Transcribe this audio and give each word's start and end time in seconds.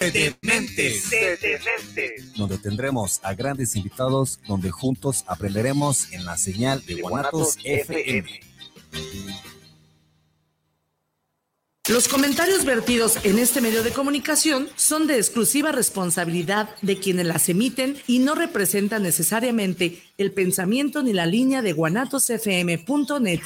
de 0.00 0.10
Dementes. 0.10 1.10
Donde 2.34 2.56
tendremos 2.56 3.20
a 3.22 3.34
grandes 3.34 3.76
invitados, 3.76 4.40
donde 4.48 4.70
juntos 4.70 5.24
aprenderemos 5.26 6.10
en 6.12 6.24
la 6.24 6.38
señal 6.38 6.84
de 6.86 7.02
Guanatos 7.02 7.58
FM. 7.62 8.40
Los 11.88 12.08
comentarios 12.08 12.64
vertidos 12.64 13.18
en 13.24 13.38
este 13.38 13.60
medio 13.60 13.82
de 13.82 13.90
comunicación 13.90 14.68
son 14.76 15.06
de 15.06 15.16
exclusiva 15.16 15.72
responsabilidad 15.72 16.70
de 16.82 16.98
quienes 16.98 17.26
las 17.26 17.48
emiten 17.48 17.96
y 18.06 18.20
no 18.20 18.34
representan 18.34 19.02
necesariamente 19.02 20.02
el 20.16 20.32
pensamiento 20.32 21.02
ni 21.02 21.12
la 21.12 21.26
línea 21.26 21.62
de 21.62 21.72
guanatosfm.net. 21.72 23.40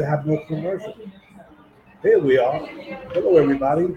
have 0.00 0.26
no 0.26 0.38
commercial. 0.46 0.94
Here 2.02 2.18
we 2.18 2.38
are. 2.38 2.58
Hello, 3.14 3.36
everybody. 3.36 3.96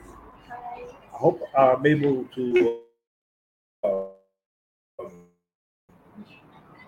I 0.50 1.18
hope 1.18 1.42
I'm 1.58 1.86
able 1.86 2.26
to. 2.36 2.80
Uh, 3.84 4.06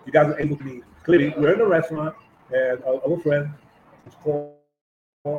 you 0.06 0.12
guys 0.12 0.28
are 0.28 0.40
able 0.40 0.56
to 0.56 0.64
be 0.64 0.82
clearly. 1.04 1.34
We're 1.36 1.54
in 1.54 1.60
a 1.60 1.66
restaurant, 1.66 2.14
and 2.52 2.82
our, 2.84 3.00
our 3.08 3.20
friend 3.20 3.50
is 4.06 4.14
called 4.22 4.56
uh, 5.26 5.38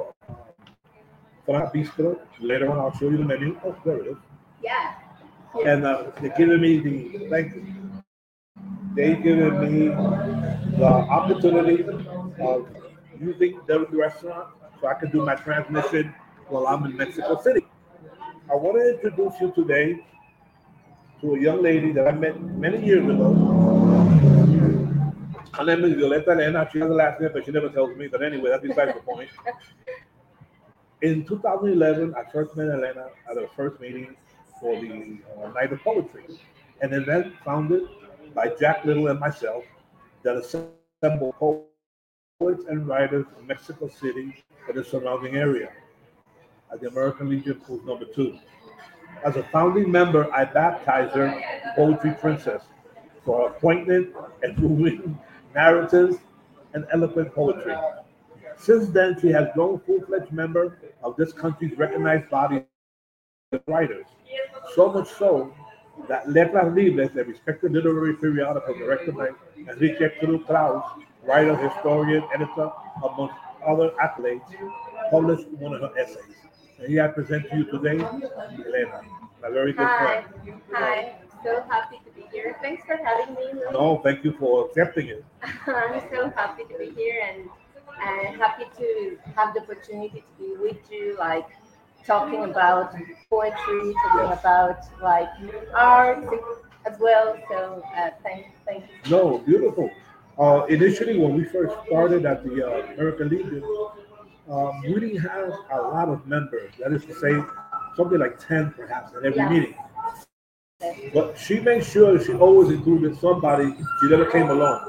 Frat 1.46 1.74
Bistro. 1.74 2.20
Later 2.40 2.72
on, 2.72 2.80
I'll 2.80 2.92
show 2.98 3.10
you 3.10 3.18
the 3.18 3.26
menu. 3.26 3.60
Oh, 3.66 3.76
there 3.86 3.98
it 3.98 4.08
is. 4.08 4.18
Yeah. 4.64 4.96
And 5.66 5.86
uh, 5.86 6.12
they're 6.22 6.36
giving 6.38 6.62
me 6.62 6.80
the 6.80 7.30
thank 7.30 7.56
you. 7.56 7.66
They 8.96 9.16
giving 9.16 9.60
me 9.62 9.88
the 10.78 10.86
opportunity 10.86 11.84
of 12.42 12.68
using 13.20 13.60
the 13.68 13.86
restaurant 13.92 14.50
so 14.80 14.88
I 14.88 14.94
can 14.94 15.12
do 15.12 15.26
my 15.26 15.36
transmission 15.36 16.14
while 16.48 16.68
I'm 16.68 16.86
in 16.86 16.96
Mexico 16.96 17.42
City. 17.42 17.66
I 18.52 18.56
want 18.56 18.78
to 18.78 18.96
introduce 18.96 19.40
you 19.42 19.52
today 19.52 20.06
to 21.22 21.36
a 21.36 21.40
young 21.40 21.62
lady 21.62 21.92
that 21.92 22.08
I 22.08 22.12
met 22.12 22.42
many 22.42 22.84
years 22.86 23.04
ago. 23.04 23.34
Her 25.54 25.66
name 25.66 25.84
is 25.84 25.94
Violeta 25.94 26.30
Elena. 26.30 26.70
She 26.72 26.80
has 26.80 26.90
a 26.90 26.94
last 26.94 27.20
name, 27.20 27.32
but 27.34 27.46
she 27.46 27.52
never 27.52 27.70
tells 27.70 27.96
me. 27.98 28.08
But 28.08 28.24
anyway, 28.24 28.50
that's 28.50 28.66
beside 28.66 28.96
the 28.96 29.02
point. 29.02 29.30
In 31.02 31.26
2011, 31.26 32.14
I 32.16 32.32
first 32.32 32.56
met 32.56 32.70
Elena 32.70 33.08
at 33.30 33.38
our 33.38 33.48
first 33.56 33.80
meeting 33.80 34.16
for 34.60 34.80
the 34.80 35.18
uh, 35.42 35.50
Night 35.52 35.72
of 35.72 35.82
Poetry, 35.82 36.26
an 36.82 36.94
event 36.94 37.34
founded 37.44 37.84
by 38.34 38.50
Jack 38.60 38.86
Little 38.86 39.08
and 39.08 39.20
myself 39.20 39.64
that 40.24 40.36
assembled 40.36 41.36
poets 41.36 41.69
and 42.42 42.88
writers 42.88 43.26
from 43.36 43.48
Mexico 43.48 43.90
City 43.90 44.34
and 44.70 44.78
the 44.78 44.82
surrounding 44.82 45.36
area 45.36 45.74
at 46.72 46.80
the 46.80 46.88
American 46.88 47.28
Legion 47.28 47.56
Pool 47.56 47.82
number 47.86 48.06
two. 48.06 48.40
As 49.26 49.36
a 49.36 49.44
founding 49.44 49.92
member, 49.92 50.34
I 50.34 50.46
baptized 50.46 51.16
her 51.16 51.38
Poetry 51.76 52.16
Princess 52.22 52.64
for 53.26 53.42
her 53.42 53.56
appointment 53.58 54.16
and 54.42 54.58
moving 54.58 55.20
narratives 55.54 56.16
and 56.72 56.86
eloquent 56.94 57.36
poetry. 57.36 57.76
Since 58.56 58.88
then, 58.88 59.20
she 59.20 59.28
has 59.32 59.50
grown 59.54 59.82
full-fledged 59.82 60.32
member 60.32 60.80
of 61.04 61.18
this 61.18 61.34
country's 61.34 61.78
recognized 61.78 62.30
body 62.30 62.64
of 63.52 63.62
writers. 63.68 64.06
So 64.76 64.94
much 64.94 65.10
so 65.10 65.54
that 66.08 66.30
Letras 66.30 66.74
Libres, 66.74 67.10
the 67.14 67.26
respected 67.26 67.74
literary 67.74 68.16
periodical 68.16 68.76
directed 68.76 69.18
by 69.18 69.28
Enrique 69.58 70.10
Krauze 70.22 71.04
writer, 71.24 71.56
historian, 71.56 72.24
editor, 72.34 72.72
amongst 73.04 73.36
other 73.66 73.92
accolades, 74.02 74.42
published 75.12 75.48
one 75.50 75.74
of 75.74 75.82
her 75.82 75.98
essays. 76.00 76.36
And 76.80 76.88
here 76.88 77.04
I 77.04 77.08
present 77.10 77.50
to 77.50 77.58
you 77.58 77.66
today, 77.66 78.04
Elena, 78.04 79.02
my 79.42 79.50
very 79.50 79.74
good 79.74 79.86
Hi. 79.86 80.24
friend. 80.24 80.62
Hi. 80.72 81.16
So 81.44 81.64
happy 81.70 82.00
to 82.06 82.12
be 82.12 82.26
here. 82.32 82.58
Thanks 82.62 82.84
for 82.86 82.98
having 82.98 83.36
me. 83.36 83.62
No, 83.72 84.02
thank 84.04 84.24
you 84.24 84.34
for 84.34 84.66
accepting 84.68 85.08
it. 85.08 85.24
I'm 85.68 86.02
so 86.12 86.30
happy 86.36 86.64
to 86.64 86.78
be 86.78 86.92
here 86.92 87.22
and 87.30 87.50
and 88.02 88.38
happy 88.38 88.66
to 88.78 89.18
have 89.36 89.54
the 89.54 89.62
opportunity 89.62 90.22
to 90.22 90.44
be 90.44 90.56
with 90.58 90.78
you, 90.90 91.18
like 91.20 91.48
talking 92.06 92.46
about 92.46 92.96
poetry, 93.30 93.94
talking 94.06 94.32
about 94.32 94.80
like 95.02 95.30
art 95.74 96.26
as 96.86 96.98
well. 97.00 97.38
So 97.50 97.84
uh, 97.96 98.10
thank 98.24 98.48
thank 98.66 98.84
you. 98.84 99.12
No, 99.12 99.40
beautiful. 99.40 99.90
Uh, 100.40 100.66
initially, 100.70 101.18
when 101.20 101.36
we 101.36 101.44
first 101.44 101.76
started 101.88 102.26
at 102.26 102.44
the 102.46 102.66
uh, 102.66 102.94
American 102.94 103.28
Legion, 103.30 103.64
um, 104.50 104.82
we 104.84 104.94
didn't 105.00 105.18
have 105.20 105.52
a 105.72 105.82
lot 105.82 106.08
of 106.08 106.26
members. 106.26 106.72
That 106.80 106.94
is 106.94 107.04
to 107.06 107.14
say, 107.14 107.34
something 107.98 108.18
like 108.18 108.40
10 108.40 108.72
perhaps 108.72 109.12
at 109.16 109.26
every 109.26 109.38
Yeah. 109.38 109.50
meeting. 109.50 109.76
But 111.14 111.38
she 111.38 111.60
made 111.60 111.84
sure 111.84 112.18
she 112.24 112.34
always 112.34 112.70
included 112.70 113.18
somebody. 113.18 113.76
She 114.00 114.10
never 114.10 114.26
came 114.32 114.50
alone. 114.50 114.80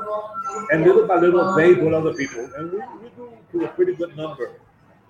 And 0.70 0.84
little 0.84 1.06
by 1.06 1.16
little, 1.16 1.52
they 1.56 1.74
brought 1.74 1.94
other 1.94 2.14
people. 2.14 2.48
And 2.56 2.70
we, 2.72 2.78
we 3.02 3.08
grew 3.16 3.32
to 3.52 3.64
a 3.64 3.68
pretty 3.68 3.94
good 3.94 4.16
number. 4.16 4.52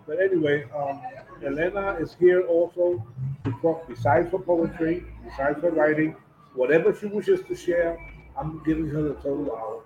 But 0.06 0.20
anyway, 0.20 0.64
um, 0.74 1.02
Elena 1.44 1.96
is 2.00 2.16
here 2.18 2.42
also 2.42 3.04
to 3.44 3.52
talk 3.60 3.86
besides 3.88 4.32
her 4.32 4.38
poetry, 4.38 5.04
besides 5.22 5.60
her 5.62 5.70
writing, 5.70 6.16
whatever 6.54 6.94
she 6.94 7.06
wishes 7.06 7.40
to 7.46 7.54
share. 7.54 7.98
I'm 8.38 8.62
giving 8.64 8.88
her 8.88 9.02
the 9.02 9.14
total 9.14 9.54
hour. 9.54 9.82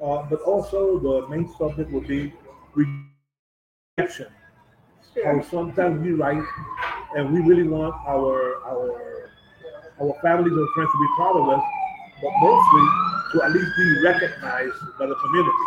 Uh, 0.00 0.22
but 0.28 0.40
also, 0.42 0.98
the 0.98 1.28
main 1.28 1.48
subject 1.58 1.90
will 1.92 2.06
be 2.06 2.32
rejection. 2.74 4.28
How 5.24 5.42
sometimes 5.42 6.00
we 6.02 6.12
write 6.12 6.42
and 7.16 7.32
we 7.32 7.40
really 7.40 7.68
want 7.68 7.94
our 8.06 8.64
our 8.64 9.30
our 10.00 10.14
families 10.22 10.52
and 10.52 10.68
friends 10.74 10.90
to 10.90 10.98
be 10.98 11.08
proud 11.16 11.36
of 11.36 11.48
us, 11.48 11.64
but 12.22 12.32
mostly 12.40 12.84
to 13.32 13.42
at 13.44 13.52
least 13.52 13.70
be 13.76 14.02
recognized 14.02 14.80
by 14.98 15.06
the 15.06 15.14
community. 15.14 15.66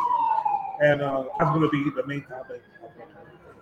And 0.81 1.01
uh, 1.01 1.23
that's 1.39 1.51
going 1.51 1.61
to 1.61 1.69
be 1.69 1.89
the 1.89 2.05
main 2.07 2.23
topic. 2.23 2.61
of 2.83 2.91
the 2.97 3.03
conversation. 3.13 3.55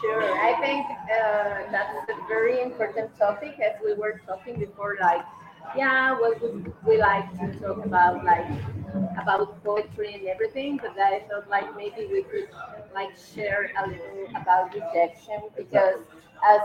Sure. 0.00 0.24
I 0.40 0.58
think 0.60 0.86
uh, 0.90 1.70
that's 1.70 2.10
a 2.10 2.26
very 2.26 2.60
important 2.60 3.16
topic 3.18 3.60
as 3.60 3.80
we 3.84 3.94
were 3.94 4.20
talking 4.26 4.58
before. 4.58 4.96
Like, 5.00 5.24
yeah, 5.74 6.12
what 6.12 6.40
would 6.40 6.72
we 6.84 6.98
like 6.98 7.30
to 7.38 7.52
talk 7.58 7.84
about, 7.84 8.24
like 8.24 8.46
about 9.20 9.62
poetry 9.64 10.14
and 10.14 10.26
everything? 10.26 10.78
But 10.82 10.98
I 10.98 11.20
thought 11.28 11.48
like 11.48 11.74
maybe 11.76 12.06
we 12.10 12.22
could 12.22 12.48
like 12.94 13.10
share 13.16 13.70
a 13.82 13.88
little 13.88 14.26
about 14.40 14.72
rejection 14.74 15.40
because 15.56 16.00
as 16.44 16.60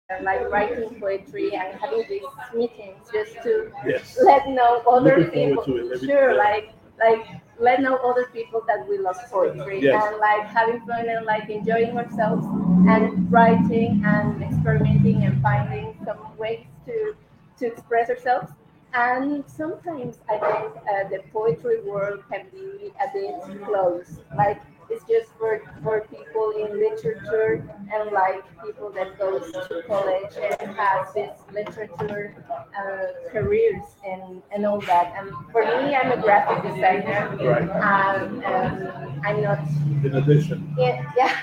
and 0.09 0.25
like 0.25 0.49
writing 0.50 0.91
poetry 1.00 1.55
and 1.55 1.78
having 1.81 2.05
these 2.09 2.22
meetings 2.55 3.09
just 3.12 3.43
to 3.43 3.72
Yes. 3.87 4.17
let 4.22 4.47
know 4.49 4.83
other 4.89 5.19
Looking 5.19 5.56
people. 5.56 5.65
Sure, 6.05 6.34
like 6.37 6.72
like 6.99 7.27
let 7.59 7.81
know 7.81 7.97
other 7.97 8.27
people 8.33 8.62
that 8.69 8.87
we 8.89 8.99
love 8.99 9.16
poetry 9.31 9.81
Yes. 9.83 10.03
and 10.05 10.19
like 10.19 10.47
having 10.47 10.81
fun 10.87 11.09
and 11.09 11.27
like 11.27 11.49
enjoying 11.50 11.97
ourselves 11.99 12.47
and 12.89 13.31
writing 13.33 14.03
and 14.05 14.43
experimenting 14.43 15.25
and 15.25 15.41
finding 15.43 15.97
some 16.05 16.19
ways 16.39 16.66
to 16.87 17.15
to 17.59 17.66
express 17.66 18.09
ourselves. 18.10 18.53
And 18.95 19.45
sometimes 19.48 20.19
I 20.28 20.39
think 20.39 20.77
uh, 20.86 21.09
the 21.10 21.21
poetry 21.33 21.80
world 21.83 22.22
can 22.30 22.47
be 22.53 22.92
a 23.03 23.09
bit 23.13 23.34
closed. 23.66 24.21
Like 24.36 24.60
it's 24.91 25.04
just 25.06 25.30
for, 25.38 25.62
for 25.83 26.03
people 26.03 26.53
in 26.59 26.78
literature 26.78 27.65
and 27.92 28.10
like 28.12 28.42
people 28.65 28.91
that 28.91 29.18
goes 29.18 29.50
to 29.53 29.83
college 29.86 30.33
and 30.60 30.71
have 30.77 31.12
this 31.15 31.38
literature 31.53 32.34
uh, 32.78 33.30
careers 33.33 33.83
and, 34.06 34.42
and 34.53 34.65
all 34.66 34.80
that. 34.83 35.15
And 35.18 35.30
for 35.53 35.62
me, 35.65 35.94
I'm 35.94 36.12
a 36.12 36.21
graphic 36.22 36.62
designer. 36.62 37.36
Right. 37.41 37.62
And 37.62 38.44
um, 38.44 39.21
I'm 39.24 39.42
not 39.42 39.59
In 40.04 40.15
addition, 40.15 40.74
yeah, 40.78 41.03
yeah. 41.16 41.36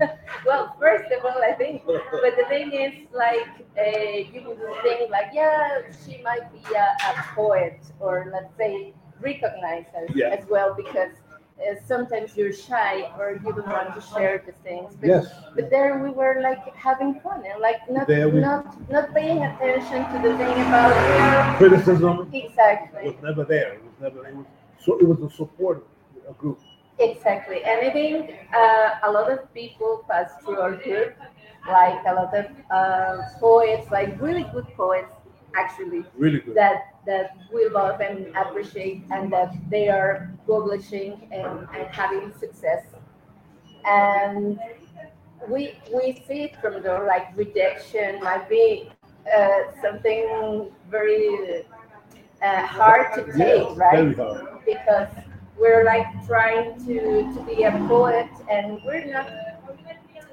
well, 0.46 0.74
first 0.80 1.10
of 1.12 1.24
all, 1.24 1.40
I 1.42 1.52
think, 1.52 1.84
but 1.86 2.00
the 2.36 2.44
thing 2.48 2.72
is, 2.72 2.92
like, 3.14 3.46
uh, 3.78 4.32
you 4.32 4.42
would 4.46 4.82
think, 4.82 5.10
like, 5.10 5.30
yeah, 5.32 5.82
she 6.04 6.20
might 6.22 6.50
be 6.52 6.62
a, 6.74 6.96
a 7.10 7.22
poet, 7.34 7.78
or 8.00 8.30
let's 8.32 8.56
say, 8.56 8.92
recognized 9.20 9.88
as, 9.94 10.14
Yeah. 10.16 10.28
as 10.28 10.48
well, 10.48 10.74
because 10.74 11.12
uh, 11.58 11.74
sometimes 11.86 12.36
you're 12.36 12.52
shy 12.52 13.10
or 13.18 13.32
you 13.44 13.52
don't 13.52 13.66
want 13.66 13.94
to 13.94 14.00
share 14.00 14.42
the 14.46 14.52
things. 14.66 14.94
But, 15.00 15.08
Yes. 15.08 15.26
but 15.54 15.70
there 15.70 15.98
we 15.98 16.10
were 16.10 16.40
like 16.40 16.62
having 16.76 17.20
fun 17.20 17.42
and 17.50 17.60
like 17.60 17.80
not 17.90 18.06
we- 18.08 18.40
not 18.48 18.64
not 18.90 19.12
paying 19.14 19.42
attention 19.44 20.00
to 20.12 20.16
the 20.26 20.32
thing 20.38 20.56
about 20.66 21.56
Criticism 21.58 22.30
exactly 22.32 23.04
was 23.10 23.22
never 23.22 23.44
there. 23.44 23.74
It 23.74 23.82
was 23.84 23.96
never. 24.00 24.26
It 24.28 24.34
was 24.36 24.46
so. 24.84 24.98
It 25.02 25.06
was 25.12 25.20
a 25.20 25.30
support 25.34 25.86
a 26.28 26.32
group. 26.34 26.58
exactly. 26.98 27.62
And 27.64 27.78
I 27.86 27.90
think 27.90 28.34
uh, 28.54 29.08
a 29.08 29.10
lot 29.10 29.30
of 29.30 29.40
people 29.54 30.04
pass 30.10 30.30
through 30.42 30.60
our 30.60 30.74
group, 30.76 31.14
like 31.68 32.00
a 32.06 32.14
lot 32.20 32.32
of 32.40 32.46
uh, 32.70 33.16
poets, 33.40 33.86
like 33.90 34.20
really 34.20 34.44
good 34.54 34.66
poets, 34.76 35.12
actually 35.56 36.04
Really 36.16 36.40
good. 36.40 36.54
that 36.54 36.94
that 37.06 37.36
we 37.52 37.68
love 37.68 38.00
and 38.00 38.26
appreciate 38.36 39.02
and 39.10 39.32
that 39.32 39.54
they 39.70 39.88
are 39.88 40.30
publishing 40.46 41.28
and, 41.32 41.66
and 41.74 41.86
having 41.90 42.32
success. 42.38 42.84
And 43.86 44.58
we 45.48 45.74
we 45.94 46.22
see 46.26 46.42
it 46.44 46.56
from 46.60 46.82
the 46.82 46.98
like 47.06 47.36
rejection 47.36 48.20
might 48.22 48.48
be 48.48 48.90
uh, 49.36 49.60
something 49.82 50.70
very 50.90 51.64
uh, 52.42 52.66
hard 52.66 53.12
to 53.14 53.24
take 53.36 53.68
Yes, 53.68 53.76
right 53.76 54.16
because 54.64 55.08
we're 55.58 55.84
like 55.84 56.06
trying 56.26 56.74
to 56.86 57.32
to 57.34 57.40
be 57.46 57.64
a 57.64 57.72
poet 57.88 58.28
and 58.50 58.80
we're 58.84 59.04
not 59.12 59.28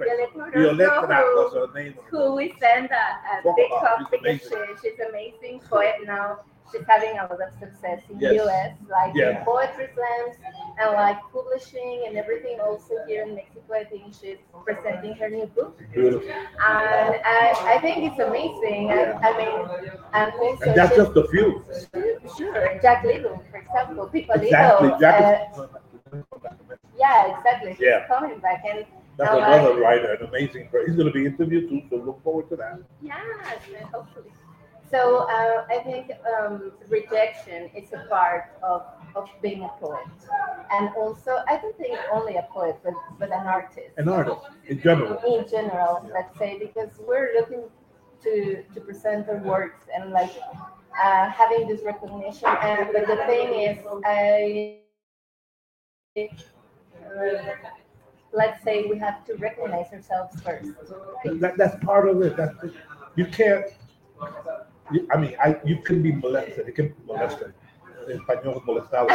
Violeta 0.54 1.24
was 1.42 1.54
her 1.56 1.74
name. 1.74 1.96
who 2.12 2.36
we 2.36 2.54
send 2.60 2.88
a, 2.92 3.50
a 3.50 3.54
big 3.56 3.68
cup 3.72 3.98
she's 3.98 4.08
because 4.12 4.42
she, 4.42 4.54
amazing. 4.54 4.76
she's 4.84 5.00
amazing 5.10 5.60
poet 5.68 5.96
now. 6.06 6.38
She's 6.72 6.82
having 6.88 7.18
a 7.18 7.24
lot 7.24 7.42
of 7.42 7.52
success 7.60 8.00
in 8.10 8.20
Yes. 8.20 8.34
US, 8.42 8.72
like 8.90 9.14
Yeah. 9.16 9.44
poetry 9.44 9.90
slams 9.96 10.36
and 10.80 10.92
like 10.94 11.20
publishing 11.34 12.04
and 12.08 12.18
everything. 12.18 12.60
Also 12.62 12.94
here 13.08 13.24
in 13.24 13.36
Mexico, 13.36 13.74
I 13.74 13.84
think 13.86 14.14
she's 14.20 14.38
presenting 14.64 15.14
her 15.16 15.30
new 15.30 15.48
book, 15.48 15.78
Beautiful. 15.94 16.30
and 16.30 17.16
I, 17.26 17.54
I 17.76 17.80
think 17.80 17.98
it's 18.12 18.20
amazing. 18.20 18.92
I, 18.92 19.12
I 19.28 19.30
mean, 19.40 19.92
and 20.14 20.34
also 20.34 20.66
And 20.66 20.76
that's 20.78 20.96
just 20.96 21.16
a 21.18 21.28
few. 21.28 21.64
sure 22.38 22.80
Jack 22.82 23.04
Little, 23.04 23.44
for 23.52 23.58
example, 23.58 24.08
People 24.08 24.36
Exactly. 24.36 24.88
Little. 24.88 25.00
Jack 25.00 25.52
uh, 25.58 25.68
yeah, 26.98 27.36
exactly. 27.38 27.72
She's 27.74 27.82
Yeah. 27.82 28.08
coming 28.08 28.40
back 28.40 28.64
and 28.70 28.86
that's 29.18 29.34
uh, 29.34 29.38
another 29.38 29.80
writer, 29.80 30.14
an 30.14 30.26
amazing 30.28 30.68
person. 30.70 30.88
He's 30.88 30.96
going 30.96 31.08
to 31.08 31.14
be 31.14 31.26
interviewed 31.26 31.70
too, 31.70 31.82
so 31.90 31.98
look 31.98 32.24
forward 32.24 32.50
to 32.50 32.56
that. 32.58 32.80
Yeah, 33.02 33.20
hopefully. 33.94 34.32
So 34.92 35.20
uh, 35.20 35.66
I 35.70 35.80
think 35.84 36.12
um, 36.38 36.74
rejection 36.90 37.70
is 37.74 37.94
a 37.94 38.06
part 38.10 38.52
of, 38.62 38.84
of 39.16 39.30
being 39.42 39.64
a 39.64 39.70
poet, 39.80 40.06
and 40.72 40.90
also 40.98 41.38
I 41.48 41.58
don't 41.58 41.78
think 41.78 41.98
only 42.12 42.36
a 42.36 42.46
poet, 42.52 42.78
but, 42.84 42.94
but 43.18 43.32
an 43.32 43.48
artist 43.48 43.92
An 43.98 44.10
artist 44.10 44.42
in 44.68 44.82
general. 44.82 45.18
in 45.26 45.48
general. 45.50 46.10
Let's 46.14 46.38
say 46.38 46.60
because 46.60 46.90
we're 47.08 47.32
looking 47.40 47.64
to 48.24 48.64
to 48.74 48.82
present 48.82 49.30
our 49.30 49.38
works 49.38 49.86
and 49.96 50.12
like 50.12 50.32
uh, 51.02 51.30
having 51.30 51.68
this 51.68 51.82
recognition. 51.84 52.50
And 52.62 52.90
but 52.94 53.08
the 53.08 53.18
thing 53.28 53.48
is, 53.68 53.78
I. 54.06 54.78
Uh, 56.18 56.22
let's 58.34 58.62
say 58.64 58.86
we 58.90 58.98
have 58.98 59.24
to 59.26 59.36
recognize 59.36 59.92
ourselves 59.94 60.42
first. 60.42 60.70
That, 61.40 61.58
that's 61.58 61.84
part 61.84 62.10
of 62.10 62.22
it. 62.22 62.36
That's 62.36 62.62
it. 62.64 62.74
You 63.16 63.26
can't. 63.26 63.66
I 65.14 65.18
mean, 65.18 65.36
I 65.44 65.58
you 65.64 65.78
can 65.78 66.02
be 66.02 66.12
molested. 66.12 66.68
It 66.68 66.76
can 66.76 66.90
be 66.90 66.96
molested. 67.06 67.54
In 68.10 68.20
español, 68.20 68.64
molestado. 68.66 69.10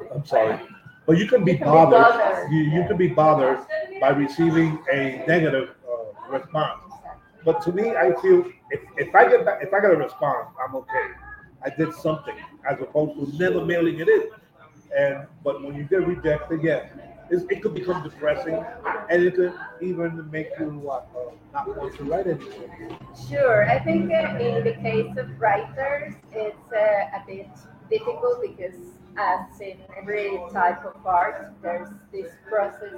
I'm 0.14 0.24
sorry. 0.24 0.58
But 1.06 1.18
you 1.18 1.26
can 1.26 1.44
be 1.44 1.52
You 1.52 1.58
can 1.58 1.66
be 1.66 1.72
bothered. 1.72 2.00
bothered. 2.00 2.52
You, 2.52 2.60
you 2.60 2.86
can 2.88 2.96
be 2.96 3.08
bothered 3.08 3.58
by 4.00 4.10
receiving 4.10 4.78
a 4.92 5.24
negative 5.26 5.70
uh, 5.88 6.30
response. 6.30 6.80
But 7.44 7.60
to 7.62 7.72
me, 7.72 7.90
I 7.96 8.14
feel 8.22 8.44
if, 8.70 8.80
if 8.96 9.14
I 9.14 9.28
get 9.28 9.44
back, 9.44 9.58
if 9.62 9.72
I 9.74 9.80
get 9.80 9.90
a 9.90 9.96
response, 9.96 10.48
I'm 10.62 10.74
okay. 10.76 11.06
I 11.64 11.70
did 11.70 11.92
something 11.94 12.36
as 12.68 12.80
opposed 12.80 13.14
to 13.18 13.38
never 13.38 13.64
mailing 13.64 13.98
it 14.00 14.08
in. 14.08 14.22
And 14.96 15.26
but 15.44 15.62
when 15.62 15.74
you 15.74 15.84
get 15.84 16.06
rejected, 16.06 16.62
yeah, 16.62 16.86
it's, 17.32 17.44
it 17.50 17.62
could 17.62 17.74
become 17.74 18.02
depressing, 18.02 18.62
and 19.10 19.22
it 19.22 19.34
could 19.34 19.54
even 19.80 20.30
make 20.30 20.48
you 20.58 20.90
uh, 20.90 21.00
not 21.52 21.76
want 21.76 21.96
to 21.96 22.04
write 22.04 22.26
anything. 22.26 22.96
Sure, 23.28 23.68
I 23.68 23.78
think 23.78 24.12
uh, 24.12 24.38
in 24.38 24.64
the 24.64 24.74
case 24.74 25.16
of 25.16 25.40
writers, 25.40 26.14
it's 26.32 26.72
uh, 26.72 27.18
a 27.18 27.22
bit 27.26 27.48
difficult 27.90 28.42
because, 28.42 28.76
as 29.18 29.60
in 29.60 29.78
every 29.96 30.40
type 30.52 30.84
of 30.84 30.96
art, 31.06 31.52
there's 31.62 31.88
this 32.12 32.32
process 32.48 32.94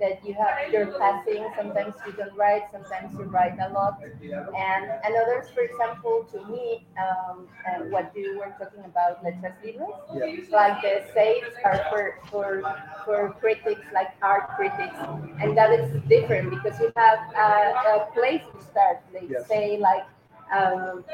that 0.00 0.24
you 0.24 0.34
have. 0.34 0.72
You're 0.72 0.92
passing. 0.98 1.46
Sometimes 1.56 1.94
you 2.06 2.12
don't 2.12 2.34
write. 2.36 2.62
Sometimes 2.70 3.12
you 3.18 3.24
write 3.24 3.56
a 3.60 3.72
lot. 3.72 3.98
And 4.02 4.84
and 5.04 5.14
others, 5.22 5.48
for 5.54 5.60
example, 5.60 6.26
to 6.32 6.44
me, 6.46 6.86
um, 6.98 7.48
uh, 7.66 7.84
what 7.90 8.12
you 8.14 8.38
were 8.38 8.54
talking 8.58 8.84
about, 8.84 9.22
letras 9.24 9.54
libres, 9.64 9.96
Yeah. 10.14 10.56
like 10.56 10.82
the 10.82 11.02
saves 11.14 11.54
are 11.64 11.80
for 11.90 12.04
for 12.30 12.62
for 13.04 13.34
critics, 13.40 13.82
like 13.92 14.10
art 14.22 14.48
critics, 14.56 14.98
and 15.40 15.56
that 15.56 15.70
is 15.72 15.90
different 16.08 16.50
because 16.50 16.78
you 16.80 16.92
have 16.96 17.18
a, 17.34 17.50
a 17.94 18.06
place 18.14 18.44
to 18.54 18.58
start. 18.70 19.02
They 19.12 19.26
Yes. 19.28 19.46
say 19.48 19.78
like 19.78 20.06
um, 20.52 21.04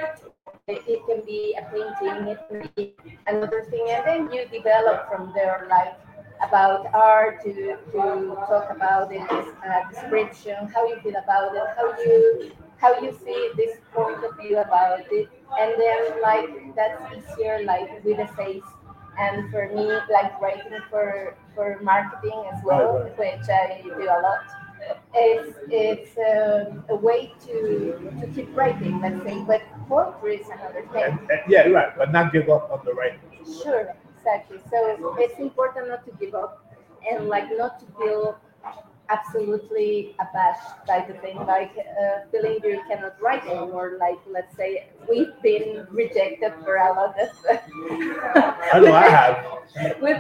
it, 0.66 1.06
can 1.06 1.24
be 1.26 1.56
a 1.58 1.62
painting, 1.70 2.28
it 2.28 2.38
can 2.48 2.70
be 2.76 2.94
another 3.26 3.64
thing, 3.70 3.86
and 3.90 4.06
then 4.06 4.32
you 4.32 4.46
develop 4.48 5.08
from 5.08 5.32
there, 5.34 5.66
like 5.68 5.94
about 6.46 6.92
art 6.94 7.42
to 7.44 7.76
to 7.92 8.36
talk 8.48 8.70
about 8.70 9.12
it, 9.12 9.22
uh, 9.30 9.88
description, 9.90 10.66
how 10.74 10.86
you 10.86 10.96
feel 11.00 11.16
about 11.16 11.54
it, 11.54 11.62
how 11.76 11.88
you 12.02 12.52
how 12.78 13.00
you 13.00 13.12
see 13.24 13.50
this 13.56 13.78
point 13.92 14.22
of 14.24 14.36
view 14.38 14.58
about 14.58 15.00
it, 15.10 15.28
and 15.58 15.74
then 15.78 16.22
like 16.22 16.74
that's 16.74 17.00
easier, 17.14 17.62
like 17.64 18.04
with 18.04 18.18
face. 18.36 18.62
And 19.16 19.48
for 19.50 19.68
me, 19.68 19.86
like 20.10 20.40
writing 20.40 20.80
for 20.90 21.36
for 21.54 21.78
marketing 21.82 22.44
as 22.52 22.60
well, 22.64 23.04
which 23.16 23.48
I 23.48 23.80
do 23.84 24.02
a 24.02 24.18
lot 24.20 24.63
it's 25.14 25.58
it's 25.70 26.12
um, 26.18 26.84
a 26.88 26.96
way 26.96 27.32
to 27.46 28.10
to 28.20 28.26
keep 28.34 28.54
writing, 28.56 29.00
let's 29.00 29.22
say, 29.24 29.42
but 29.46 29.62
poetry 29.88 30.36
is 30.36 30.46
another 30.48 30.86
thing. 30.92 31.04
And, 31.04 31.18
and 31.30 31.40
yeah, 31.48 31.66
right, 31.68 31.96
but 31.96 32.12
not 32.12 32.32
give 32.32 32.48
up 32.48 32.70
on 32.70 32.84
the 32.84 32.92
writing. 32.94 33.20
Sure, 33.62 33.94
exactly. 34.16 34.58
So 34.70 35.16
it's 35.18 35.38
important 35.38 35.88
not 35.88 36.04
to 36.06 36.12
give 36.20 36.34
up 36.34 36.64
and 37.10 37.28
like 37.28 37.46
not 37.56 37.80
to 37.80 37.86
feel 37.98 38.38
absolutely 39.10 40.14
abashed 40.18 40.86
by 40.86 41.04
the 41.06 41.14
thing, 41.14 41.36
like 41.46 41.72
uh, 41.78 42.26
feeling 42.32 42.58
you 42.64 42.80
cannot 42.88 43.20
write 43.20 43.44
anymore. 43.46 43.96
Like 44.00 44.18
let's 44.30 44.56
say 44.56 44.88
we've 45.08 45.34
been 45.42 45.86
rejected 45.90 46.52
for 46.64 46.76
a 46.76 46.92
lot 46.94 47.14
of. 47.20 47.28
I 48.72 48.80
know 48.80 48.92
I 48.92 49.08
have. 49.08 49.44
We've 50.02 50.16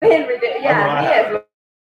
been 0.00 0.26
rejected. 0.26 0.62
Yeah, 0.62 1.00
me 1.00 1.06
as 1.08 1.32
well. 1.32 1.43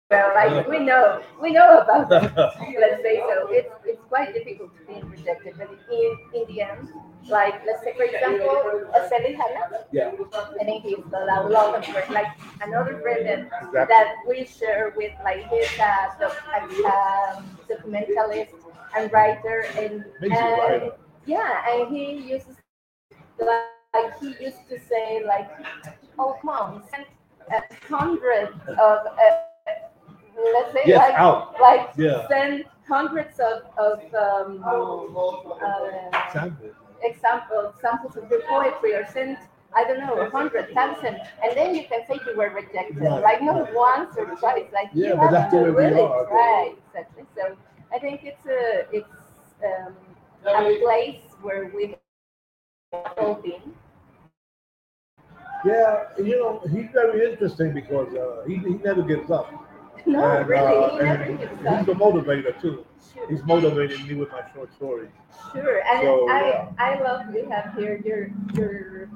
Well, 0.10 0.32
like 0.34 0.68
we 0.68 0.80
know, 0.80 1.22
we 1.40 1.52
know 1.52 1.80
about 1.82 2.10
that. 2.10 2.34
let's 2.36 3.02
say 3.04 3.22
so. 3.30 3.48
It's 3.52 3.70
it's 3.86 4.02
quite 4.10 4.34
difficult 4.34 4.72
to 4.78 4.82
be 4.90 5.02
rejected, 5.06 5.54
but 5.58 5.70
in 5.92 6.18
in 6.34 6.48
the 6.50 6.62
end, 6.62 6.90
like 7.28 7.62
let's 7.66 7.84
say 7.84 7.94
for 7.96 8.04
example, 8.04 8.90
a 8.90 9.08
Hanna. 9.08 9.86
Yeah. 9.92 10.10
Think 10.66 10.84
he's 10.84 10.98
a 11.14 11.26
lot 11.50 11.76
of 11.76 11.86
friends, 11.86 12.10
like 12.10 12.26
another 12.62 12.98
friend 13.02 13.22
that 13.26 13.40
Exactly. 13.62 13.86
that 13.86 14.16
we 14.28 14.46
share 14.46 14.94
with 14.98 15.14
like 15.24 15.46
he's 15.50 15.70
a 15.78 16.10
doc, 16.20 16.34
um, 16.58 17.46
documentalist 17.70 18.54
and 18.98 19.14
writer 19.14 19.66
and 19.78 20.06
and 20.22 20.32
writer. 20.32 20.92
yeah 21.26 21.70
and 21.70 21.96
he 21.96 22.18
uses 22.34 22.56
like 23.40 24.20
he 24.20 24.34
used 24.44 24.68
to 24.70 24.80
say 24.80 25.24
like 25.26 25.50
oh 26.18 26.38
mom 26.44 26.82
send 26.90 27.06
a 27.52 27.62
hundred 27.88 28.50
of 28.70 29.00
uh, 29.06 29.49
let's 30.54 30.72
say 30.74 30.86
Yes, 30.86 31.04
like 31.04 31.18
out. 31.18 31.56
like 31.62 31.90
Yeah. 31.98 32.28
send 32.28 32.66
hundreds 32.88 33.40
of 33.40 33.64
of 33.78 34.00
um, 34.14 34.64
uh, 35.64 36.12
Sample. 36.34 36.70
example 37.04 37.74
samples 37.82 38.16
of 38.18 38.30
your 38.30 38.42
poetry 38.50 38.94
or 38.96 39.06
send 39.06 39.38
I 39.76 39.84
don't 39.86 40.00
know 40.00 40.20
a 40.20 40.30
hundred 40.30 40.74
thousand 40.74 41.18
and 41.44 41.56
then 41.56 41.76
you 41.76 41.84
can 41.88 42.02
say 42.08 42.20
you 42.26 42.36
were 42.38 42.50
rejected 42.50 43.02
Right. 43.02 43.22
like 43.22 43.42
not 43.42 43.74
once 43.74 44.16
or 44.18 44.26
twice 44.40 44.68
like 44.74 44.90
Yeah, 44.94 45.14
you 45.14 45.16
but 45.20 45.32
have 45.32 45.32
that's 45.32 45.52
to 45.52 45.58
way 45.58 45.72
we 45.78 45.88
really 45.88 46.02
are. 46.02 46.28
try 46.28 46.74
exactly 46.78 47.24
so 47.36 47.58
I 47.94 48.00
think 48.00 48.22
it's 48.24 48.46
a 48.46 48.86
it's 48.96 49.18
um, 49.64 49.94
a 50.46 50.80
place 50.82 51.22
where 51.42 51.72
we 51.76 51.88
have 51.88 52.08
all 52.08 52.26
been 52.36 53.74
Yeah, 55.66 56.04
you 56.18 56.40
know, 56.40 56.62
he's 56.72 56.90
very 56.94 57.32
interesting 57.32 57.74
because 57.74 58.14
uh, 58.16 58.44
he, 58.48 58.58
he 58.58 58.76
never 58.84 59.02
gives 59.04 59.30
up. 59.32 59.48
no 60.06 60.26
And, 60.26 60.48
really 60.48 60.78
uh, 60.78 60.98
he 60.98 61.00
never 61.02 61.26
gives 61.38 61.66
he's 61.68 61.88
up 61.88 61.88
a 61.88 61.94
motivator 61.94 62.60
too. 62.60 62.86
sure, 63.14 63.30
He's 63.30 63.44
motivating 63.44 64.06
me 64.08 64.16
with 64.16 64.32
my 64.32 64.42
short 64.54 64.74
stories. 64.74 65.12
sure. 65.52 65.82
and 65.86 66.02
So, 66.02 66.28
I 66.28 66.42
yeah. 66.46 66.70
I 66.78 67.00
love 67.02 67.22
we 67.34 67.46
have 67.50 67.74
here 67.76 68.02
your 68.04 68.30
your 68.54 69.10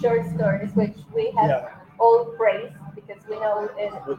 short 0.00 0.26
stories 0.26 0.74
which 0.74 0.96
we 1.14 1.32
have 1.36 1.52
Yeah. 1.52 1.68
all 1.98 2.26
praise 2.36 2.72
because 2.94 3.22
we 3.28 3.38
know 3.38 3.68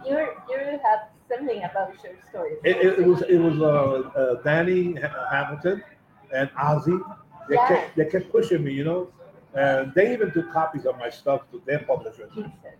you 0.05 0.17
you 0.49 0.57
have 0.83 1.01
something 1.29 1.63
about 1.63 1.93
short 2.01 2.19
stories. 2.29 2.59
It, 2.63 2.77
it, 2.77 2.99
it 2.99 3.05
was 3.07 3.21
it 3.23 3.37
was 3.37 3.59
uh, 3.61 4.09
uh, 4.19 4.41
Danny 4.43 4.95
Hamilton 5.31 5.83
and 6.33 6.49
Ozzy. 6.51 6.99
They 7.49 7.57
Yeah. 7.57 7.67
kept 7.67 7.95
they 7.95 8.05
kept 8.05 8.31
pushing 8.31 8.63
me, 8.63 8.71
you 8.73 8.83
know, 8.83 9.09
and 9.53 9.93
they 9.95 10.13
even 10.13 10.31
took 10.31 10.51
copies 10.51 10.85
of 10.85 10.97
my 10.97 11.09
stuff 11.09 11.41
to 11.51 11.61
their 11.65 11.79
publishers. 11.79 12.31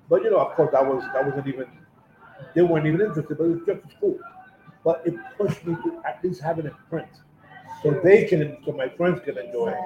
But 0.09 0.23
you 0.23 0.31
know, 0.31 0.39
of 0.39 0.53
course, 0.55 0.71
that 0.71 0.85
was 0.85 1.03
that 1.13 1.25
wasn't 1.25 1.47
even 1.47 1.67
they 2.53 2.61
weren't 2.61 2.85
even 2.87 3.01
interested. 3.01 3.37
But 3.37 3.45
it 3.45 3.49
was 3.49 3.59
just 3.65 3.85
as 3.85 3.91
cool. 3.99 4.19
But 4.83 5.01
it 5.05 5.15
pushed 5.37 5.65
me 5.65 5.75
to 5.75 6.01
at 6.05 6.23
least 6.23 6.41
have 6.41 6.59
it 6.59 6.65
in 6.65 6.75
print, 6.89 7.07
so 7.81 7.91
they 8.03 8.25
can 8.25 8.57
so 8.65 8.71
my 8.73 8.89
friends 8.89 9.21
can 9.23 9.37
enjoy 9.37 9.69
it. 9.69 9.77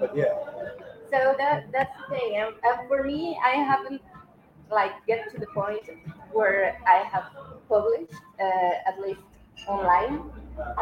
But 0.00 0.16
yeah, 0.16 0.34
So 1.10 1.34
that 1.38 1.70
that's 1.72 1.94
the 2.08 2.16
thing. 2.16 2.36
And, 2.36 2.88
for 2.88 3.04
me, 3.04 3.38
I 3.44 3.50
haven't 3.50 4.02
like 4.70 4.92
get 5.06 5.30
to 5.32 5.38
the 5.38 5.46
point 5.54 5.84
where 6.32 6.76
I 6.86 6.98
have 7.12 7.26
published 7.68 8.12
uh, 8.40 8.88
at 8.90 9.00
least 9.00 9.20
online, 9.68 10.20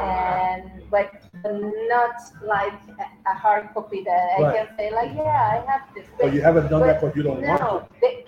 and 0.01 0.83
but 0.91 1.13
not 1.45 2.17
like 2.43 2.81
a, 2.99 3.31
a 3.31 3.35
hard 3.35 3.69
copy 3.75 4.03
that 4.05 4.29
I 4.39 4.53
can 4.57 4.69
say 4.79 4.91
like, 4.95 5.13
yeah, 5.15 5.61
I 5.61 5.71
have 5.71 5.83
this. 5.95 6.07
but 6.19 6.33
you 6.33 6.41
haven't 6.41 6.69
done 6.69 6.81
that 6.87 7.01
but 7.01 7.13
because 7.13 7.17
you 7.17 7.23
don't 7.23 7.43
want 7.43 7.61
no, 7.61 7.81
to. 7.81 8.01
they- 8.01 8.25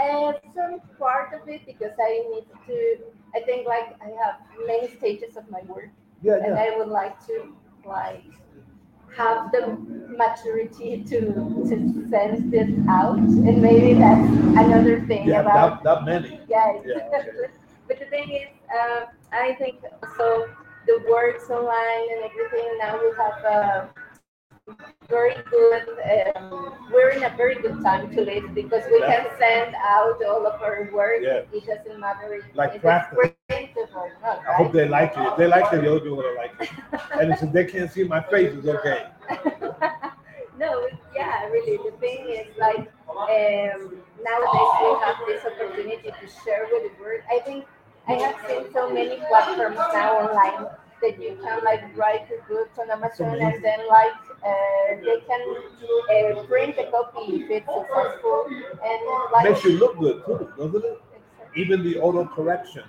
uh, 0.00 0.32
some 0.54 0.80
part 0.98 1.32
of 1.34 1.48
it 1.48 1.64
because 1.66 1.92
I 2.00 2.22
need 2.32 2.46
to. 2.66 2.98
I 3.34 3.40
think 3.40 3.66
like 3.66 3.96
I 4.00 4.08
have 4.24 4.36
many 4.66 4.88
stages 4.96 5.36
of 5.36 5.48
my 5.50 5.60
work 5.68 5.90
Yeah, 6.22 6.36
and 6.36 6.54
yeah. 6.54 6.62
I 6.64 6.76
would 6.76 6.88
like 6.88 7.16
to 7.26 7.54
like 7.84 8.24
have 9.16 9.50
the 9.52 9.76
maturity 10.16 11.02
to 11.04 11.20
to 11.68 12.06
send 12.10 12.52
this 12.52 12.70
out, 12.88 13.18
and 13.18 13.62
maybe 13.62 13.94
that's 13.94 14.28
another 14.64 15.04
thing 15.06 15.28
Yeah, 15.28 15.40
about 15.40 15.82
that, 15.84 15.98
that 15.98 16.04
many. 16.04 16.40
yeah. 16.48 16.72
Yeah, 16.84 16.94
okay. 17.18 17.48
but 17.88 17.98
the 17.98 18.06
thing 18.06 18.30
is, 18.30 18.48
uh, 18.78 19.06
I 19.32 19.54
think 19.54 19.80
so. 20.16 20.48
the 20.86 21.02
works 21.10 21.50
online 21.50 22.06
and 22.14 22.20
everything 22.30 22.78
now 22.78 22.94
we 23.02 23.10
have 23.18 23.44
a 23.44 23.90
very 25.08 25.34
good. 25.50 25.82
Um, 26.36 26.74
we're 26.92 27.10
in 27.10 27.22
a 27.22 27.36
very 27.36 27.54
good 27.56 27.80
time 27.82 28.10
to 28.14 28.20
live 28.20 28.54
because 28.54 28.82
we 28.90 29.00
can 29.00 29.26
send 29.38 29.74
out 29.76 30.22
all 30.24 30.46
of 30.46 30.60
our 30.62 30.88
work. 30.92 31.22
Yeah. 31.22 31.42
It 31.52 31.66
doesn't 31.66 32.00
matter 32.00 32.34
if, 32.34 32.44
Like 32.54 32.80
practice. 32.80 33.18
it's 33.22 33.34
printed. 33.48 33.88
I 34.24 34.54
hope 34.54 34.72
they 34.72 34.88
like 34.88 35.12
it. 35.16 35.20
If 35.20 35.36
they 35.36 35.46
like 35.46 35.72
it, 35.72 35.82
the 35.82 35.90
other 35.90 36.00
people 36.00 36.16
will 36.16 36.36
like 36.36 36.52
it. 36.60 36.70
And 37.20 37.32
if 37.32 37.52
they 37.52 37.64
can't 37.64 37.90
see 37.90 38.04
my 38.04 38.22
face, 38.22 38.52
it's 38.56 38.66
okay. 38.66 39.06
no, 40.58 40.88
yeah, 41.14 41.46
really. 41.46 41.76
The 41.76 41.96
thing 41.98 42.28
is, 42.28 42.46
like, 42.58 42.90
um, 43.08 44.02
nowadays 44.22 44.72
we 44.82 44.88
have 45.04 45.16
this 45.26 45.44
opportunity 45.44 46.10
to 46.10 46.26
share 46.44 46.66
with 46.72 46.90
the 46.90 47.02
world. 47.02 47.22
I 47.30 47.38
think 47.40 47.66
I 48.08 48.14
have 48.14 48.36
seen 48.48 48.72
so 48.72 48.92
many 48.92 49.16
platforms 49.28 49.76
now 49.92 50.18
online 50.18 50.70
that 51.02 51.20
you 51.20 51.38
can 51.42 51.62
like 51.64 51.82
write 51.96 52.28
your 52.30 52.40
books 52.48 52.78
on 52.78 52.90
Amazon 52.90 53.38
and 53.40 53.62
then 53.62 53.86
like 53.88 54.12
uh, 54.46 54.94
they 55.02 55.20
can 55.28 56.36
uh, 56.38 56.42
print 56.44 56.74
a 56.78 56.90
copy 56.90 57.42
if 57.42 57.50
it's 57.50 57.66
successful 57.66 58.46
and 58.48 59.00
like 59.32 59.44
Makes 59.50 59.64
you 59.64 59.78
look 59.78 59.98
good 59.98 60.24
too, 60.24 60.48
doesn't 60.58 60.84
it? 60.84 61.02
Even 61.56 61.82
the 61.82 61.98
auto 61.98 62.24
correction. 62.26 62.84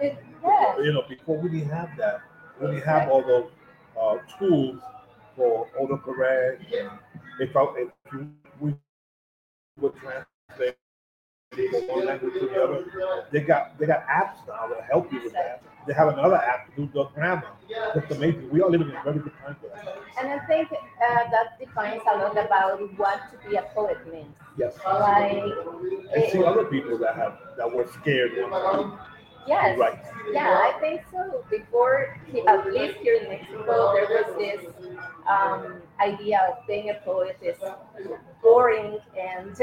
it, 0.00 0.18
yeah, 0.44 0.78
You 0.82 0.92
know, 0.92 1.04
before 1.08 1.38
we 1.38 1.48
didn't 1.50 1.70
have 1.70 1.90
that. 1.98 2.20
We 2.60 2.66
didn't 2.68 2.84
have 2.84 3.08
all 3.08 3.22
those 3.22 3.50
uh, 4.00 4.16
tools 4.38 4.80
for 5.36 5.68
autocorrect. 5.80 6.64
If 7.40 7.56
I, 7.56 7.62
if 7.76 7.88
you, 8.12 8.28
we 8.60 8.74
would 9.80 9.94
translate 9.96 10.76
they 11.58 13.40
got 13.40 13.78
they 13.78 13.86
got 13.86 14.06
apps 14.06 14.46
now 14.46 14.68
that 14.68 14.84
help 14.90 15.12
you 15.12 15.22
with 15.22 15.32
that. 15.32 15.62
They 15.86 15.94
have 15.94 16.08
another 16.08 16.36
app 16.36 16.66
to 16.74 16.82
do 16.82 16.90
the 16.92 17.04
grammar. 17.14 17.46
It's 17.68 18.14
amazing. 18.14 18.50
We 18.50 18.60
are 18.60 18.68
living 18.68 18.90
in 18.90 18.96
a 18.96 19.02
very 19.02 19.20
good 19.20 19.32
time 19.42 19.56
for 19.60 19.68
that. 19.74 19.96
and 20.20 20.28
I 20.28 20.38
think 20.46 20.70
uh, 20.70 21.30
that 21.30 21.58
defines 21.58 22.02
a 22.12 22.18
lot 22.18 22.32
about 22.32 22.80
what 22.98 23.20
to 23.32 23.48
be 23.48 23.56
a 23.56 23.62
poet 23.74 23.96
means. 24.12 24.36
Yes. 24.58 24.74
Like, 24.84 25.42
And 26.14 26.30
see 26.30 26.44
other 26.44 26.64
people 26.64 26.98
that 26.98 27.16
have 27.16 27.38
that 27.56 27.72
were 27.72 27.86
scared. 28.00 28.32
Yes, 29.48 29.78
Right. 29.78 29.98
Yeah, 30.32 30.50
I 30.68 30.78
think 30.80 31.02
so. 31.10 31.44
Before, 31.50 32.18
he- 32.26 32.46
at 32.46 32.66
least 32.72 32.96
here 32.98 33.16
in 33.16 33.28
Mexico, 33.28 33.92
there 33.94 34.08
was 34.16 34.28
this 34.36 34.60
um, 35.26 35.80
idea 36.00 36.38
of 36.50 36.66
being 36.66 36.90
a 36.90 36.94
poet 37.04 37.36
is 37.42 37.56
boring 38.42 38.98
and 39.18 39.54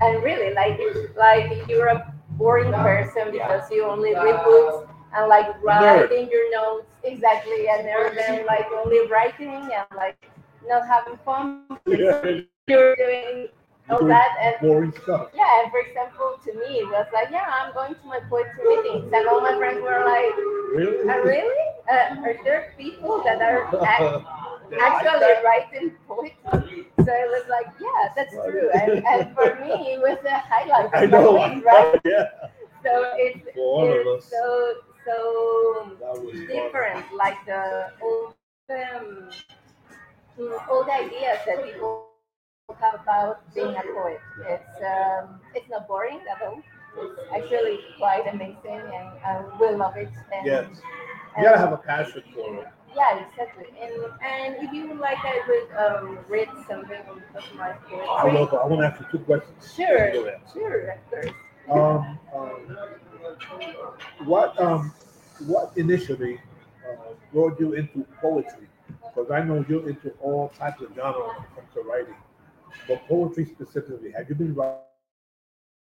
and 0.00 0.22
really 0.22 0.54
like 0.54 0.78
like 1.16 1.68
you're 1.68 1.88
a 1.88 2.14
boring 2.38 2.72
person 2.72 3.30
because 3.32 3.70
you 3.70 3.84
only 3.84 4.14
read 4.14 4.38
books 4.44 4.88
and 5.14 5.28
like 5.28 5.46
writing 5.62 6.28
your 6.30 6.50
notes 6.50 6.88
exactly 7.04 7.68
and 7.68 7.86
then 8.16 8.46
like 8.46 8.66
only 8.72 9.06
writing 9.08 9.50
and 9.50 9.86
like 9.96 10.30
not 10.66 10.86
having 10.86 11.18
fun. 11.24 11.64
You're 12.68 12.94
doing 12.96 13.48
all 13.90 13.98
Doing 13.98 14.08
that 14.08 14.36
and 14.40 14.54
Boring 14.60 14.92
stuff. 15.02 15.28
yeah, 15.34 15.62
and 15.62 15.70
for 15.70 15.80
example, 15.80 16.38
to 16.44 16.52
me, 16.54 16.80
it 16.80 16.88
was 16.88 17.06
like, 17.12 17.28
yeah, 17.30 17.46
I'm 17.48 17.72
going 17.74 17.94
to 17.94 18.06
my 18.06 18.20
poetry 18.30 18.64
meetings, 18.68 19.12
and 19.12 19.26
all 19.28 19.40
my 19.40 19.56
friends 19.56 19.80
were 19.82 20.04
like, 20.04 20.34
Really? 20.74 21.08
uh, 21.08 21.18
really? 21.24 21.64
Uh, 21.90 22.16
are 22.24 22.36
there 22.44 22.74
people 22.78 23.22
that 23.24 23.40
are 23.42 23.68
ac- 23.84 24.24
They 24.70 24.76
like 24.76 25.04
actually 25.04 25.32
writing 25.44 25.92
poetry? 26.08 26.86
So 27.04 27.10
it 27.10 27.28
was 27.28 27.44
like, 27.50 27.66
yeah, 27.80 28.12
that's 28.16 28.34
true. 28.44 28.70
And, 28.72 29.02
and 29.06 29.34
for 29.34 29.58
me, 29.60 29.94
it 29.94 30.00
was 30.00 30.18
a 30.24 30.38
highlight 30.38 30.90
I 30.94 31.06
know. 31.06 31.32
week, 31.34 31.64
right? 31.64 32.00
Yeah. 32.04 32.24
So 32.84 33.06
it's, 33.16 33.44
For 33.54 33.60
all 33.60 33.90
of 33.92 34.06
it's 34.16 34.24
so 34.30 34.74
so 35.04 35.96
was 36.22 36.32
fun. 36.34 36.46
different, 36.46 37.04
like 37.16 37.36
the 37.46 37.90
old 38.02 38.34
um, 38.70 39.28
old 40.70 40.88
ideas 40.88 41.38
that 41.46 41.64
people 41.64 42.11
about 42.70 43.54
being 43.54 43.74
a 43.74 43.82
poet. 43.94 44.20
It's 44.48 44.76
um, 44.82 45.40
it's 45.54 45.68
not 45.70 45.86
boring 45.88 46.20
at 46.30 46.42
all. 46.46 46.60
It's 46.98 47.20
actually 47.34 47.78
quite 47.98 48.26
amazing, 48.32 48.80
and 48.94 49.08
I 49.24 49.42
will 49.58 49.76
love 49.78 49.96
it. 49.96 50.10
And, 50.34 50.46
Yes. 50.46 50.66
You 51.36 51.44
gotta 51.44 51.58
have 51.58 51.72
a 51.72 51.78
passion 51.78 52.22
for 52.34 52.54
it. 52.60 52.66
yeah, 52.94 53.24
exactly. 53.26 53.64
And 53.80 53.92
and 54.22 54.56
if 54.64 54.72
you 54.72 54.86
would 54.88 54.98
like, 54.98 55.16
I 55.24 55.40
would 55.48 55.68
um, 55.84 56.18
read 56.28 56.48
something 56.68 57.00
of 57.34 57.44
my 57.56 57.70
I 57.70 57.74
poetry. 57.88 58.32
will. 58.32 58.58
I 58.62 58.66
want 58.66 58.80
to 58.82 58.86
ask 58.88 59.00
you 59.00 59.06
two 59.12 59.24
questions. 59.24 59.74
Sure, 59.74 60.12
sure, 60.52 60.90
of 60.90 61.10
course. 61.10 61.30
Um, 61.70 62.18
um, 62.34 62.76
what 64.26 64.60
um, 64.60 64.92
what 65.46 65.72
initially 65.76 66.38
uh, 66.86 66.96
brought 67.32 67.58
you 67.58 67.72
into 67.72 68.04
poetry? 68.20 68.68
Because 69.14 69.30
I 69.30 69.42
know 69.42 69.64
you're 69.68 69.88
into 69.88 70.10
all 70.20 70.50
types 70.58 70.82
of 70.82 70.90
genres 70.94 71.16
when 71.16 71.46
it 71.46 71.54
comes 71.54 71.68
to 71.74 71.80
writing, 71.88 72.14
but 72.88 73.06
poetry 73.08 73.44
specifically. 73.46 74.10
Have 74.12 74.28
you 74.28 74.34
been 74.34 74.54
writing 74.54 74.84
since 74.96 75.16
you 75.16 75.28
were 75.30 75.44
very 75.60 75.70
young, 75.70 75.90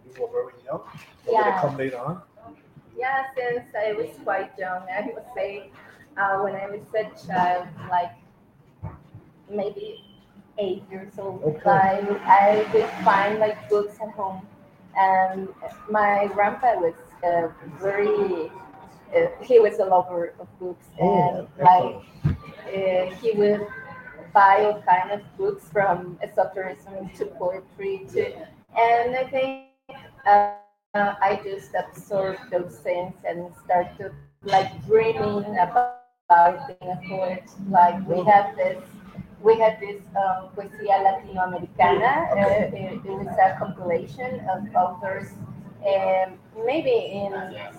or 0.00 0.24
did 0.24 0.24
it 0.24 0.24
come 0.24 0.64
later 0.64 0.68
on? 0.76 1.32
Yeah, 2.96 3.24
since 3.36 3.64
I 3.76 3.92
was 3.92 4.08
quite 4.24 4.50
young, 4.58 4.82
I 4.90 5.10
would 5.14 5.24
say 5.34 5.70
uh, 6.16 6.38
when 6.40 6.54
I 6.54 6.66
was 6.68 6.80
a 6.94 7.04
child, 7.26 7.66
like 7.90 8.12
maybe 9.50 10.04
eight 10.58 10.82
years 10.90 11.12
old, 11.18 11.42
Okay. 11.44 11.70
I, 11.70 12.00
I 12.24 12.66
would 12.72 12.88
find 13.04 13.38
like 13.38 13.68
books 13.68 13.96
at 14.02 14.10
home. 14.14 14.46
And 14.98 15.48
my 15.90 16.28
grandpa 16.34 16.74
was 16.76 16.94
uh, 17.24 17.48
very, 17.80 18.50
uh, 19.14 19.26
he 19.42 19.58
was 19.60 19.78
a 19.78 19.84
lover 19.84 20.32
of 20.40 20.48
books. 20.58 20.86
And 20.98 21.02
Oh, 21.02 21.46
like 21.60 21.96
uh, 22.66 23.14
he 23.20 23.32
would 23.36 23.66
all 24.36 24.82
kind 24.82 25.10
of 25.10 25.20
books 25.38 25.68
from 25.72 26.18
esotericism 26.22 27.10
to 27.16 27.26
poetry 27.26 28.06
to, 28.12 28.36
and 28.76 29.16
I 29.16 29.24
think 29.30 29.66
uh, 30.26 30.52
I 30.94 31.40
just 31.42 31.72
absorb 31.74 32.36
those 32.50 32.78
things 32.80 33.14
and 33.26 33.50
start 33.64 33.96
to 33.98 34.12
like 34.44 34.84
dreaming 34.86 35.56
about, 35.58 36.00
about 36.28 36.68
being 36.68 36.92
a 36.92 37.00
poet. 37.08 37.44
Like 37.70 38.06
we 38.06 38.22
have 38.24 38.56
this, 38.56 38.84
we 39.42 39.58
had 39.58 39.80
this 39.80 40.02
um, 40.16 40.50
Poesía 40.54 41.00
Latinoamericana. 41.00 42.30
Uh, 42.32 42.76
it, 42.76 43.00
it 43.04 43.04
was 43.04 43.34
a 43.40 43.56
compilation 43.58 44.40
of 44.52 44.74
authors, 44.74 45.32
um, 45.86 46.38
maybe 46.64 46.90
in 46.90 47.32
uh, 47.32 47.72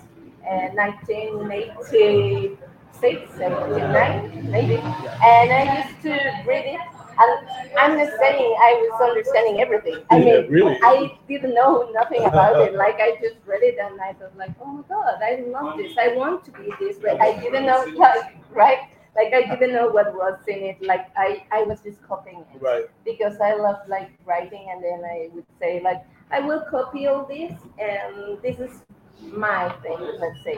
1986, 3.02 3.34
79, 3.38 4.50
maybe. 4.50 4.76
And 4.76 5.52
I 5.52 5.82
used 5.82 6.00
to 6.02 6.10
read 6.46 6.66
it. 6.66 6.80
And 7.20 7.48
I'm 7.78 7.96
not 7.98 8.08
saying 8.18 8.54
I 8.58 8.72
was 8.82 9.00
understanding 9.10 9.60
everything. 9.60 10.02
I 10.10 10.18
Yeah, 10.18 10.40
mean, 10.42 10.50
really? 10.50 10.78
I 10.82 11.18
didn't 11.28 11.54
know 11.54 11.90
nothing 11.92 12.24
about 12.24 12.60
it. 12.60 12.74
Like 12.84 12.96
I 13.00 13.16
just 13.20 13.36
read 13.46 13.62
it 13.62 13.76
and 13.80 14.00
I 14.00 14.14
was 14.20 14.30
like, 14.36 14.52
oh 14.60 14.66
my 14.66 14.82
god, 14.88 15.20
I 15.22 15.42
love 15.46 15.76
this. 15.76 15.96
I 15.98 16.14
want 16.16 16.44
to 16.46 16.52
be 16.52 16.70
this 16.80 16.98
way. 17.02 17.18
I 17.20 17.38
didn't 17.40 17.66
know 17.66 17.84
like 17.96 18.36
right? 18.52 18.78
Like 19.16 19.32
I 19.34 19.42
didn't 19.52 19.72
know 19.74 19.88
what 19.88 20.14
was 20.14 20.38
in 20.46 20.62
it. 20.62 20.82
Like 20.82 21.06
I, 21.16 21.44
I 21.50 21.62
was 21.64 21.80
just 21.80 22.02
copying 22.06 22.44
it 22.54 22.60
Right. 22.60 22.84
because 23.04 23.40
I 23.40 23.54
love 23.54 23.78
like 23.88 24.10
writing 24.24 24.68
and 24.70 24.82
then 24.82 25.02
I 25.04 25.28
would 25.34 25.46
say 25.58 25.80
like 25.82 26.04
I 26.30 26.40
will 26.40 26.64
copy 26.70 27.06
all 27.08 27.24
this 27.26 27.52
and 27.80 28.38
this 28.42 28.58
is 28.60 28.82
my 29.32 29.68
thing, 29.82 29.98
let's 30.20 30.44
say. 30.44 30.56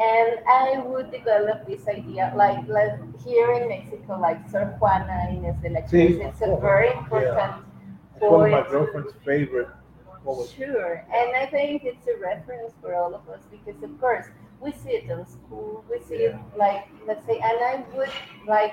And 0.00 0.38
I 0.48 0.78
would 0.86 1.10
develop 1.12 1.66
this 1.66 1.86
idea 1.86 2.32
like, 2.36 2.66
like 2.66 2.94
here 3.24 3.52
in 3.52 3.68
Mexico, 3.68 4.18
like 4.18 4.48
Sor 4.48 4.74
Juana 4.80 5.28
Inés 5.30 5.60
de 5.62 5.68
la 5.68 5.80
Cruz. 5.82 6.16
It's 6.18 6.40
a 6.40 6.56
very 6.56 6.90
important 6.92 7.64
It's 8.16 8.22
one 8.22 8.52
of 8.52 8.64
my 8.64 8.70
girlfriend's 8.70 9.12
favorite. 9.24 9.68
Sure, 10.56 11.04
and 11.12 11.36
I 11.36 11.46
think 11.46 11.82
it's 11.84 12.06
a 12.06 12.16
reference 12.20 12.72
for 12.80 12.94
all 12.94 13.12
of 13.12 13.28
us 13.28 13.40
because, 13.50 13.82
of 13.82 14.00
course, 14.00 14.26
we 14.60 14.70
see 14.70 14.90
it 14.90 15.10
in 15.10 15.26
school. 15.26 15.84
We 15.90 15.98
see 16.00 16.14
it 16.30 16.36
like, 16.56 16.86
let's 17.08 17.26
say, 17.26 17.40
and 17.42 17.58
I 17.58 17.84
would 17.96 18.08
like 18.46 18.72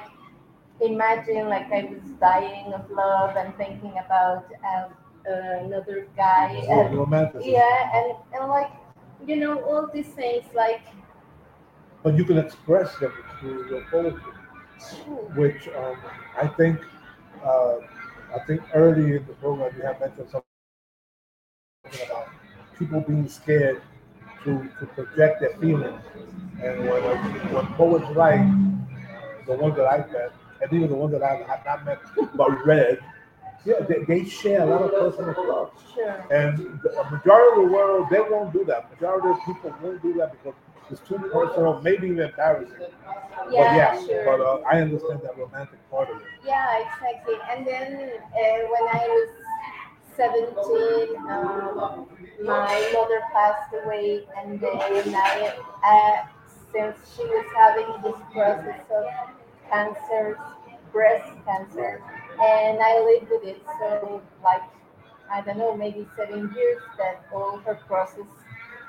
imagine 0.79 1.49
like 1.49 1.71
I 1.71 1.83
was 1.85 2.03
dying 2.21 2.71
of 2.73 2.89
love 2.91 3.35
and 3.35 3.53
thinking 3.57 3.93
about 4.05 4.45
um, 4.63 4.93
another 5.25 6.07
guy. 6.15 6.61
Oh, 6.69 6.85
And, 6.85 6.95
romanticism. 6.97 7.49
yeah, 7.51 7.97
and 7.97 8.13
and 8.39 8.49
like 8.49 8.71
you 9.25 9.35
know 9.35 9.59
all 9.63 9.89
these 9.93 10.07
things 10.07 10.45
like. 10.55 10.81
But 12.03 12.15
you 12.15 12.23
can 12.25 12.37
express 12.37 12.95
them 12.97 13.13
through 13.39 13.69
your 13.69 13.83
poetry. 13.91 14.33
Which 15.35 15.67
um, 15.69 15.97
I 16.41 16.47
think 16.47 16.79
uh, 17.43 17.75
I 18.33 18.39
think 18.47 18.61
early 18.73 19.17
in 19.17 19.25
the 19.27 19.33
program 19.33 19.75
you 19.75 19.83
have 19.83 19.99
mentioned 19.99 20.29
something 20.29 20.47
about 22.05 22.29
people 22.77 23.01
being 23.01 23.27
scared 23.27 23.81
to, 24.45 24.69
to 24.79 24.85
project 24.85 25.41
their 25.41 25.53
feelings, 25.57 26.01
and 26.63 26.79
when 26.79 27.03
uh, 27.03 27.17
when 27.53 27.65
poets 27.73 28.05
write, 28.15 28.47
the 29.45 29.55
ones 29.57 29.75
that 29.75 29.85
I've 29.85 30.09
met, 30.11 30.31
and 30.61 30.71
even 30.71 30.87
the 30.89 30.95
ones 30.95 31.11
that 31.11 31.23
I 31.23 31.35
have 31.43 31.65
not 31.65 31.85
met 31.85 31.99
but 32.35 32.65
read, 32.65 32.99
yeah, 33.65 33.81
they, 33.81 34.03
they 34.07 34.23
share 34.25 34.61
a 34.61 34.65
lot 34.65 34.81
of 34.81 34.91
personal 34.91 35.33
stuff. 35.33 35.93
Sure. 35.93 36.25
And 36.31 36.57
the 36.81 37.03
majority 37.11 37.63
of 37.63 37.67
the 37.67 37.73
world, 37.73 38.07
they 38.09 38.21
won't 38.21 38.53
do 38.53 38.63
that. 38.65 38.89
Majority 38.91 39.27
of 39.29 39.37
people 39.45 39.75
won't 39.81 40.01
do 40.01 40.13
that 40.13 40.31
because 40.31 40.53
it's 40.91 41.01
too 41.07 41.17
personal, 41.31 41.81
maybe 41.81 42.07
even 42.07 42.29
embarrassing. 42.29 42.75
But 42.77 43.51
Yeah, 43.51 43.75
yeah, 43.75 44.05
sure. 44.05 44.25
but 44.25 44.41
uh, 44.41 44.61
I 44.69 44.81
understand 44.81 45.21
that 45.23 45.37
romantic 45.37 45.79
part 45.89 46.09
of 46.09 46.17
it. 46.17 46.27
Yeah, 46.45 46.83
exactly. 46.83 47.35
And 47.49 47.65
then 47.65 47.93
uh, 47.93 48.59
when 48.73 48.85
I 48.93 49.07
was 49.07 49.29
17, 50.15 51.17
um, 51.29 52.07
my 52.43 52.91
mother 52.93 53.21
passed 53.33 53.73
away, 53.83 54.23
and 54.37 54.59
then 54.59 55.15
I, 55.15 55.55
uh, 55.83 56.27
since 56.73 56.97
she 57.15 57.23
was 57.23 57.45
having 57.55 58.01
this 58.03 58.19
process 58.33 58.81
of 58.95 59.05
cancer, 59.69 60.37
breast 60.91 61.31
cancer, 61.45 62.01
and 62.41 62.79
I 62.81 62.99
lived 63.03 63.29
with 63.31 63.43
it. 63.43 63.61
So, 63.79 64.21
like, 64.43 64.63
I 65.31 65.41
don't 65.41 65.57
know, 65.57 65.75
maybe 65.75 66.07
seven 66.17 66.51
years 66.55 66.81
that 66.97 67.25
all 67.33 67.57
her 67.59 67.75
process, 67.87 68.25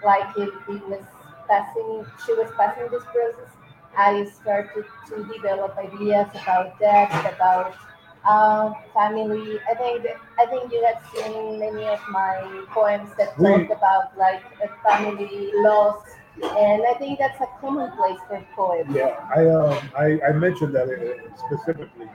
like, 0.05 0.37
it, 0.37 0.49
it 0.69 0.89
was 0.89 1.05
passing, 1.51 2.07
she 2.25 2.33
was 2.35 2.51
passing 2.57 2.89
this 2.91 3.03
process. 3.05 3.51
I 3.97 4.25
started 4.25 4.85
to 5.09 5.25
develop 5.35 5.77
ideas 5.77 6.29
about 6.35 6.79
that, 6.79 7.11
about 7.35 7.75
uh, 8.25 8.73
family. 8.95 9.59
I 9.69 9.75
think 9.75 10.07
I 10.39 10.47
think 10.47 10.73
you 10.73 10.85
have 10.87 11.03
seen 11.13 11.59
many 11.59 11.87
of 11.89 12.01
my 12.11 12.65
poems 12.71 13.11
that 13.19 13.37
talk 13.37 13.71
about 13.71 14.17
like 14.17 14.43
a 14.63 14.69
family 14.87 15.51
loss, 15.57 15.99
and 16.43 16.83
I 16.87 16.95
think 16.99 17.19
that's 17.19 17.41
a 17.41 17.49
commonplace 17.61 18.21
for 18.29 18.45
poets. 18.55 18.91
Yeah, 18.93 19.19
I 19.35 19.47
um, 19.49 19.91
I, 19.99 20.21
I 20.29 20.33
mentioned 20.33 20.75
that 20.75 20.89
uh, 20.89 21.37
specifically 21.37 22.09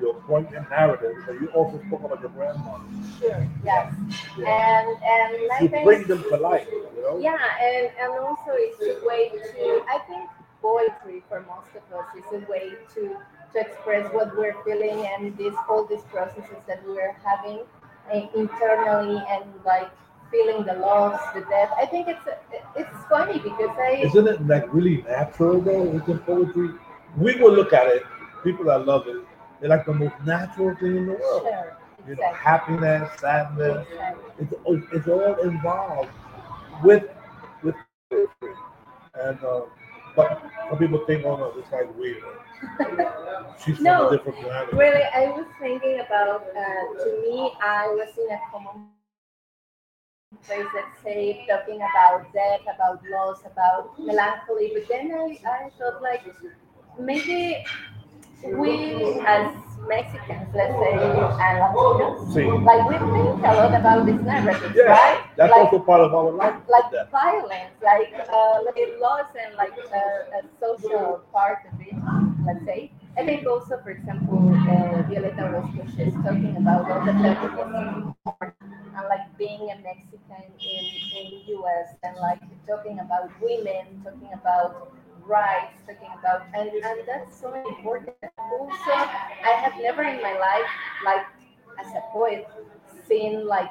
your 0.00 0.14
poignant 0.22 0.68
narrative, 0.70 1.14
but 1.26 1.40
you 1.40 1.48
also 1.48 1.80
spoke 1.86 2.04
about 2.04 2.20
your 2.20 2.30
grandmother. 2.30 2.84
Sure. 3.18 3.46
Yes. 3.64 3.94
Yeah. 4.38 4.46
And 4.46 4.88
and 5.02 5.52
I 5.52 5.58
You 5.62 5.68
think 5.68 5.84
bring 5.84 6.04
them 6.06 6.22
to 6.24 6.36
life, 6.36 6.68
you 6.70 7.02
know. 7.02 7.18
Yeah, 7.18 7.38
and, 7.62 7.90
and 8.00 8.12
also 8.20 8.50
it's 8.52 8.80
a 8.80 9.06
way 9.06 9.30
to, 9.30 9.84
I 9.88 9.98
think 10.08 10.28
poetry 10.62 11.22
for 11.28 11.40
most 11.40 11.70
of 11.74 11.84
us 11.98 12.06
is 12.16 12.42
a 12.42 12.50
way 12.50 12.72
to, 12.94 13.16
to 13.52 13.60
express 13.60 14.12
what 14.12 14.36
we're 14.36 14.56
feeling 14.64 15.06
and 15.06 15.36
this 15.36 15.54
all 15.68 15.84
these 15.84 16.02
processes 16.10 16.60
that 16.66 16.80
we're 16.86 17.16
having 17.24 17.60
uh, 18.12 18.26
internally 18.36 19.22
and 19.28 19.44
like 19.64 19.90
feeling 20.30 20.64
the 20.64 20.74
loss, 20.74 21.20
the 21.34 21.40
death. 21.42 21.70
I 21.76 21.86
think 21.86 22.08
it's 22.08 22.26
it's 22.76 22.96
funny 23.08 23.38
because 23.38 23.70
I 23.78 24.02
Isn't 24.04 24.28
it 24.28 24.46
like 24.46 24.72
really 24.72 25.02
natural 25.02 25.60
though 25.60 25.82
within 25.82 26.18
poetry? 26.20 26.70
We 27.16 27.36
will 27.36 27.52
look 27.52 27.72
at 27.72 27.86
it. 27.86 28.02
People 28.44 28.66
that 28.66 28.86
love 28.86 29.08
it, 29.08 29.24
they're 29.60 29.70
like 29.70 29.86
the 29.86 29.94
most 29.94 30.14
natural 30.24 30.74
thing 30.76 30.96
in 30.96 31.06
the 31.06 31.12
world. 31.12 31.48
sure 31.48 31.76
You 32.06 32.16
know, 32.16 32.28
exactly, 32.28 32.32
happiness, 32.32 33.08
sadness, 33.20 33.86
exactly. 33.86 34.30
it's 34.38 34.52
all- 34.64 34.82
it's 34.92 35.08
all 35.08 35.34
involved 35.42 36.10
with 36.82 37.04
with 37.62 37.74
poetry. 38.10 38.54
And 39.14 39.38
uh, 39.44 39.60
but 40.16 40.42
some 40.68 40.78
people 40.78 41.00
think, 41.06 41.24
oh 41.24 41.36
no, 41.36 41.52
this 41.52 41.68
guy's 41.70 41.88
weird. 41.96 42.22
She's 43.64 43.78
from 43.78 43.98
No, 43.98 44.00
a 44.00 44.08
different 44.10 44.38
planet. 44.40 44.74
Really, 44.74 45.02
I 45.14 45.26
was 45.30 45.46
thinking 45.60 46.00
about, 46.00 46.42
uh, 46.56 46.84
to 47.04 47.08
me, 47.22 47.52
I 47.62 47.88
was 47.88 48.08
in 48.18 48.30
a 48.32 48.38
common 48.50 48.82
place, 48.92 49.08
let's 49.24 49.42
say, 49.42 50.06
talking 50.14 50.62
about 50.62 51.16
death, 51.16 51.40
about 51.54 52.00
loss, 52.14 52.62
about 52.62 52.98
melancholy, 52.98 54.70
but 54.74 54.86
then 54.88 55.10
I, 55.12 55.38
I 55.48 55.70
thought 55.78 56.02
like, 56.02 56.22
maybe 56.98 57.64
we 58.44 59.20
as 59.26 59.50
Mexicans, 59.86 60.48
let's 60.54 60.74
say, 60.78 60.92
and 60.92 61.54
Latinos, 61.64 62.34
See, 62.34 62.44
like 62.44 62.84
we 62.88 62.96
think 62.98 63.40
a 63.40 63.54
lot 63.56 63.72
about 63.72 64.04
these 64.06 64.20
narratives, 64.20 64.74
yeah, 64.76 64.84
right? 64.84 65.24
that's 65.36 65.50
like, 65.50 65.72
also 65.72 65.78
part 65.78 66.00
of 66.02 66.14
our 66.14 66.30
life. 66.30 66.60
like 66.68 66.90
that. 66.92 67.10
violence, 67.10 67.72
like 67.82 68.12
uh, 68.28 68.60
like 68.66 68.76
loss 69.00 69.26
and 69.32 69.54
like 69.56 69.72
uh, 69.72 70.38
a 70.38 70.42
social 70.60 71.22
part 71.32 71.58
of 71.72 71.80
it, 71.80 71.94
let's 72.44 72.64
say. 72.66 72.92
I 73.16 73.24
think 73.24 73.46
also, 73.46 73.80
for 73.82 73.90
example, 73.90 74.38
uh, 74.38 75.02
Violeta 75.08 75.42
Orozco, 75.48 75.82
she's 75.96 76.14
talking 76.22 76.54
about 76.56 76.90
all 76.90 77.04
the 77.04 77.12
feminism 77.12 78.14
and 78.98 79.08
like 79.08 79.26
being 79.38 79.70
a 79.70 79.76
Mexican 79.82 80.44
in, 80.60 80.84
in 81.16 81.24
the 81.30 81.54
US 81.58 81.96
and 82.02 82.16
like 82.20 82.40
talking 82.66 82.98
about 83.00 83.30
women, 83.40 84.02
talking 84.04 84.30
about 84.34 84.92
rights, 85.28 85.82
talking 85.86 86.10
about, 86.18 86.42
and, 86.54 86.70
and 86.70 87.00
that's 87.06 87.36
so 87.40 87.54
important. 87.54 88.16
Also, 88.38 88.92
I 89.44 89.52
have 89.62 89.74
never 89.80 90.02
in 90.02 90.22
my 90.22 90.34
life, 90.38 90.70
like 91.04 91.26
as 91.78 91.86
a 91.94 92.02
poet, 92.12 92.48
seen 93.06 93.46
like 93.46 93.70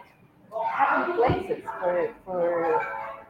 having 0.73 1.15
places 1.15 1.63
for 1.79 2.13
for 2.25 2.85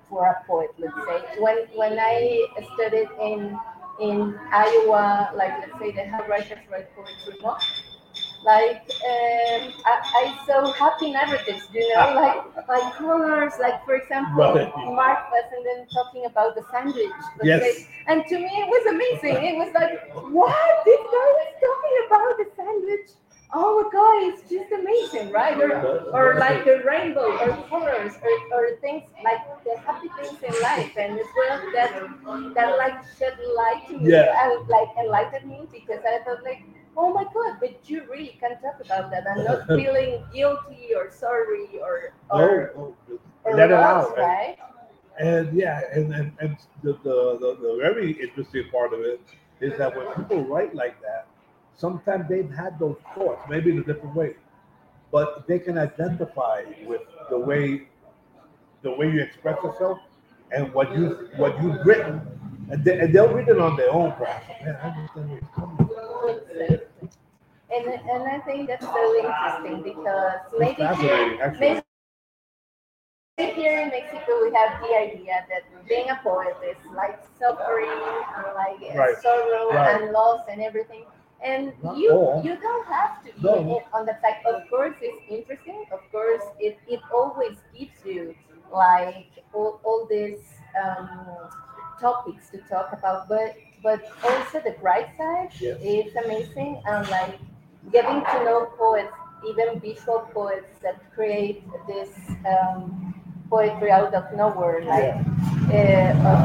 for 0.10 0.26
a 0.28 0.44
poet, 0.48 0.70
let's 0.78 0.96
say. 1.08 1.42
When 1.42 1.58
when 1.76 1.98
I 2.00 2.48
studied 2.76 3.10
in 3.22 3.58
in 4.02 4.38
Iowa, 4.52 5.32
like 5.36 5.54
let's 5.60 5.80
say 5.80 5.92
the 5.92 6.04
Hell 6.04 6.26
Writers 6.28 6.60
Write 6.72 6.94
Poetry, 6.96 7.36
no? 7.42 7.58
Like 8.46 8.82
um, 8.82 9.74
I, 9.86 9.96
I 10.22 10.40
saw 10.46 10.72
happy 10.74 11.12
narratives, 11.12 11.68
you 11.74 11.82
know, 11.96 12.14
like 12.14 12.68
like 12.68 12.94
colors, 12.96 13.54
like 13.60 13.84
for 13.86 13.96
example. 13.96 14.38
Mark 14.94 15.20
Fessenden 15.32 15.88
talking 15.94 16.26
about 16.26 16.56
the 16.56 16.64
sandwich. 16.72 17.12
Yes. 17.44 17.86
And 18.08 18.24
to 18.28 18.36
me, 18.38 18.46
it 18.46 18.68
was 18.68 18.86
amazing. 18.94 19.44
It 19.44 19.58
was 19.58 19.74
like, 19.74 20.14
what? 20.32 20.86
This 20.86 21.02
guy 21.12 21.30
is 21.44 21.54
talking 21.68 21.96
about 22.08 22.38
the 22.38 22.48
sandwich. 22.56 23.10
Oh 23.54 23.82
my 23.82 23.90
god, 23.96 24.16
it's 24.28 24.44
just 24.52 24.72
amazing, 24.74 25.32
right? 25.32 25.58
Or, 25.58 25.72
or 26.12 26.36
like 26.38 26.66
the 26.66 26.84
rainbow, 26.86 27.32
or 27.32 27.56
colors, 27.70 28.14
or, 28.22 28.36
or 28.54 28.76
things 28.82 29.04
like 29.24 29.40
the 29.64 29.80
happy 29.86 30.10
things 30.20 30.38
in 30.44 30.62
life, 30.62 30.92
and 30.98 31.18
as 31.18 31.26
well 31.38 31.62
that 31.74 31.92
that 32.56 32.78
like 32.78 32.96
shed 33.18 33.38
light 33.56 33.88
to 33.88 33.98
me, 34.00 34.12
Yeah. 34.12 34.52
and 34.52 34.68
like 34.68 34.90
enlightened 35.00 35.50
me 35.50 35.62
because 35.72 36.02
I 36.04 36.20
thought 36.26 36.44
like, 36.44 36.62
oh 36.98 37.14
my 37.14 37.24
god, 37.34 37.58
but 37.60 37.78
you 37.90 38.04
really 38.10 38.38
can 38.40 38.52
talk 38.62 38.80
about 38.84 39.12
that. 39.12 39.26
I'm 39.30 39.44
not 39.44 39.68
feeling 39.68 40.24
guilty 40.34 40.90
or 40.96 41.12
sorry 41.12 41.68
or 41.82 42.14
or, 42.32 42.74
No, 42.76 42.96
no, 43.10 43.18
or 43.44 43.56
let 43.56 43.70
it 43.72 43.74
out. 43.74 44.18
right? 44.18 44.58
right? 44.58 44.58
And 45.20 45.54
yeah, 45.58 45.82
and 45.94 46.14
and, 46.14 46.32
and 46.40 46.58
the, 46.84 46.94
the, 47.04 47.38
the, 47.40 47.58
the 47.62 47.78
very 47.82 48.12
interesting 48.14 48.70
part 48.72 48.94
of 48.94 49.02
it 49.02 49.22
is 49.62 49.78
that 49.78 49.96
when 49.96 50.08
people 50.16 50.44
write 50.46 50.76
like 50.76 51.02
that, 51.02 51.28
sometimes 51.76 52.28
they've 52.30 52.50
had 52.52 52.78
those 52.80 52.98
thoughts, 53.16 53.42
maybe 53.50 53.72
in 53.72 53.80
a 53.80 53.84
different 53.84 54.16
way, 54.16 54.36
but 55.12 55.48
they 55.48 55.60
can 55.60 55.78
identify 55.78 56.64
with 56.86 57.02
the 57.30 57.38
way 57.38 57.88
the 58.84 58.92
way 58.92 59.10
you 59.12 59.22
express 59.22 59.62
yourself 59.64 60.00
and 60.52 60.72
what 60.74 60.96
you 60.96 61.30
what 61.38 61.62
you've 61.62 61.84
written, 61.86 62.22
and, 62.70 62.84
they, 62.84 63.00
and 63.00 63.14
they'll 63.14 63.34
read 63.34 63.48
it 63.48 63.60
on 63.60 63.76
their 63.76 63.92
own 63.92 64.12
perhaps. 64.14 64.48
Man, 64.64 64.78
I 64.82 64.88
understand 64.90 65.30
where 65.30 65.40
you're 65.40 65.50
coming 65.56 65.87
from. 66.34 66.80
And 67.70 67.86
and 67.86 68.24
I 68.24 68.40
think 68.46 68.68
that's 68.68 68.86
so 68.86 69.16
interesting 69.16 69.84
because 69.84 70.40
maybe 70.58 70.84
here, 71.02 71.38
fascinating, 71.38 71.82
maybe 73.38 73.52
here 73.54 73.80
in 73.82 73.90
Mexico 73.90 74.32
we 74.44 74.54
have 74.56 74.80
the 74.82 74.96
idea 74.96 75.46
that 75.50 75.64
being 75.88 76.10
a 76.10 76.20
poet 76.24 76.56
is 76.70 76.78
like 76.96 77.20
suffering 77.40 77.90
and 78.38 78.46
like 78.56 78.96
Right. 78.96 79.18
sorrow 79.22 79.70
Right. 79.72 80.02
and 80.02 80.12
loss 80.12 80.42
and 80.50 80.62
everything. 80.62 81.06
And 81.42 81.74
Not 81.84 81.98
you 81.98 82.12
all. 82.12 82.42
you 82.44 82.56
don't 82.58 82.88
have 82.88 83.24
to 83.26 83.34
be 83.34 83.42
No. 83.44 83.84
on 83.94 84.06
the 84.06 84.16
fact. 84.22 84.46
Of 84.46 84.68
course, 84.70 84.96
it's 85.02 85.22
interesting. 85.30 85.86
Of 85.92 86.02
course, 86.12 86.44
it, 86.60 86.80
it 86.88 87.02
always 87.14 87.58
gives 87.78 88.04
you 88.06 88.34
like 88.72 89.30
all, 89.54 89.80
all 89.84 90.08
these 90.10 90.60
um, 90.82 91.50
topics 92.00 92.50
to 92.52 92.58
talk 92.70 92.92
about, 92.94 93.28
but 93.30 93.56
but 93.88 94.02
also 94.30 94.56
the 94.68 94.76
bright 94.84 95.08
side 95.20 95.50
Yes. 95.66 95.78
is 95.96 96.10
amazing 96.26 96.72
and 96.92 97.02
like 97.18 97.36
getting 97.96 98.20
to 98.32 98.38
know 98.48 98.60
poets, 98.78 99.16
even 99.50 99.80
visual 99.80 100.20
poets 100.36 100.72
that 100.84 100.98
create 101.16 101.64
this 101.92 102.12
um, 102.54 102.80
poetry 103.50 103.90
out 103.98 104.14
of 104.20 104.26
nowhere, 104.36 104.78
like 104.94 105.16
uh, 105.72 106.30
of, 106.32 106.40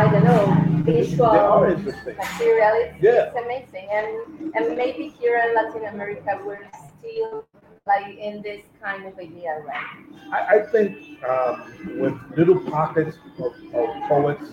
I 0.00 0.02
don't 0.12 0.26
know, 0.30 0.42
visual 0.84 1.32
They 1.32 1.38
are 1.54 1.70
interesting. 1.72 2.16
material. 2.24 2.72
It's, 2.82 2.96
Yeah. 3.06 3.12
it's 3.24 3.36
amazing, 3.44 3.86
and 3.98 4.08
and 4.56 4.64
maybe 4.82 5.04
here 5.18 5.36
in 5.44 5.48
Latin 5.58 5.84
America 5.94 6.30
we're 6.46 6.66
still 6.98 7.46
like 7.92 8.08
in 8.28 8.34
this 8.48 8.62
kind 8.84 9.02
of 9.08 9.14
idea, 9.26 9.52
right? 9.70 9.88
I, 10.36 10.40
I 10.56 10.58
think 10.72 10.92
um, 11.32 11.54
with 12.02 12.16
little 12.38 12.58
pockets 12.74 13.16
of, 13.44 13.52
of 13.80 13.88
poets 14.12 14.46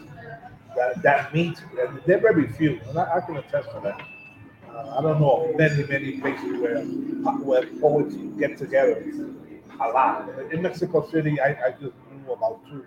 that, 0.76 1.02
that 1.04 1.34
meet, 1.34 1.62
and 1.80 2.00
they're 2.06 2.20
very 2.20 2.48
few, 2.48 2.80
and 2.90 2.98
I, 2.98 3.18
I 3.18 3.22
can 3.22 3.38
attest 3.38 3.70
to 3.72 3.80
that. 3.84 4.02
Uh, 4.70 4.98
I 4.98 5.02
don't 5.02 5.20
know 5.22 5.50
of 5.50 5.58
many, 5.58 5.84
many 5.86 6.20
places 6.20 6.60
where 6.62 6.82
where 6.84 7.66
poets 7.80 8.16
get 8.40 8.58
together 8.58 9.06
a 9.80 9.88
lot. 9.90 10.30
In 10.52 10.62
Mexico 10.62 11.08
City, 11.10 11.40
I, 11.40 11.50
I 11.68 11.72
just 11.72 11.94
knew 12.12 12.32
about 12.34 12.62
two. 12.70 12.86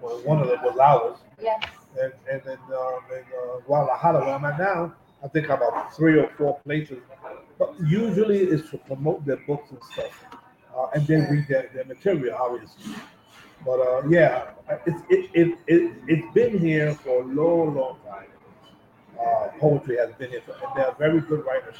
Well, 0.00 0.18
one 0.24 0.40
of 0.40 0.48
them 0.48 0.60
was 0.62 0.78
ours, 0.78 1.18
Yes. 1.40 1.62
and 2.00 2.12
and 2.30 2.42
then 2.44 2.58
um, 2.74 3.00
in 3.12 3.24
uh, 3.24 3.58
Guadalajara, 3.66 4.24
where 4.24 4.34
I'm 4.34 4.44
at 4.44 4.58
now, 4.58 4.94
I 5.24 5.28
think 5.28 5.48
about 5.48 5.94
three 5.94 6.18
or 6.18 6.28
four 6.38 6.58
places. 6.60 6.98
But 7.58 7.74
usually 7.84 8.38
it's 8.40 8.70
to 8.70 8.78
promote 8.78 9.24
their 9.24 9.38
books 9.46 9.70
and 9.70 9.82
stuff, 9.92 10.24
uh, 10.76 10.88
and 10.94 11.06
they 11.06 11.16
read 11.16 11.46
their, 11.48 11.70
their 11.74 11.84
material, 11.84 12.36
obviously. 12.38 12.94
But 13.64 13.80
uh, 13.80 14.02
yeah, 14.08 14.50
it's 14.86 15.00
it, 15.08 15.30
it 15.34 15.58
it 15.66 15.92
it's 16.06 16.34
been 16.34 16.58
here 16.58 16.94
for 16.94 17.22
a 17.22 17.26
long, 17.26 17.74
long 17.74 17.98
time. 18.06 18.28
Uh, 19.18 19.48
poetry 19.58 19.96
has 19.96 20.12
been 20.14 20.30
here, 20.30 20.42
for, 20.44 20.52
and 20.52 20.76
they 20.76 20.82
are 20.82 20.94
very 20.98 21.20
good 21.20 21.44
writers. 21.44 21.76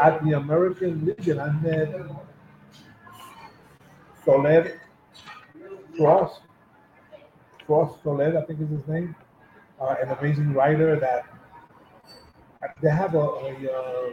At 0.00 0.22
the 0.24 0.32
American 0.32 1.04
Legion, 1.06 1.38
I 1.40 1.50
met 1.60 1.94
Soler 4.24 4.80
Cross. 5.96 6.40
Cross 7.66 7.98
Soler, 8.02 8.36
I 8.38 8.44
think 8.44 8.60
is 8.60 8.68
his 8.68 8.86
name. 8.88 9.14
Uh, 9.80 9.94
an 10.02 10.10
amazing 10.10 10.52
writer 10.52 10.98
that 10.98 11.26
they 12.82 12.90
have 12.90 13.14
a 13.14 13.18
a, 13.18 13.52
uh, 13.72 14.10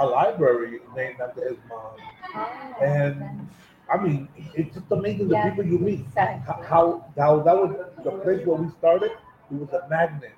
a 0.00 0.06
library 0.06 0.80
named 0.94 1.20
after 1.20 1.48
his 1.48 1.58
mom. 1.68 1.92
Oh, 2.34 2.74
And 2.82 3.48
I 3.92 3.96
mean, 4.02 4.28
it's 4.54 4.74
just 4.74 4.90
amazing 4.90 5.28
the 5.28 5.34
Yeah. 5.34 5.50
people 5.50 5.64
you 5.64 5.78
meet. 5.78 6.00
Exactly. 6.00 6.54
How, 6.66 7.04
how 7.16 7.40
that 7.40 7.56
was 7.56 7.70
the 8.04 8.10
place 8.24 8.44
where 8.46 8.56
we 8.58 8.68
started. 8.70 9.12
It 9.50 9.56
was 9.60 9.72
a 9.72 9.86
magnet, 9.88 10.32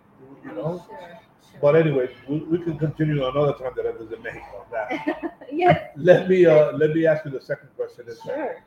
you 0.44 0.52
know. 0.52 0.84
Sure, 0.86 1.20
sure. 1.50 1.60
But 1.60 1.76
anyway, 1.76 2.08
we, 2.28 2.38
we 2.40 2.58
can 2.58 2.78
continue 2.78 3.26
another 3.26 3.54
time 3.54 3.72
that 3.76 3.86
I 3.86 3.92
visit 3.92 4.22
Mexico. 4.22 4.64
on 4.64 4.66
That. 4.70 5.40
yes, 5.52 5.80
Let 5.96 6.28
me 6.28 6.44
uh 6.46 6.72
let 6.72 6.90
me 6.94 7.06
ask 7.06 7.24
you 7.24 7.30
the 7.30 7.40
second 7.40 7.70
question. 7.76 8.04
Sure. 8.24 8.62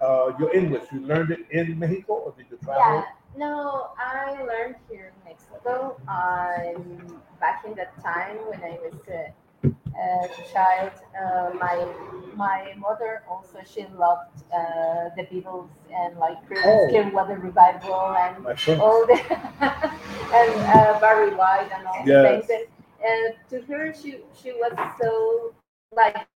uh 0.00 0.32
your 0.38 0.54
English? 0.54 0.84
You 0.92 1.00
learned 1.00 1.30
it 1.30 1.40
in 1.50 1.78
Mexico 1.78 2.14
or 2.24 2.32
did 2.36 2.46
you 2.50 2.58
travel? 2.64 2.82
Yeah, 2.82 3.04
no, 3.36 3.90
I 3.98 4.42
learned 4.42 4.76
here 4.88 5.12
in 5.12 5.24
Mexico. 5.30 5.96
Um, 6.08 7.22
back 7.40 7.64
in 7.66 7.74
that 7.74 7.92
time 8.02 8.36
when 8.48 8.62
I 8.62 8.78
was 8.82 8.94
a 9.08 9.32
child, 9.62 10.92
uh, 11.20 11.50
my 11.58 11.86
my 12.34 12.74
mother 12.78 13.22
also 13.30 13.58
she 13.64 13.86
loved 13.96 14.42
uh, 14.52 15.08
the 15.16 15.22
Beatles 15.30 15.68
and 15.92 16.16
like 16.18 16.38
Oh. 16.64 16.86
Clearwater 16.90 17.38
Revival 17.38 18.14
and 18.18 18.46
all 18.80 19.06
the 19.06 19.18
and 19.60 20.52
uh, 20.76 20.98
Barry 21.00 21.34
White 21.34 21.70
and 21.76 21.86
all 21.86 22.02
Yes. 22.06 22.46
things. 22.46 22.60
And, 23.04 23.34
to 23.50 23.60
her, 23.72 23.94
she 23.94 24.20
she 24.34 24.52
was 24.52 24.72
so 25.00 25.54
like 25.94 26.26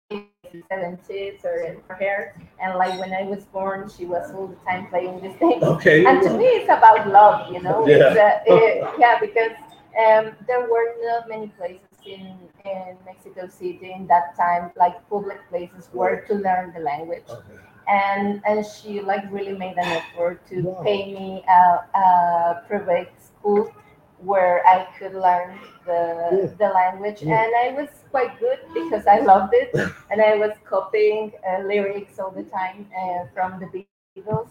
seventies 0.68 1.44
or 1.44 1.56
in 1.66 1.76
her 1.88 1.94
hair, 1.94 2.34
and 2.62 2.76
like 2.78 2.98
when 3.00 3.12
I 3.12 3.22
was 3.22 3.44
born, 3.46 3.88
she 3.88 4.04
was 4.04 4.30
all 4.32 4.46
the 4.46 4.56
time 4.68 4.86
playing 4.88 5.20
this 5.20 5.34
thing. 5.36 5.62
Okay. 5.62 6.04
And 6.06 6.22
to 6.22 6.30
me, 6.36 6.44
it's 6.44 6.66
about 6.70 7.08
love, 7.08 7.52
you 7.52 7.60
know. 7.62 7.86
Yeah. 7.86 8.14
Uh, 8.14 8.40
it- 8.46 8.84
yeah, 8.98 9.18
because 9.20 9.52
um, 9.98 10.32
there 10.46 10.62
were 10.70 10.94
not 11.02 11.28
many 11.28 11.48
places 11.58 11.89
in 12.06 12.36
in 12.64 12.96
Mexico 13.04 13.46
City 13.48 13.92
in 13.92 14.06
that 14.08 14.36
time, 14.36 14.70
like 14.76 14.96
public 15.08 15.38
places 15.48 15.88
where 15.92 16.20
to 16.28 16.34
learn 16.34 16.72
the 16.74 16.80
language 16.80 17.30
Okay. 17.30 17.58
and 17.88 18.40
and 18.46 18.64
she 18.64 19.00
like 19.00 19.24
really 19.30 19.56
made 19.56 19.76
an 19.76 19.92
effort 19.92 20.46
to 20.48 20.64
Wow. 20.64 20.82
pay 20.82 21.12
me 21.12 21.44
a, 21.48 21.98
a 21.98 22.62
private 22.68 23.12
school 23.20 23.70
where 24.18 24.62
I 24.66 24.86
could 24.98 25.14
learn 25.14 25.58
the 25.86 26.32
Yeah. 26.32 26.48
the 26.58 26.68
language, 26.68 27.22
Yeah. 27.22 27.36
and 27.38 27.52
I 27.64 27.74
was 27.76 27.88
quite 28.10 28.38
good 28.40 28.58
because 28.74 29.06
I 29.06 29.20
loved 29.20 29.52
it, 29.54 29.72
and 30.10 30.20
I 30.22 30.36
was 30.36 30.52
copying 30.68 31.32
uh, 31.48 31.62
lyrics 31.66 32.18
all 32.18 32.30
the 32.30 32.44
time 32.44 32.86
uh, 32.96 33.26
from 33.34 33.60
the 33.60 33.66
Beatles, 33.66 34.48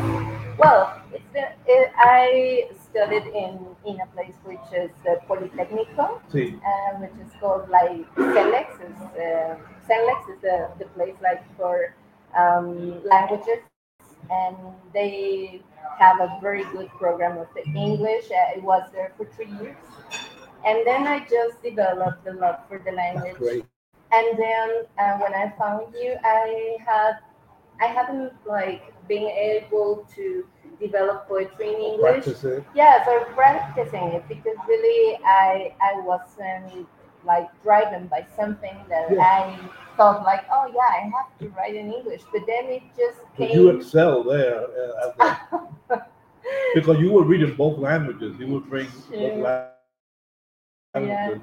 Well, 0.59 1.01
it's 1.13 1.25
the, 1.33 1.49
it, 1.67 1.93
I 1.97 2.69
studied 2.77 3.27
in 3.33 3.75
in 3.87 4.01
a 4.01 4.07
place 4.15 4.35
which 4.45 4.67
is 4.77 4.91
uh, 5.09 5.17
Politecnico, 5.27 6.21
See, 6.31 6.57
uh, 6.61 6.99
which 6.99 7.17
is 7.25 7.33
called 7.41 7.69
like 7.71 8.05
CELEX. 8.17 8.69
Is, 8.85 9.01
uh, 9.17 9.57
CELEX 9.89 10.29
is 10.35 10.41
the, 10.43 10.69
the 10.79 10.85
place 10.97 11.17
like 11.23 11.43
for 11.57 11.95
um, 12.37 13.03
languages, 13.05 13.65
and 14.31 14.57
they 14.93 15.63
have 15.99 16.21
a 16.21 16.39
very 16.43 16.65
good 16.65 16.89
program 16.99 17.39
of 17.39 17.49
the 17.55 17.65
English. 17.71 18.31
Uh, 18.31 18.57
it 18.57 18.63
was 18.63 18.83
there 18.93 19.13
for 19.17 19.25
three 19.37 19.53
years, 19.63 19.77
and 20.67 20.87
then 20.87 21.07
I 21.07 21.21
just 21.21 21.63
developed 21.63 22.25
the 22.25 22.35
love 22.35 22.61
for 22.69 22.79
the 22.79 22.93
language. 22.93 23.65
And 24.13 24.39
then 24.39 24.69
uh, 24.99 25.19
when 25.19 25.35
I 25.35 25.53
found 25.59 25.95
you, 25.95 26.17
I 26.25 26.77
had 26.87 27.19
I 27.81 27.87
haven't 27.87 28.33
like 28.47 28.83
been 29.09 29.29
able 29.29 30.07
to 30.15 30.45
develop 30.81 31.29
poetry 31.29 31.75
in 31.75 31.81
English. 31.81 32.25
Practice 32.25 32.45
it. 32.45 32.65
Yes, 32.75 33.07
or 33.09 33.25
practicing 33.35 34.09
it 34.17 34.25
because 34.29 34.57
really 34.69 35.19
I 35.25 35.75
I 35.81 36.01
wasn't 36.01 36.87
like 37.25 37.49
driven 37.63 38.07
by 38.09 38.27
something 38.37 38.77
that 38.89 39.11
Yeah. 39.11 39.21
I 39.23 39.59
thought 39.97 40.25
like, 40.25 40.45
oh 40.53 40.67
yeah, 40.75 40.91
I 41.01 41.11
have 41.17 41.31
to 41.41 41.49
write 41.57 41.75
in 41.75 41.93
English. 41.93 42.23
But 42.33 42.43
then 42.47 42.65
it 42.67 42.83
just 42.97 43.19
But 43.37 43.53
you 43.53 43.69
excel 43.71 44.23
there 44.25 44.67
uh, 45.21 45.99
because 46.75 46.99
you 46.99 47.13
were 47.13 47.25
reading 47.25 47.55
both 47.57 47.79
languages. 47.79 48.37
You 48.39 48.47
would 48.49 48.69
bring 48.69 48.87
both 49.21 49.37
Sure. 49.37 49.37
la- 49.37 49.69
languages, 50.95 51.43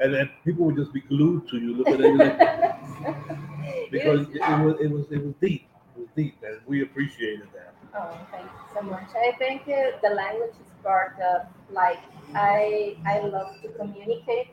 and 0.00 0.14
then 0.14 0.30
people 0.44 0.66
would 0.66 0.76
just 0.76 0.92
be 0.92 1.00
glued 1.00 1.48
to 1.48 1.56
you, 1.58 1.74
looking 1.76 1.94
at 1.94 2.00
you 2.00 2.18
like, 2.18 2.38
because 3.90 4.28
it, 4.28 4.36
it 4.36 4.60
was 4.64 4.80
it 4.80 4.90
was 4.90 5.04
it 5.10 5.24
was 5.24 5.34
deep. 5.40 5.68
It 5.96 6.00
was 6.00 6.08
deep, 6.16 6.36
and 6.42 6.58
we 6.66 6.82
appreciated 6.82 7.48
that. 7.54 7.74
Oh, 7.94 8.10
thank 8.30 8.44
you 8.44 8.64
so 8.74 8.82
much. 8.82 9.08
I 9.16 9.32
think 9.38 9.62
uh, 9.62 9.96
the 10.02 10.14
language 10.14 10.54
is 10.60 10.70
part 10.82 11.18
of 11.20 11.46
like 11.70 12.00
I 12.34 12.96
I 13.06 13.20
love 13.20 13.60
to 13.62 13.68
communicate, 13.70 14.48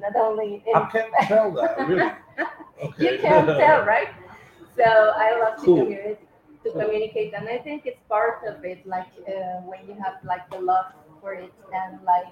not 0.00 0.14
only 0.16 0.62
in 0.66 0.74
I 0.76 0.88
can't 0.90 1.12
tell 1.22 1.50
that 1.52 1.78
really. 1.88 2.12
Okay. 2.82 3.14
you 3.14 3.18
can't 3.20 3.46
tell, 3.46 3.84
right? 3.94 4.08
So 4.76 4.84
I 4.84 5.38
love 5.38 5.58
to 5.60 5.64
Cool. 5.64 5.76
communicate 5.82 6.18
to 6.64 6.70
communicate, 6.72 7.34
and 7.34 7.48
I 7.48 7.58
think 7.58 7.86
it's 7.86 8.00
part 8.08 8.44
of 8.46 8.64
it. 8.64 8.86
Like 8.86 9.08
uh, 9.26 9.60
when 9.70 9.80
you 9.88 9.94
have 10.02 10.14
like 10.24 10.48
the 10.50 10.60
love 10.60 10.86
for 11.20 11.32
it, 11.34 11.52
and 11.72 11.98
like 12.04 12.26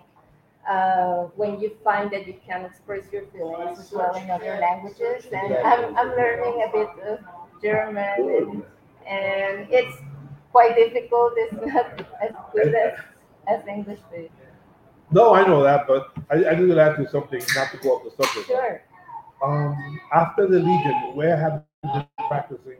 uh, 0.69 1.25
when 1.37 1.61
you 1.61 1.77
find 1.83 2.11
that 2.11 2.27
you 2.27 2.35
can 2.47 2.65
express 2.65 3.05
your 3.13 3.27
feelings 3.27 3.79
as 3.79 3.93
well 3.93 4.15
in 4.15 4.31
other 4.31 4.59
languages. 4.61 5.27
And 5.33 5.55
I'm 5.55 5.97
I'm 5.97 6.11
learning 6.11 6.65
a 6.69 6.73
bit 6.73 6.89
of 7.09 7.19
German, 7.63 8.19
and, 8.19 8.63
and 9.07 9.67
it's 9.71 9.97
quite 10.53 10.77
difficult. 10.77 11.33
It's 11.37 11.53
not 11.53 12.01
as 12.23 12.33
good 12.53 12.75
as 12.75 12.99
as 13.49 13.67
English, 13.67 14.01
but 14.11 14.31
No, 15.11 15.35
I 15.35 15.47
know 15.47 15.63
that, 15.63 15.87
but 15.87 16.13
I, 16.31 16.45
I 16.51 16.55
need 16.55 16.69
to 16.69 16.81
ask 16.81 16.99
you 16.99 17.09
something, 17.09 17.43
not 17.57 17.71
to 17.73 17.79
go 17.79 17.97
off 17.97 18.05
the 18.05 18.11
subject. 18.11 18.47
sure. 18.47 18.83
Um, 19.43 20.01
after 20.13 20.47
the 20.47 20.59
Legion, 20.59 21.17
where 21.17 21.37
have 21.37 21.65
you 21.83 21.91
been 21.91 22.07
practicing, 22.29 22.77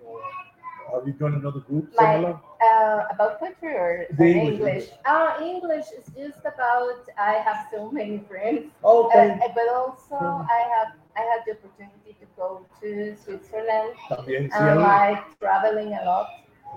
have 0.95 1.07
you 1.07 1.13
joined 1.15 1.35
another 1.35 1.61
group 1.61 1.87
Like- 1.97 2.37
Uh, 2.61 3.07
about 3.11 3.41
country 3.41 3.73
or, 3.73 4.05
The 4.21 4.27
English, 4.37 4.61
English? 4.61 4.87
Uh, 5.07 5.31
English 5.41 5.87
is 5.99 6.07
just 6.13 6.45
about 6.45 7.01
I 7.17 7.33
have 7.47 7.61
so 7.73 7.91
many 7.91 8.19
friends, 8.29 8.69
Okay. 8.85 9.31
uh, 9.31 9.49
but 9.57 9.69
also 9.81 10.17
Hmm. 10.21 10.59
I 10.59 10.61
have 10.75 10.91
I 11.17 11.23
had 11.31 11.41
the 11.47 11.53
opportunity 11.59 12.13
to 12.21 12.27
go 12.37 12.49
to 12.81 12.89
Switzerland 13.23 13.93
También, 14.13 14.51
and 14.53 14.81
like 14.81 15.25
traveling 15.41 15.91
a 16.01 16.03
lot. 16.05 16.29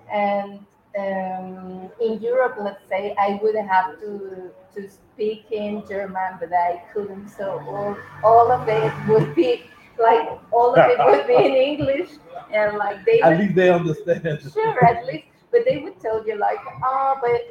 And 0.10 0.64
um, 1.04 1.92
in 2.00 2.14
Europe, 2.22 2.56
let's 2.60 2.84
say, 2.90 3.04
I 3.18 3.40
would 3.44 3.56
have 3.74 4.00
to 4.02 4.12
to 4.76 4.82
speak 4.90 5.52
in 5.52 5.84
German, 5.92 6.32
but 6.42 6.52
I 6.54 6.82
couldn't. 6.94 7.28
So 7.30 7.46
all, 7.68 7.94
all 8.24 8.48
of 8.58 8.64
it 8.68 8.94
would 9.10 9.36
be 9.36 9.50
like 10.00 10.28
all 10.52 10.76
of 10.76 10.86
it 10.88 11.04
would 11.06 11.26
be 11.28 11.36
in 11.46 11.56
English, 11.56 12.10
and 12.52 12.78
like 12.78 13.04
they 13.06 13.22
At 13.22 13.34
would 13.34 13.40
least 13.40 13.56
they 13.56 13.70
understand. 13.70 14.40
sure 14.54 14.78
at 14.86 15.06
least 15.08 15.26
but 15.52 15.62
they 15.66 15.78
would 15.78 16.00
tell 16.00 16.26
you 16.28 16.38
like 16.38 16.60
oh 16.84 17.16
but 17.22 17.42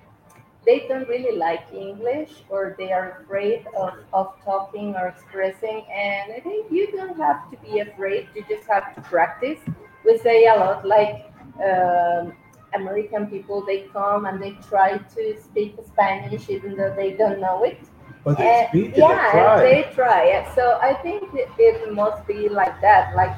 they 0.67 0.87
don't 0.89 1.09
really 1.09 1.37
like 1.37 1.65
English 1.73 2.31
or 2.49 2.75
they 2.79 2.93
are 2.93 3.23
afraid 3.23 3.67
of, 3.77 3.95
of 4.13 4.35
talking 4.45 4.95
or 4.97 5.09
expressing 5.09 5.85
and 5.93 6.33
I 6.33 6.41
think 6.41 6.71
you 6.71 6.91
don't 6.93 7.19
have 7.19 7.51
to 7.51 7.57
be 7.59 7.81
afraid, 7.81 8.29
you 8.35 8.45
just 8.49 8.67
have 8.69 8.95
to 8.95 9.01
practice. 9.03 9.59
We 10.05 10.19
say 10.19 10.47
a 10.47 10.55
lot 10.55 10.87
like 10.87 11.31
um, 11.63 12.33
American 12.77 13.27
people 13.29 13.65
they 13.67 13.83
come 13.93 14.27
and 14.27 14.43
they 14.43 14.53
try 14.69 14.99
to 14.99 15.37
speak 15.41 15.77
Spanish 15.87 16.51
even 16.51 16.77
though 16.77 16.95
they 16.97 17.13
don't 17.13 17.41
know 17.41 17.65
it. 17.65 17.79
But 18.25 18.39
they 18.39 18.49
Uh, 18.51 18.69
speak 18.69 18.95
yeah, 18.97 19.17
they 19.31 19.31
try. 19.31 19.63
they 19.63 19.83
try. 19.95 20.47
So 20.55 20.79
I 20.83 20.95
think 21.03 21.23
it, 21.35 21.49
it 21.59 21.95
must 21.95 22.27
be 22.27 22.49
like 22.49 22.81
that. 22.83 23.17
Like 23.17 23.37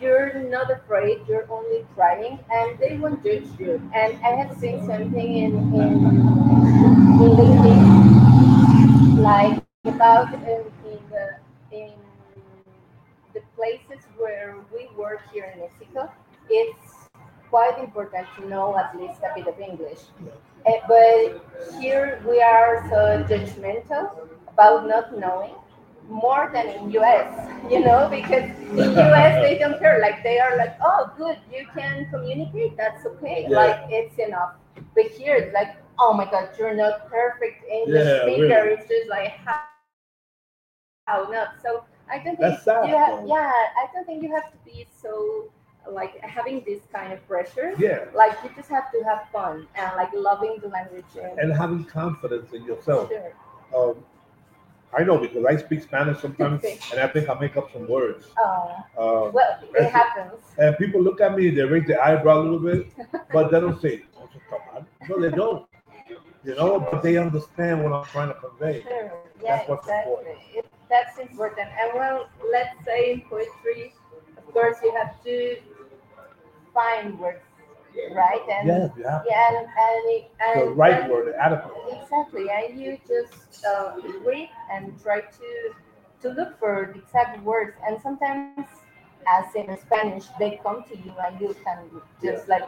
you're 0.00 0.34
not 0.50 0.70
afraid, 0.70 1.20
you're 1.28 1.50
only 1.50 1.86
trying, 1.94 2.38
and 2.52 2.78
they 2.78 2.98
won't 2.98 3.22
judge 3.24 3.48
you. 3.58 3.80
And 3.94 4.18
I 4.24 4.30
have 4.42 4.56
seen 4.56 4.84
something 4.86 5.36
in 5.36 5.52
in, 5.74 5.94
in 7.18 7.30
LinkedIn, 7.40 7.92
like 9.16 9.62
about 9.84 10.34
in, 10.34 10.62
in 10.86 11.00
the 11.10 11.36
in 11.72 11.92
the 13.34 13.42
places 13.56 14.04
where 14.18 14.56
we 14.74 14.88
work 14.96 15.20
here 15.32 15.52
in 15.54 15.60
Mexico. 15.60 16.10
It's 16.50 16.91
quite 17.52 17.78
important 17.78 18.26
to 18.36 18.48
know 18.48 18.66
at 18.82 18.96
least 18.98 19.20
a 19.28 19.30
bit 19.36 19.46
of 19.46 19.58
English. 19.60 20.00
Eh, 20.64 20.80
but 20.88 21.20
here 21.80 22.22
we 22.26 22.40
are 22.40 22.72
so 22.88 23.00
judgmental 23.30 24.04
about 24.52 24.86
not 24.88 25.06
knowing 25.18 25.54
more 26.08 26.50
than 26.54 26.66
in 26.76 26.90
US, 27.00 27.28
you 27.72 27.80
know, 27.84 28.08
because 28.10 28.48
in 28.72 28.88
US 29.06 29.34
they 29.44 29.58
don't 29.58 29.78
care. 29.78 30.00
Like 30.00 30.22
they 30.22 30.38
are 30.40 30.56
like, 30.56 30.74
oh, 30.82 31.12
good, 31.18 31.36
you 31.52 31.66
can 31.76 32.08
communicate, 32.10 32.76
that's 32.76 33.04
okay. 33.06 33.46
Yeah. 33.48 33.56
Like 33.60 33.78
it's 33.90 34.18
enough. 34.18 34.52
But 34.94 35.06
here 35.18 35.36
it's 35.36 35.52
like, 35.52 35.76
oh 36.00 36.12
my 36.14 36.24
God, 36.24 36.48
you're 36.58 36.74
not 36.74 37.08
perfect 37.10 37.68
English 37.70 38.06
Yeah, 38.06 38.22
speaker. 38.22 38.60
really. 38.64 38.72
It's 38.80 38.88
just 38.88 39.08
like 39.10 39.32
how, 39.44 39.60
how 41.06 41.28
not. 41.30 41.60
So 41.62 41.84
I 42.10 42.16
don't 42.16 42.36
think 42.36 42.40
That's 42.40 42.64
sad, 42.64 42.88
you 42.88 42.96
have, 42.96 43.26
yeah, 43.26 43.52
I 43.80 43.84
don't 43.92 44.06
think 44.06 44.22
you 44.22 44.32
have 44.34 44.48
to 44.52 44.58
be 44.64 44.86
so 45.02 45.50
like 45.90 46.18
having 46.20 46.62
this 46.64 46.80
kind 46.92 47.12
of 47.12 47.26
pressure 47.26 47.78
Yeah, 47.78 48.04
like 48.14 48.32
you 48.44 48.50
just 48.54 48.68
have 48.70 48.90
to 48.92 49.02
have 49.04 49.28
fun 49.32 49.66
and 49.74 49.90
like 49.96 50.10
loving 50.14 50.56
the 50.62 50.68
language 50.68 51.12
and, 51.22 51.38
and 51.38 51.52
having 51.52 51.84
confidence 51.84 52.52
in 52.52 52.64
yourself. 52.64 53.08
sure 53.08 53.32
Um, 53.76 53.94
I 54.96 55.04
know 55.04 55.18
because 55.18 55.44
I 55.44 55.56
speak 55.56 55.82
Spanish 55.82 56.18
sometimes, 56.20 56.62
and 56.90 57.00
I 57.00 57.06
think 57.08 57.28
I 57.28 57.34
make 57.38 57.56
up 57.56 57.70
some 57.72 57.88
words. 57.88 58.26
oh 58.38 58.84
Uh, 58.98 59.32
well 59.32 59.58
it 59.74 59.86
happens 59.90 60.56
and 60.58 60.76
people 60.78 61.02
look 61.02 61.20
at 61.20 61.36
me, 61.36 61.50
they 61.50 61.62
raise 61.62 61.86
their 61.86 62.02
eyebrow 62.02 62.40
a 62.40 62.42
little 62.42 62.60
bit, 62.60 62.86
but 63.32 63.50
they 63.50 63.60
don't 63.60 63.80
say, 63.80 64.02
"Oh, 64.18 64.28
come 64.50 64.60
on." 64.74 64.86
No, 65.08 65.20
they 65.20 65.30
don't. 65.34 65.66
You 66.44 66.54
know, 66.56 66.80
but 66.80 67.02
they 67.02 67.16
understand 67.16 67.82
what 67.82 67.92
I'm 67.92 68.08
trying 68.08 68.28
to 68.28 68.34
convey. 68.34 68.86
sure 68.86 69.12
yeah 69.42 69.56
That's 69.56 69.68
what's 69.68 69.86
exactly 69.86 70.26
important. 70.28 70.38
it, 70.54 70.66
that's 70.88 71.18
important 71.18 71.68
and 71.80 71.90
well 71.94 72.28
let's 72.52 72.76
say 72.84 73.12
in 73.12 73.20
poetry 73.22 73.92
of 74.36 74.44
course 74.52 74.76
you 74.82 74.92
have 74.94 75.12
to 75.24 75.56
find 76.74 77.18
words 77.18 77.40
right 78.14 78.40
and 78.50 78.66
you 78.96 79.04
have 79.04 79.22
yeah 79.28 79.48
and, 79.50 79.66
and, 79.66 80.04
it- 80.16 80.30
and 80.40 80.60
the 80.68 80.70
right 80.72 81.02
and- 81.02 81.10
word, 81.10 81.34
adequate. 81.38 81.72
Exactly, 82.02 82.46
and 82.50 82.80
you 82.80 82.98
just 83.06 83.64
uh, 83.66 83.96
read 84.24 84.48
and 84.72 85.00
try 85.02 85.20
to 85.20 85.48
to 86.22 86.28
look 86.30 86.58
for 86.58 86.90
the 86.94 87.00
exact 87.00 87.42
words. 87.42 87.74
And 87.86 88.00
sometimes, 88.00 88.66
as 89.26 89.54
in 89.54 89.76
Spanish, 89.78 90.26
they 90.38 90.60
come 90.62 90.84
to 90.90 90.96
you 90.96 91.12
and 91.26 91.40
you 91.40 91.54
can 91.64 91.78
just 92.22 92.48
like 92.48 92.64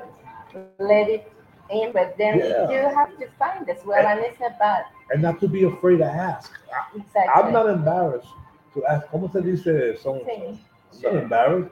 let 0.79 1.09
it 1.09 1.33
in, 1.71 1.93
but 1.93 2.17
then 2.19 2.39
Yeah. 2.39 2.69
you 2.71 2.81
have 2.95 3.17
to 3.19 3.27
find 3.39 3.69
as 3.71 3.83
well, 3.85 4.05
and 4.07 4.21
it's 4.21 4.39
not 4.41 4.59
bad. 4.59 4.85
And 5.13 5.23
not 5.23 5.41
to 5.41 5.49
be 5.49 5.65
afraid 5.65 5.99
to 5.99 6.05
ask. 6.05 6.53
Exactly. 6.95 7.33
I'm 7.35 7.53
not 7.53 7.69
embarrassed 7.69 8.29
to 8.75 8.85
ask, 8.87 9.07
¿cómo 9.09 9.31
se 9.33 9.41
dice 9.41 9.97
so 10.03 10.15
Sí, 10.15 10.59
I'm 11.07 11.15
not 11.15 11.23
embarrassed. 11.23 11.71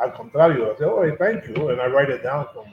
Al 0.00 0.10
contrario, 0.10 0.74
I 0.74 0.78
say, 0.78 0.84
oh, 0.84 1.02
hey, 1.02 1.16
thank 1.16 1.46
you, 1.48 1.68
and 1.70 1.80
I 1.80 1.86
write 1.86 2.10
it 2.10 2.22
down 2.22 2.46
somewhere. 2.54 2.72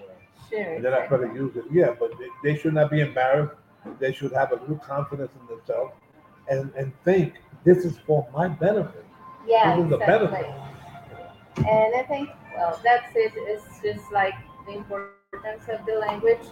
sure. 0.50 0.60
And 0.62 0.84
then 0.84 0.94
I 0.94 1.06
try 1.08 1.18
to 1.20 1.34
use 1.34 1.56
it. 1.56 1.66
Yeah, 1.72 1.94
but 2.00 2.12
they, 2.20 2.28
they 2.44 2.60
should 2.60 2.74
not 2.74 2.92
be 2.92 3.02
embarrassed. 3.02 3.56
They 4.00 4.14
should 4.14 4.32
have 4.34 4.52
a 4.52 4.56
little 4.56 4.78
confidence 4.78 5.32
in 5.40 5.48
themselves 5.56 5.94
and, 6.50 6.72
and 6.76 6.92
think 7.04 7.34
this 7.64 7.86
is 7.86 7.98
for 8.06 8.28
my 8.34 8.48
benefit. 8.48 9.06
Yeah, 9.48 9.76
This 9.76 9.84
is 9.86 9.90
the 9.90 9.98
exactly. 9.98 10.28
benefit. 10.28 10.56
And 11.58 11.96
I 11.96 12.04
think, 12.08 12.30
well, 12.56 12.80
that's 12.84 13.12
it. 13.16 13.32
It's 13.36 13.66
just 13.82 14.12
like 14.12 14.34
the 14.66 14.74
importance 14.74 15.68
of 15.70 15.86
the 15.86 15.94
language. 16.00 16.46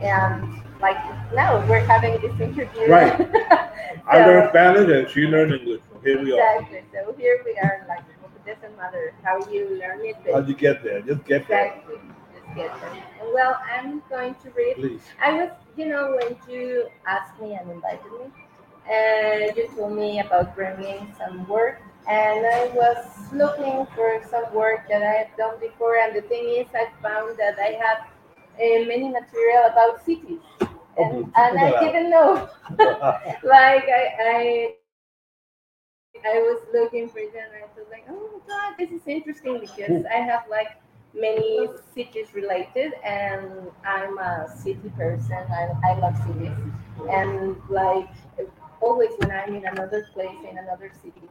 And 0.00 0.62
like 0.80 0.96
now 1.34 1.66
we're 1.68 1.80
having 1.80 2.20
this 2.20 2.38
interview. 2.40 2.86
Right. 2.88 3.20
I 4.06 4.24
learned 4.24 4.48
Spanish 4.50 4.90
and 4.90 5.10
she 5.10 5.22
learned 5.22 5.52
English. 5.54 5.80
So 5.92 6.00
here 6.00 6.22
we 6.22 6.32
are. 6.38 6.56
Exactly. 6.60 6.84
So 6.92 7.14
here 7.18 7.42
we 7.44 7.58
are, 7.58 7.84
like, 7.88 8.04
doesn't 8.48 8.76
matter 8.76 9.14
how 9.22 9.38
you 9.50 9.78
learn 9.78 10.00
it, 10.04 10.16
How'd 10.32 10.48
you 10.48 10.54
get 10.54 10.82
there? 10.82 11.00
Just 11.02 11.24
get 11.24 11.46
there, 11.48 11.74
just 11.86 12.56
get 12.56 12.80
there. 12.80 13.04
Well, 13.34 13.60
I'm 13.70 14.02
going 14.08 14.34
to 14.42 14.50
read. 14.50 14.76
please. 14.76 15.02
I 15.22 15.32
was, 15.32 15.50
you 15.76 15.86
know, 15.86 16.18
when 16.18 16.36
you 16.48 16.88
asked 17.06 17.40
me 17.40 17.54
and 17.54 17.70
invited 17.70 18.10
me, 18.12 18.26
and 18.90 19.56
you 19.56 19.68
told 19.76 19.96
me 19.96 20.20
about 20.20 20.54
bringing 20.56 21.14
some 21.18 21.46
work, 21.46 21.80
and 22.08 22.46
I 22.46 22.70
was 22.74 23.06
looking 23.32 23.86
for 23.94 24.22
some 24.30 24.52
work 24.54 24.88
that 24.88 25.02
I 25.02 25.12
had 25.12 25.36
done 25.36 25.60
before, 25.60 25.98
and 25.98 26.16
the 26.16 26.22
thing 26.22 26.48
is, 26.48 26.66
I 26.74 26.88
found 27.02 27.38
that 27.38 27.58
I 27.58 27.76
have 27.84 27.98
uh, 28.56 28.86
many 28.88 29.10
material 29.10 29.66
about 29.70 30.04
cities, 30.04 30.40
and, 30.96 31.30
and 31.36 31.58
I 31.60 31.78
didn't 31.80 32.10
know. 32.10 32.48
like 33.44 33.84
I, 33.92 34.04
I, 34.20 34.74
I 36.24 36.38
was 36.38 36.62
looking 36.72 37.08
for 37.08 37.18
it, 37.18 37.32
and 37.34 37.52
I 37.54 37.66
was 37.78 37.86
like, 37.90 38.04
oh 38.08 38.40
my 38.46 38.46
god, 38.46 38.74
this 38.78 38.90
is 38.90 39.06
interesting 39.06 39.60
because 39.60 40.04
I 40.06 40.18
have 40.18 40.44
like 40.50 40.80
many 41.14 41.66
cities 41.94 42.34
related 42.34 42.92
and 43.02 43.70
i'm 43.84 44.18
a 44.18 44.46
city 44.62 44.90
person 44.96 45.32
i, 45.32 45.68
I 45.84 45.98
love 45.98 46.16
cities. 46.26 46.52
And 47.10 47.56
like 47.68 48.08
always 48.80 49.10
when 49.18 49.30
i'm 49.30 49.54
in 49.54 49.66
another 49.66 50.06
place 50.12 50.36
in 50.48 50.58
another 50.58 50.92
city 51.02 51.22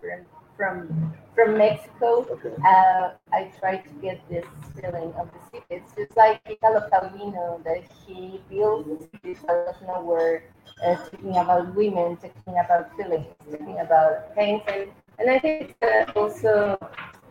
from 0.58 0.90
from, 1.36 1.58
mexico 1.58 2.26
Okay. 2.32 2.56
uh, 2.66 3.10
i 3.34 3.52
try 3.60 3.78
to 3.78 3.90
get 4.02 4.20
this 4.30 4.46
feeling 4.82 5.14
of 5.20 5.30
the 5.34 5.42
city 5.52 5.66
it's 5.70 5.94
just 5.96 6.18
like 6.18 6.40
italo 6.50 6.82
calvino 6.92 7.64
that 7.64 7.84
he 8.06 8.42
built 8.50 8.88
this 9.24 9.44
of 9.50 9.76
nowhere 9.88 10.44
uh, 10.86 10.96
talking 10.96 11.38
about 11.38 11.74
women 11.76 12.18
talking 12.18 12.58
about 12.64 12.96
feelings 12.98 13.28
talking 13.52 13.80
about 13.80 14.34
things 14.36 14.62
and, 14.68 14.90
and 15.20 15.30
i 15.30 15.40
think 15.40 15.62
it's 15.62 15.76
uh, 15.84 16.12
also 16.20 16.76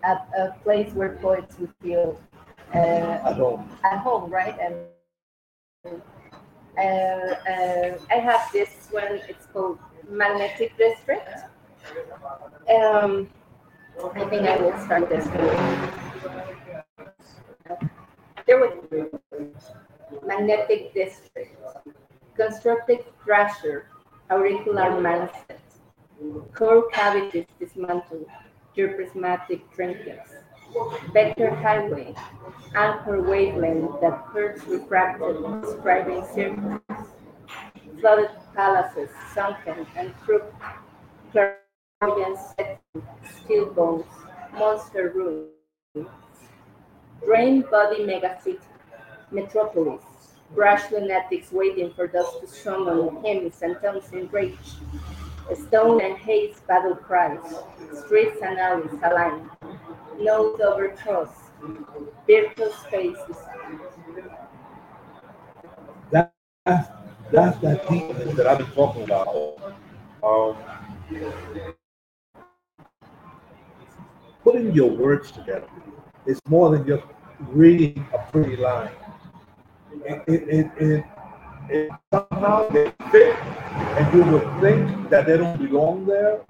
a, 0.04 0.12
a 0.38 0.54
place 0.64 0.92
where 0.94 1.10
poets 1.16 1.58
would 1.58 1.72
feel 1.82 2.18
uh, 2.74 3.18
At 3.24 3.36
home. 3.36 3.68
at 3.84 3.98
home, 3.98 4.30
right? 4.30 4.56
And 4.60 4.86
uh, 5.84 6.74
uh, 6.78 7.98
I 8.10 8.14
have 8.14 8.40
this 8.52 8.88
one. 8.90 9.20
It's 9.28 9.46
called 9.46 9.78
Magnetic 10.08 10.76
District. 10.78 11.28
Um, 12.68 13.28
I 14.14 14.24
think 14.24 14.42
I 14.48 14.56
will 14.56 14.78
start 14.84 15.08
this. 15.08 15.26
There 18.46 18.58
was 18.60 18.72
Magnetic 20.24 20.94
District, 20.94 21.58
constructed 22.36 23.04
thrasher, 23.24 23.88
auricular 24.30 24.90
mindset, 25.00 25.58
core 26.54 26.88
cavities 26.90 27.46
dismantled, 27.58 28.26
your 28.74 28.92
prismatic 28.94 29.70
trinkets, 29.72 30.32
vector 31.12 31.54
highway, 31.54 32.14
anchor 32.74 33.22
wavelength 33.22 34.00
that 34.00 34.26
curves 34.26 34.64
refracted, 34.66 35.36
describing 35.62 36.24
circles, 36.34 36.80
flooded 38.00 38.30
palaces, 38.54 39.08
sunken 39.34 39.86
and 39.96 40.14
crooked, 40.20 40.52
clairvoyant 42.00 42.38
setting, 42.38 42.78
steel 43.42 43.72
bones, 43.72 44.04
monster 44.52 45.12
ruins, 45.14 46.08
drain 47.24 47.62
body 47.70 48.04
megacity, 48.04 48.60
metropolis, 49.30 50.02
brash 50.54 50.90
lunatics 50.90 51.50
waiting 51.52 51.90
for 51.94 52.06
dust 52.06 52.40
to 52.40 52.46
summon 52.46 53.24
hymns 53.24 53.62
and 53.62 53.76
tongues 53.82 54.12
in 54.12 54.28
rage, 54.28 54.74
stone 55.54 56.02
and 56.02 56.18
haze 56.18 56.60
battle 56.68 56.94
cries, 56.94 57.40
streets 58.04 58.38
and 58.42 58.58
alleys 58.58 58.92
aligned, 59.02 59.48
nodes 60.20 60.60
over 60.60 60.88
cross, 60.90 61.30
virtual 62.26 62.72
spaces, 62.72 63.36
That, 66.10 66.32
that's, 67.32 67.58
that 67.58 67.88
deepness 67.88 68.36
that 68.36 68.46
I've 68.46 68.58
been 68.58 68.66
talking 68.68 69.02
about. 69.04 69.58
Um, 70.22 70.56
putting 74.46 74.72
your 74.72 74.88
words 74.88 75.32
together 75.32 75.68
is 76.24 76.38
more 76.48 76.70
than 76.70 76.86
just 76.86 77.02
reading 77.50 78.06
a 78.14 78.18
pretty 78.30 78.56
line. 78.56 78.94
It, 80.04 80.22
it, 80.28 80.42
it, 80.58 80.66
it, 80.78 81.04
it 81.68 81.90
somehow 82.14 82.68
they 82.68 82.92
fit, 83.10 83.34
and 83.98 84.14
you 84.14 84.22
would 84.30 84.48
think 84.60 85.10
that 85.10 85.26
they 85.26 85.36
don't 85.36 85.58
belong 85.58 86.06
there. 86.06 86.42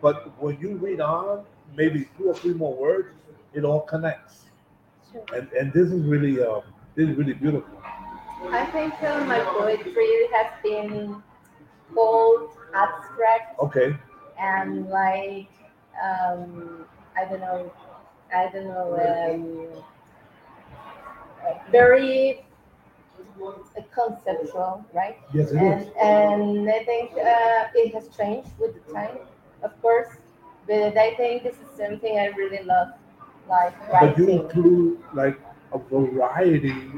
But 0.00 0.16
when 0.40 0.58
you 0.58 0.76
read 0.76 1.00
on, 1.00 1.44
maybe 1.76 2.08
two 2.16 2.30
or 2.30 2.34
three 2.34 2.54
more 2.54 2.74
words, 2.74 3.08
it 3.52 3.62
all 3.64 3.82
connects. 3.82 4.44
And 5.34 5.48
and 5.52 5.72
this 5.72 5.88
is 5.90 6.02
really 6.04 6.42
um, 6.42 6.62
this 6.94 7.10
is 7.10 7.16
really 7.16 7.34
beautiful. 7.34 7.76
I 8.50 8.64
think 8.72 8.94
uh, 9.02 9.24
my 9.26 9.40
poetry 9.40 10.12
has 10.32 10.50
been 10.62 11.22
bold, 11.94 12.50
abstract, 12.74 13.58
Okay. 13.60 13.96
and 14.40 14.88
like 14.88 15.50
um, 16.00 16.86
I 17.18 17.24
don't 17.24 17.40
know, 17.40 17.72
I 18.32 18.48
don't 18.52 18.68
know, 18.68 18.94
um, 19.04 19.82
very 21.72 22.44
uh, 23.40 23.52
conceptual, 23.92 24.84
right? 24.92 25.18
Yes, 25.34 25.50
it 25.50 25.56
and 25.56 25.80
is. 25.82 25.88
and 26.00 26.70
I 26.70 26.84
think 26.84 27.12
uh, 27.12 27.64
it 27.74 27.92
has 27.94 28.08
changed 28.16 28.50
with 28.60 28.74
the 28.74 28.92
time, 28.92 29.18
of 29.62 29.80
course. 29.82 30.14
But 30.68 30.96
I 30.96 31.14
think 31.14 31.42
this 31.42 31.56
is 31.56 31.76
something 31.76 32.18
I 32.18 32.26
really 32.26 32.62
love, 32.64 32.88
like 33.48 33.74
But 33.90 34.16
you 34.16 34.28
include 34.28 34.98
like 35.12 35.40
a 35.72 35.78
variety 35.78 36.92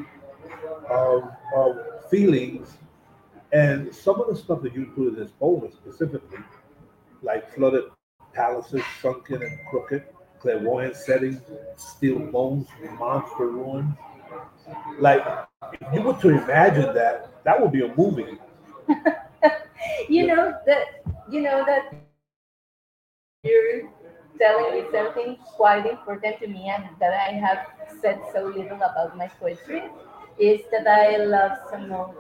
of, 0.90 1.30
of 1.56 1.78
feelings, 2.11 2.76
and 3.52 3.94
some 3.94 4.20
of 4.20 4.28
the 4.28 4.37
stuff 4.37 4.61
that 4.62 4.74
you 4.74 4.83
include 4.83 5.14
in 5.14 5.20
this 5.20 5.33
poem 5.33 5.70
specifically, 5.72 6.40
like 7.22 7.54
flooded 7.54 7.85
palaces, 8.32 8.82
sunken 9.00 9.42
and 9.42 9.58
crooked, 9.68 10.04
clairvoyant 10.40 10.96
settings, 10.96 11.40
steel 11.76 12.18
bones, 12.18 12.66
monster 12.98 13.46
ruins. 13.48 13.94
Like, 14.98 15.22
if 15.72 15.94
you 15.94 16.02
were 16.02 16.14
to 16.20 16.28
imagine 16.30 16.94
that, 16.94 17.42
that 17.44 17.60
would 17.60 17.72
be 17.72 17.82
a 17.84 17.94
movie. 17.96 18.38
you 20.08 20.26
know 20.26 20.54
that 20.66 20.86
you 21.30 21.40
know 21.40 21.64
that 21.64 21.92
you're 23.42 23.90
telling 24.38 24.74
me 24.74 24.84
something 24.92 25.36
quite 25.56 25.86
important 25.86 26.38
to 26.40 26.46
me 26.48 26.68
and 26.68 26.84
that 26.98 27.12
I 27.12 27.32
have 27.32 27.66
said 28.00 28.20
so 28.32 28.44
little 28.44 28.76
about 28.76 29.16
my 29.16 29.28
poetry 29.28 29.84
is 30.38 30.60
that 30.72 30.86
I 30.86 31.16
love 31.18 31.58
so 31.70 31.78
much 31.78 32.14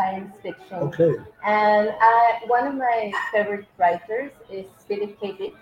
science 0.00 0.34
fiction. 0.42 0.78
Okay. 0.88 1.14
And 1.44 1.90
I, 2.00 2.40
one 2.46 2.66
of 2.66 2.74
my 2.74 3.12
favorite 3.32 3.66
writers 3.78 4.32
is 4.50 4.66
Philip 4.88 5.20
K. 5.20 5.32
Dick. 5.38 5.54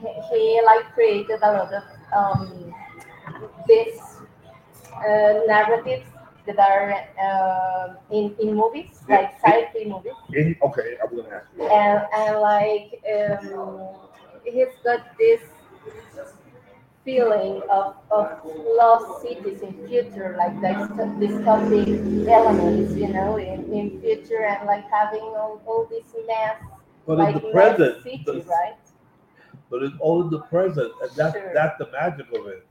He, 0.00 0.10
he 0.30 0.60
like 0.64 0.92
created 0.94 1.40
a 1.42 1.52
lot 1.58 1.72
of 1.72 1.84
um, 2.14 2.74
these 3.66 4.00
uh, 4.94 5.40
narratives 5.46 6.08
that 6.46 6.58
are 6.58 6.92
uh, 7.26 7.94
in, 8.10 8.34
in 8.40 8.54
movies, 8.54 9.00
like 9.08 9.30
sci-fi 9.40 9.84
movies 9.86 10.18
In, 10.32 10.56
okay, 10.62 10.96
I'm 11.02 11.16
gonna 11.16 11.36
ask 11.36 11.46
you. 11.56 11.66
and, 11.66 12.00
and 12.14 12.40
like 12.40 12.88
um, 13.14 13.88
he's 14.44 14.74
got 14.84 15.00
this 15.18 15.40
feeling 17.04 17.60
of, 17.70 17.96
of 18.10 18.40
lost 18.78 19.22
cities 19.22 19.60
in 19.62 19.72
future, 19.88 20.36
like 20.38 20.54
dystopic 20.60 22.28
elements, 22.28 22.94
you 22.94 23.08
know, 23.08 23.36
in, 23.38 23.72
in 23.72 24.00
future, 24.00 24.44
and 24.44 24.66
like 24.66 24.88
having 24.90 25.20
all, 25.20 25.60
all 25.66 25.86
this 25.90 26.14
mass, 26.26 26.56
But 27.06 27.18
like 27.18 27.36
in 27.36 27.42
the 27.42 27.50
present, 27.50 28.02
city, 28.02 28.44
right? 28.48 28.76
but 29.70 29.82
it's 29.82 29.96
all 30.00 30.22
in 30.22 30.30
the 30.30 30.40
present, 30.42 30.92
and 31.02 31.10
that's 31.16 31.34
Sure. 31.36 31.50
that's 31.54 31.76
the 31.78 31.90
magic 31.90 32.26
of 32.32 32.46
it. 32.46 32.66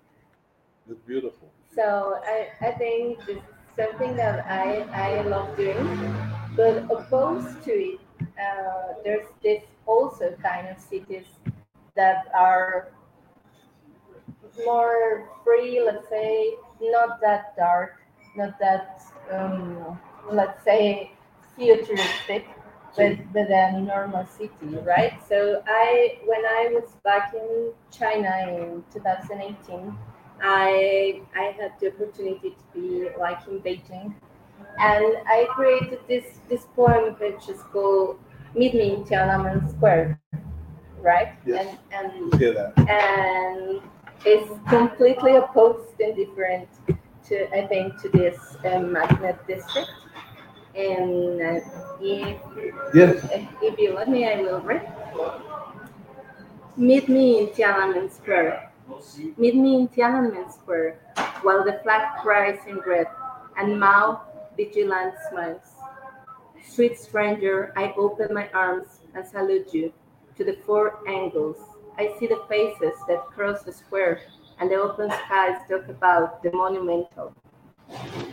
It's 0.90 1.00
beautiful. 1.02 1.50
So 1.76 2.20
I, 2.26 2.48
I 2.62 2.72
think 2.72 3.20
this 3.26 3.38
is 3.38 3.44
something 3.78 4.16
that 4.16 4.46
I, 4.50 4.84
I 4.94 5.22
love 5.24 5.56
doing, 5.58 6.16
but 6.56 6.84
opposed 6.92 7.62
to 7.64 7.72
it, 7.72 8.00
uh, 8.40 8.94
there's 9.04 9.28
this 9.44 9.64
also 9.86 10.36
kind 10.44 10.68
of 10.68 10.78
cities 10.80 11.26
that 11.96 12.26
are 12.36 12.90
more 14.66 15.30
free, 15.44 15.82
let's 15.84 16.08
say, 16.10 16.56
not 16.82 17.22
that 17.22 17.56
dark, 17.58 18.02
not 18.36 18.60
that, 18.60 19.02
um, 19.32 20.00
let's 20.32 20.64
say, 20.64 21.12
futuristic, 21.58 22.48
but, 22.96 23.18
but 23.34 23.50
a 23.50 23.80
normal 23.80 24.26
city, 24.26 24.76
right? 24.86 25.14
So 25.28 25.64
I, 25.68 26.20
when 26.26 26.46
I 26.46 26.72
was 26.74 26.92
back 27.04 27.34
in 27.34 27.72
China 27.92 28.48
in 28.50 28.84
2018, 28.94 29.98
I 30.42 31.22
I 31.36 31.44
had 31.58 31.74
the 31.80 31.94
opportunity 31.94 32.50
to 32.52 32.64
be 32.74 33.10
like 33.18 33.48
in 33.48 33.60
Beijing, 33.60 34.14
and 34.80 35.06
I 35.28 35.48
created 35.52 36.00
this 36.08 36.40
this 36.50 36.66
poem 36.76 37.16
which 37.20 37.48
is 37.48 37.62
called 37.72 38.20
"Meet 38.56 38.74
Me 38.74 38.94
in 38.96 39.04
Tiananmen 39.04 39.70
Square," 39.70 40.20
right? 41.00 41.34
Yes. 41.46 41.78
And 41.92 42.34
and 42.34 42.90
and 42.90 43.82
it's 44.26 44.52
completely 44.70 45.36
opposed 45.36 46.00
and 46.00 46.16
different 46.16 46.68
to 47.26 47.48
I 47.58 47.68
think 47.68 48.00
to 48.02 48.10
this 48.10 48.38
um, 48.66 48.92
magnet 48.94 49.38
district. 49.48 49.90
And 50.76 51.42
uh, 51.42 51.60
if 52.02 52.40
Yes. 52.94 53.28
if 53.62 53.78
you 53.80 53.94
let 53.94 54.08
me, 54.10 54.28
I 54.28 54.42
will 54.42 54.62
read. 54.62 54.88
Meet 56.78 57.10
me 57.10 57.40
in 57.40 57.48
Tiananmen 57.48 58.10
Square. 58.12 58.72
Meet 59.38 59.56
me 59.56 59.76
in 59.76 59.88
Tiananmen 59.90 60.52
Square 60.52 61.00
while 61.42 61.64
the 61.64 61.80
flag 61.84 62.22
cries 62.22 62.60
in 62.68 62.80
red 62.88 63.08
and 63.58 63.80
Mao 63.80 64.22
vigilant 64.56 65.14
smiles. 65.30 65.76
Sweet 66.64 66.98
stranger, 66.98 67.74
I 67.76 67.94
open 67.98 68.34
my 68.34 68.50
arms 68.54 69.02
and 69.14 69.26
salute 69.26 69.74
you 69.74 69.92
to 70.38 70.44
the 70.44 70.54
four 70.66 71.00
angles. 71.08 71.58
I 72.02 72.12
see 72.18 72.26
the 72.26 72.42
faces 72.50 72.98
that 73.08 73.28
cross 73.28 73.62
the 73.62 73.72
square 73.72 74.22
and 74.60 74.72
the 74.72 74.76
open 74.76 75.12
skies 75.12 75.58
talk 75.70 75.88
about 75.88 76.42
the 76.42 76.52
monumental. 76.52 77.32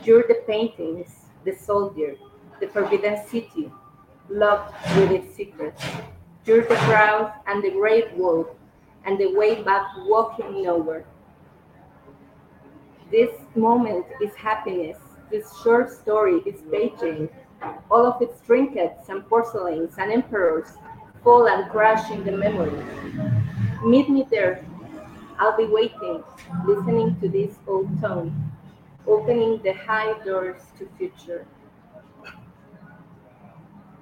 You're 0.02 0.24
the 0.26 0.40
paintings, 0.46 1.10
the 1.44 1.52
soldier, 1.54 2.16
the 2.60 2.68
forbidden 2.68 3.18
city, 3.28 3.70
locked 4.30 4.72
with 4.96 5.10
its 5.10 5.36
secrets. 5.36 5.84
You're 6.46 6.64
the 6.64 6.80
crowd 6.88 7.34
and 7.46 7.62
the 7.62 7.72
great 7.72 8.10
wall, 8.14 8.56
and 9.04 9.20
the 9.20 9.34
way 9.36 9.62
back 9.62 9.84
walking 10.06 10.62
nowhere. 10.62 11.04
This 13.10 13.32
moment 13.54 14.06
is 14.22 14.34
happiness. 14.34 14.96
This 15.30 15.44
short 15.62 15.92
story 15.92 16.40
is 16.46 16.62
Beijing. 16.72 17.28
All 17.90 18.06
of 18.06 18.22
its 18.22 18.40
trinkets 18.40 19.10
and 19.10 19.28
porcelains 19.28 19.98
and 19.98 20.10
emperors 20.10 20.68
fall 21.22 21.46
and 21.48 21.70
crash 21.70 22.10
in 22.10 22.24
the 22.24 22.32
memory. 22.32 22.82
Meet 23.84 24.08
me 24.08 24.26
there. 24.30 24.64
I'll 25.38 25.56
be 25.56 25.66
waiting, 25.66 26.22
listening 26.66 27.18
to 27.20 27.28
this 27.28 27.58
old 27.66 28.00
tone, 28.00 28.52
opening 29.06 29.60
the 29.62 29.72
high 29.72 30.18
doors 30.24 30.62
to 30.78 30.88
future. 30.98 31.46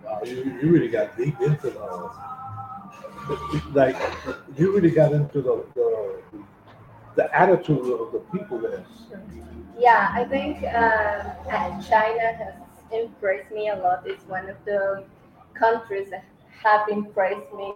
Wow, 0.03 0.21
you, 0.25 0.59
you 0.63 0.71
really 0.71 0.89
got 0.89 1.17
deep 1.17 1.39
into 1.41 1.71
the 1.71 2.11
like 3.73 3.97
you 4.57 4.73
really 4.73 4.91
got 4.91 5.13
into 5.13 5.43
the 5.43 5.65
the, 5.75 6.23
the 7.17 7.37
attitude 7.37 7.93
of 8.01 8.13
the 8.13 8.21
people 8.33 8.59
there. 8.59 8.85
Yeah, 9.79 10.11
I 10.13 10.25
think 10.25 10.59
um, 10.59 11.33
uh, 11.51 11.83
China 11.83 12.33
has 12.33 12.55
impressed 12.93 13.51
me 13.51 13.69
a 13.69 13.77
lot. 13.77 14.05
It's 14.07 14.27
one 14.27 14.49
of 14.49 14.57
the 14.65 15.05
countries 15.55 16.11
that 16.11 16.25
have 16.63 16.89
impressed 16.89 17.53
me 17.57 17.75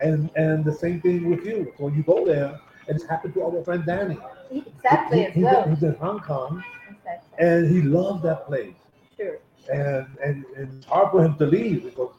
And 0.00 0.30
and 0.36 0.64
the 0.64 0.72
same 0.72 1.00
thing 1.00 1.28
with 1.28 1.44
you. 1.44 1.72
So 1.78 1.88
you 1.88 2.02
go 2.02 2.24
there, 2.24 2.60
and 2.88 2.96
it's 2.96 3.04
happened 3.04 3.34
to 3.34 3.42
our 3.42 3.62
friend 3.64 3.84
Danny. 3.86 4.18
Exactly 4.50 5.18
He- 5.18 5.24
as 5.24 5.34
he's, 5.34 5.44
well. 5.44 5.64
in, 5.64 5.70
he's 5.74 5.82
in 5.82 5.94
Hong 5.96 6.20
Kong 6.20 6.62
Exactly. 6.88 7.46
and 7.46 7.68
he 7.70 7.82
loved 7.82 8.22
that 8.24 8.46
place. 8.46 8.74
Sure. 9.16 9.38
And, 9.72 10.06
and, 10.24 10.44
and 10.56 10.76
it's 10.78 10.86
hard 10.86 11.10
for 11.12 11.24
him 11.24 11.36
to 11.38 11.46
leave 11.46 11.84
because, 11.84 12.12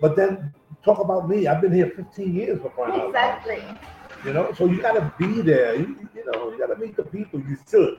but 0.00 0.16
then 0.16 0.52
talk 0.84 0.98
about 0.98 1.28
me. 1.28 1.46
I've 1.46 1.60
been 1.60 1.72
here 1.72 1.90
15 1.96 2.34
years 2.34 2.58
before 2.58 2.88
Exactly. 3.06 3.62
You 4.24 4.32
know, 4.34 4.52
so 4.52 4.66
you 4.66 4.80
got 4.82 4.92
to 4.92 5.12
be 5.18 5.40
there. 5.40 5.76
You, 5.76 5.96
you 6.14 6.24
know, 6.26 6.50
you 6.50 6.58
got 6.58 6.66
to 6.66 6.76
meet 6.76 6.96
the 6.96 7.04
people. 7.04 7.40
You 7.40 7.56
should. 7.68 7.98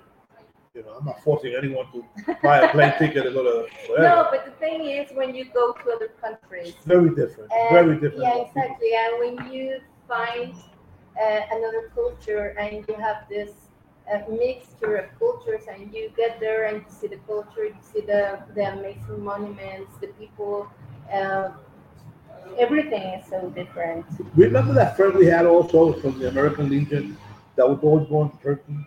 You 0.73 0.83
know, 0.83 0.91
I'm 0.99 1.05
not 1.05 1.21
forcing 1.23 1.53
anyone 1.57 1.85
to 1.91 2.05
buy 2.41 2.59
a 2.59 2.69
plane 2.71 2.93
ticket 2.97 3.25
and 3.25 3.35
go 3.35 3.43
to 3.43 3.67
wherever. 3.89 4.15
No, 4.15 4.27
but 4.31 4.45
the 4.45 4.51
thing 4.51 4.85
is, 4.85 5.11
when 5.13 5.35
you 5.35 5.45
go 5.45 5.73
to 5.73 5.91
other 5.91 6.09
countries, 6.21 6.75
Very 6.85 7.09
different. 7.09 7.51
and- 7.51 7.69
very 7.69 7.95
different. 7.95 8.21
Yeah, 8.21 8.37
exactly. 8.45 8.91
And 8.95 9.11
when 9.19 9.51
you 9.51 9.81
find 10.07 10.53
uh, 11.21 11.41
another 11.51 11.91
culture 11.93 12.55
and 12.57 12.85
you 12.87 12.95
have 12.95 13.27
this 13.29 13.51
uh, 14.11 14.19
mixture 14.29 14.95
of 14.95 15.05
cultures, 15.19 15.63
and 15.71 15.93
you 15.93 16.11
get 16.15 16.39
there 16.39 16.65
and 16.65 16.77
you 16.77 16.89
see 16.89 17.07
the 17.07 17.19
culture, 17.27 17.65
you 17.65 17.75
see 17.81 18.01
the 18.01 18.39
the 18.55 18.63
amazing 18.73 19.23
monuments, 19.23 19.91
the 19.99 20.07
people. 20.19 20.69
Uh, 21.11 21.49
everything 22.59 23.01
is 23.01 23.25
so 23.27 23.49
different. 23.49 24.05
Remember 24.35 24.73
that 24.73 24.95
friend 24.95 25.13
we 25.15 25.25
had 25.25 25.45
also 25.45 25.93
from 25.93 26.19
the 26.19 26.29
American 26.29 26.69
Legion 26.69 27.17
that 27.55 27.67
was 27.67 27.79
always 27.81 28.07
going 28.07 28.29
to 28.31 28.37
Turkey? 28.37 28.77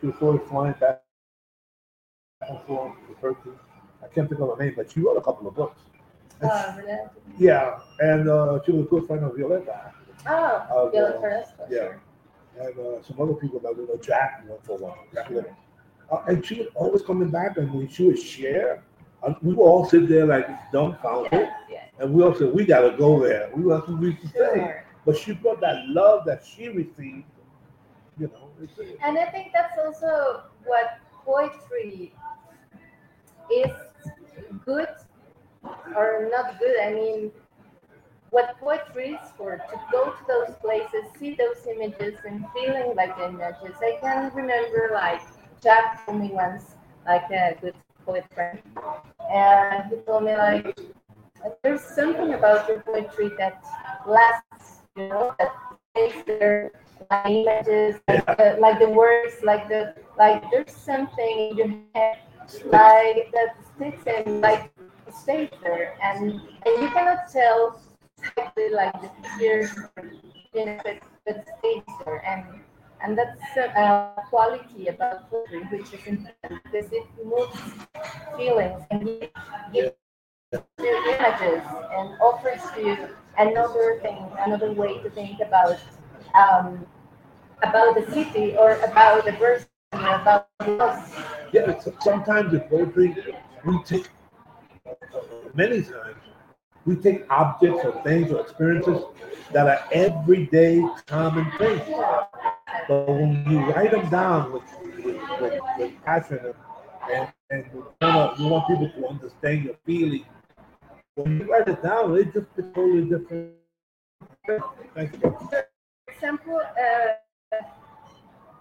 She 0.00 0.06
was 0.06 0.16
always 0.20 0.40
flying 0.48 0.74
back 0.80 1.02
and 1.04 2.60
forth 2.66 2.94
to 3.08 3.14
Turkey. 3.20 3.50
I 4.02 4.06
can't 4.08 4.28
think 4.28 4.40
of 4.40 4.56
her 4.56 4.64
name, 4.64 4.74
but 4.76 4.90
she 4.90 5.00
wrote 5.00 5.16
a 5.16 5.20
couple 5.20 5.48
of 5.48 5.54
books. 5.54 5.80
And 6.40 6.50
Oh, 6.50 6.74
really? 6.76 6.98
Yeah, 7.38 7.78
and 8.00 8.28
uh, 8.28 8.60
she 8.64 8.72
was 8.72 8.86
a 8.86 8.88
good 8.88 9.06
friend 9.06 9.24
of 9.24 9.36
Violetta. 9.36 9.92
Oh, 10.26 10.56
Uh, 10.70 10.90
Bill 10.90 11.06
uh, 11.24 11.66
yeah. 11.70 11.78
sure. 11.78 12.00
and 12.60 12.78
uh, 12.78 13.02
some 13.02 13.20
other 13.20 13.34
people 13.34 13.58
that 13.60 13.76
we 13.76 13.84
know, 13.84 13.96
Jack 14.00 14.44
for 14.62 14.72
a 14.78 14.80
while, 14.80 14.98
Jack 15.12 15.30
Little. 15.30 15.56
Uh, 16.10 16.22
and 16.28 16.44
she 16.44 16.54
was 16.60 16.68
always 16.74 17.02
coming 17.02 17.30
back, 17.30 17.56
and 17.58 17.72
when 17.72 17.88
she 17.88 18.06
would 18.06 18.18
share, 18.18 18.82
Uh, 19.22 19.34
we 19.42 19.52
would 19.54 19.64
all 19.64 19.84
sit 19.84 20.08
there 20.08 20.26
like 20.26 20.46
dumbfounded, 20.72 21.32
Yeah, 21.32 21.50
yeah, 21.68 21.84
and 21.98 22.12
we 22.12 22.22
all 22.22 22.34
said, 22.34 22.52
"We 22.54 22.64
got 22.64 22.80
to 22.82 22.96
go 22.96 23.20
there." 23.22 23.50
We 23.54 23.64
want 23.64 23.86
to 23.86 23.96
reach 23.96 24.20
the 24.22 24.28
say. 24.28 24.54
sure. 24.54 24.84
But 25.04 25.16
she 25.16 25.32
brought 25.32 25.60
that 25.60 25.88
love 25.88 26.24
that 26.26 26.44
she 26.44 26.68
received, 26.68 27.24
you 28.18 28.28
know. 28.28 28.50
And 29.02 29.18
I 29.18 29.26
think 29.26 29.52
that's 29.52 29.78
also 29.78 30.42
what 30.64 30.98
poetry 31.24 32.12
is 33.50 33.70
good 34.64 34.88
or 35.96 36.28
not 36.30 36.58
good. 36.58 36.76
I 36.80 36.92
mean, 36.92 37.32
what 38.30 38.58
poetry 38.60 39.18
is 39.22 39.30
for 39.36 39.56
to 39.56 39.80
go 39.90 40.10
to 40.10 40.24
those 40.28 40.54
places, 40.60 41.04
see 41.18 41.34
those 41.34 41.66
images, 41.66 42.18
and 42.26 42.44
feeling 42.54 42.94
like 42.94 43.16
the 43.16 43.28
images. 43.28 43.76
I 43.80 43.98
can 44.00 44.30
remember, 44.34 44.90
like, 44.92 45.22
Jack 45.62 46.04
told 46.04 46.20
me 46.20 46.30
once 46.32 46.74
like 47.06 47.30
a 47.30 47.56
good 47.60 47.74
and 48.16 49.90
he 49.90 49.96
told 50.06 50.24
me 50.24 50.36
like, 50.36 50.78
there's 51.62 51.82
something 51.82 52.34
about 52.34 52.68
your 52.68 52.80
poetry 52.80 53.30
that 53.38 53.62
lasts, 54.06 54.80
you 54.96 55.08
know, 55.08 55.34
that 55.38 55.52
stays 55.94 56.24
there, 56.26 56.72
like 57.10 57.26
images, 57.26 58.00
like 58.08 58.26
the, 58.26 58.56
like 58.60 58.78
the 58.78 58.88
words, 58.88 59.34
like 59.42 59.68
the 59.68 59.94
like. 60.18 60.42
There's 60.50 60.72
something 60.72 61.50
in 61.50 61.56
your 61.56 61.68
head, 61.94 62.18
like 62.66 63.30
that 63.32 63.56
sticks 63.76 64.02
and 64.06 64.40
like 64.40 64.70
stays 65.12 65.50
there, 65.62 65.96
and 66.02 66.32
and 66.32 66.82
you 66.82 66.88
cannot 66.90 67.30
tell 67.32 67.80
exactly 68.18 68.70
like 68.70 68.92
the 69.00 69.10
tears, 69.38 69.70
you 70.54 70.66
know, 70.66 70.80
but, 70.84 70.98
but 71.24 71.46
stays 71.58 71.82
there, 72.04 72.22
and 72.26 72.60
and 73.02 73.16
that's 73.16 73.56
a, 73.56 74.12
quality 74.28 74.88
about 74.88 75.30
poetry 75.30 75.62
which 75.70 75.92
is 75.92 76.06
important 76.06 76.62
because 76.64 76.92
it 76.92 77.04
moves 77.24 77.56
feelings 78.36 78.82
and 78.90 79.28
gives 79.72 79.90
you 80.52 81.14
images 81.14 81.62
and 81.92 82.10
offers 82.20 82.60
you 82.76 83.08
another 83.38 83.98
thing, 84.02 84.24
another 84.40 84.72
way 84.72 84.98
to 84.98 85.10
think 85.10 85.40
about 85.40 85.78
um, 86.34 86.86
about 87.62 87.94
the 87.94 88.04
city 88.12 88.56
or 88.56 88.72
about 88.80 89.24
the 89.24 89.32
person, 89.32 89.66
about 89.92 90.46
us. 90.60 91.14
Yeah, 91.52 91.78
sometimes 92.00 92.52
in 92.52 92.60
poetry 92.60 93.16
we 93.64 93.82
take 93.84 94.08
many 95.54 95.82
times 95.82 96.27
we 96.84 96.96
take 96.96 97.30
objects 97.30 97.84
or 97.84 98.02
things 98.02 98.32
or 98.32 98.40
experiences 98.40 99.02
that 99.52 99.66
are 99.66 99.80
everyday 99.92 100.82
common 101.06 101.50
things. 101.58 101.82
But 102.88 103.08
when 103.08 103.44
you 103.50 103.58
write 103.70 103.90
them 103.90 104.08
down 104.08 104.52
with, 104.52 104.62
with, 105.04 105.20
with, 105.40 105.60
with 105.78 106.04
passion 106.04 106.54
and, 107.12 107.32
and 107.50 107.64
you, 107.72 107.86
want, 108.00 108.38
you 108.38 108.46
want 108.46 108.66
people 108.66 108.90
to 108.90 109.08
understand 109.08 109.64
your 109.64 109.74
feeling, 109.84 110.24
when 111.14 111.40
you 111.40 111.50
write 111.50 111.68
it 111.68 111.82
down, 111.82 112.16
it 112.16 112.32
just 112.32 112.46
a 112.56 112.62
totally 112.62 113.04
different. 113.04 113.54
Thank 114.94 115.12
you. 115.12 115.18
For 115.20 115.66
example, 116.08 116.60
uh, 116.60 117.56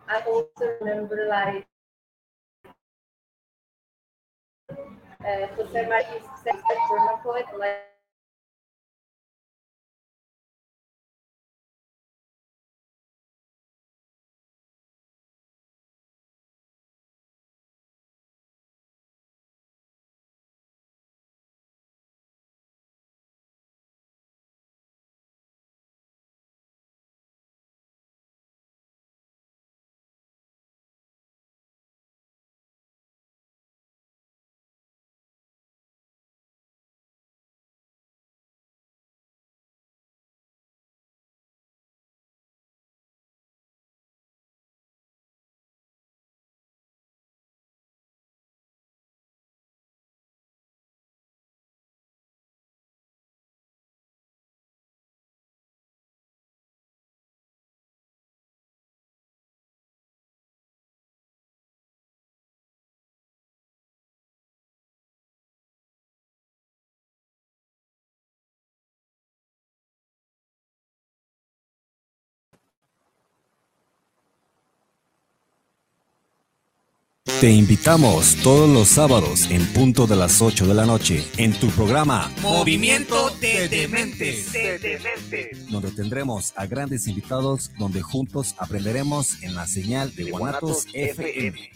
I 0.10 0.22
also 0.22 0.78
remember 0.82 1.28
like 1.30 1.66
uh, 4.70 5.48
Jose 5.56 5.86
María 5.86 6.22
said, 6.44 6.56
German 6.90 7.18
poet, 7.24 7.46
like 7.58 7.97
Te 77.40 77.52
invitamos 77.52 78.36
todos 78.38 78.68
los 78.68 78.88
sábados 78.88 79.52
en 79.52 79.64
punto 79.68 80.08
de 80.08 80.16
las 80.16 80.42
8 80.42 80.66
de 80.66 80.74
la 80.74 80.88
noche 80.88 81.24
en 81.38 81.54
tu 81.54 81.70
programa 81.70 82.32
Movimiento 82.42 83.30
de 83.40 83.68
Dementes, 83.68 84.52
donde 85.70 85.92
tendremos 85.92 86.54
a 86.56 86.66
grandes 86.66 87.08
invitados 87.08 87.70
donde 87.78 88.02
juntos 88.02 88.56
aprenderemos 88.58 89.44
en 89.44 89.54
la 89.54 89.68
señal 89.68 90.16
de 90.16 90.32
Guanatos 90.32 90.88
FM. 90.94 91.70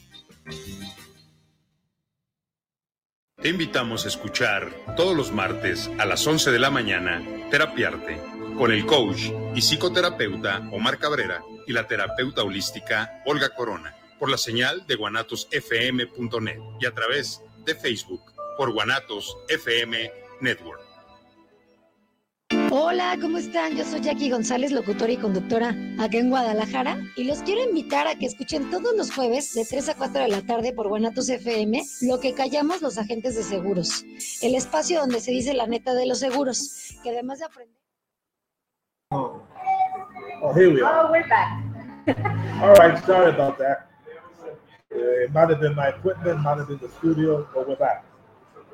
Te 3.39 3.49
invitamos 3.49 4.05
a 4.05 4.07
escuchar 4.07 4.73
todos 4.97 5.15
los 5.15 5.31
martes 5.31 5.91
a 5.99 6.05
las 6.05 6.25
11 6.25 6.49
de 6.49 6.59
la 6.59 6.71
mañana 6.71 7.23
Terapiarte 7.51 8.19
con 8.57 8.71
el 8.71 8.87
coach 8.87 9.29
y 9.53 9.61
psicoterapeuta 9.61 10.67
Omar 10.71 10.97
Cabrera 10.97 11.43
y 11.67 11.73
la 11.73 11.85
terapeuta 11.85 12.41
holística 12.41 13.21
Olga 13.27 13.49
Corona 13.49 13.95
por 14.21 14.29
la 14.29 14.37
señal 14.37 14.85
de 14.85 14.95
guanatosfm.net 14.97 16.59
y 16.79 16.85
a 16.85 16.93
través 16.93 17.41
de 17.65 17.73
Facebook 17.73 18.21
por 18.55 18.71
Guanatos 18.71 19.35
FM 19.49 20.11
Network. 20.41 20.79
Hola, 22.69 23.17
¿cómo 23.19 23.39
están? 23.39 23.75
Yo 23.75 23.83
soy 23.83 24.01
Jackie 24.01 24.29
González, 24.29 24.71
locutora 24.71 25.11
y 25.11 25.17
conductora 25.17 25.75
acá 25.99 26.19
en 26.19 26.29
Guadalajara 26.29 26.99
y 27.15 27.23
los 27.23 27.39
quiero 27.39 27.63
invitar 27.63 28.05
a 28.05 28.13
que 28.13 28.27
escuchen 28.27 28.69
todos 28.69 28.95
los 28.95 29.11
jueves 29.11 29.55
de 29.55 29.65
3 29.65 29.89
a 29.89 29.95
4 29.95 30.21
de 30.21 30.27
la 30.27 30.45
tarde 30.45 30.71
por 30.71 30.87
Guanatos 30.87 31.27
FM 31.27 31.81
lo 32.03 32.19
que 32.19 32.35
callamos 32.35 32.83
los 32.83 32.99
agentes 32.99 33.35
de 33.35 33.41
seguros, 33.41 34.05
el 34.43 34.53
espacio 34.53 34.99
donde 34.99 35.19
se 35.19 35.31
dice 35.31 35.55
la 35.55 35.65
neta 35.65 35.95
de 35.95 36.05
los 36.05 36.19
seguros, 36.19 36.93
que 37.03 37.09
además 37.09 37.39
de 37.39 37.45
aprender... 37.45 37.75
Oh, 39.09 39.41
oh 40.43 40.53
here 40.53 40.69
we 40.69 40.83
are. 40.83 41.07
Oh, 41.07 41.11
we're 41.11 41.27
back. 41.27 41.59
All 42.61 42.75
right, 42.75 43.03
sorry 43.03 43.31
about 43.31 43.57
that. 43.57 43.90
It 44.93 45.31
might 45.33 45.49
have 45.49 45.61
been 45.61 45.75
my 45.75 45.87
equipment, 45.87 46.41
might 46.41 46.57
have 46.57 46.67
been 46.67 46.77
the 46.79 46.89
studio, 46.89 47.47
but 47.53 47.67
we're 47.67 47.77
back. 47.77 48.03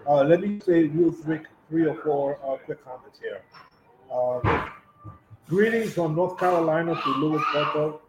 Uh, 0.07 0.23
let 0.23 0.41
me 0.41 0.59
say 0.59 0.83
real 0.85 1.11
quick, 1.11 1.45
three 1.69 1.85
or 1.85 1.95
four 2.01 2.39
uh, 2.43 2.57
quick 2.65 2.83
comments 2.83 3.19
here. 3.19 3.41
Um, 4.11 4.71
greetings 5.47 5.93
from 5.93 6.15
North 6.15 6.39
Carolina 6.39 6.99
to 6.99 7.09
Louis 7.11 7.43
Porto 7.51 8.01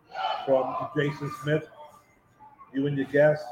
from 0.46 0.88
Jason 0.96 1.30
Smith, 1.42 1.68
you 2.72 2.86
and 2.86 2.96
your 2.96 3.06
guests. 3.09 3.44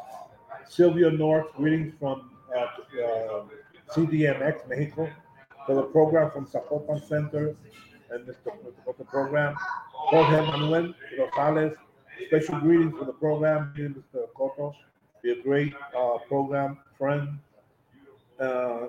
Sylvia 0.68 1.10
North, 1.10 1.52
greetings 1.56 1.92
from 2.00 2.30
uh, 2.56 2.60
uh, 2.60 3.42
CDMX 3.90 4.68
Mexico 4.68 5.10
for 5.66 5.74
the 5.74 5.82
program 5.82 6.30
from 6.30 6.46
Zapopan 6.46 7.06
Center 7.06 7.54
and 8.10 8.26
Mr. 8.26 8.52
the 8.96 9.04
program. 9.04 9.54
Jorge 9.92 10.46
Manuel 10.46 10.94
Rosales, 11.18 11.74
Special 12.24 12.58
greetings 12.60 12.94
for 12.98 13.04
the 13.04 13.12
program, 13.12 13.72
Mr. 13.76 14.26
Coto. 14.34 14.74
Be 15.22 15.32
a 15.32 15.42
great 15.42 15.74
uh, 15.96 16.18
program 16.28 16.78
friend. 16.96 17.38
Uh, 18.40 18.88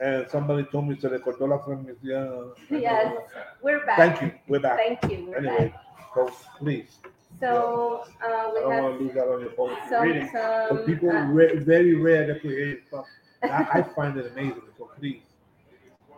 and 0.00 0.28
somebody 0.28 0.64
told 0.64 0.88
me 0.88 0.96
se 0.98 1.08
le 1.08 1.20
cortó 1.20 1.48
la 1.48 1.58
transmisión. 1.58 2.52
Yes, 2.70 3.14
we're 3.62 3.84
back. 3.86 3.96
Thank 3.96 4.22
you. 4.22 4.32
We're 4.48 4.60
back. 4.60 4.78
Thank 4.78 5.12
you. 5.12 5.26
We're 5.30 5.38
anyway, 5.38 5.68
back. 5.68 5.82
so 6.14 6.30
please. 6.58 6.98
So 7.40 8.04
uh, 8.22 8.50
we 8.52 8.58
I 8.58 8.62
don't 8.62 8.72
have 8.72 8.82
want 8.84 8.98
to 8.98 9.04
lose 9.04 9.14
that 9.14 9.28
on 9.28 9.40
your 9.40 9.50
phone. 9.52 9.76
some, 9.88 10.02
reading. 10.02 10.30
But 10.32 10.86
people 10.86 11.10
uh, 11.10 11.24
re- 11.26 11.56
very 11.58 11.94
rare 11.94 12.26
that 12.26 12.42
we 12.42 12.50
hear 12.50 12.80
stuff. 12.88 13.06
I, 13.42 13.66
I 13.72 13.82
find 13.82 14.16
it 14.18 14.32
amazing. 14.32 14.62
So 14.76 14.90
please. 14.98 15.22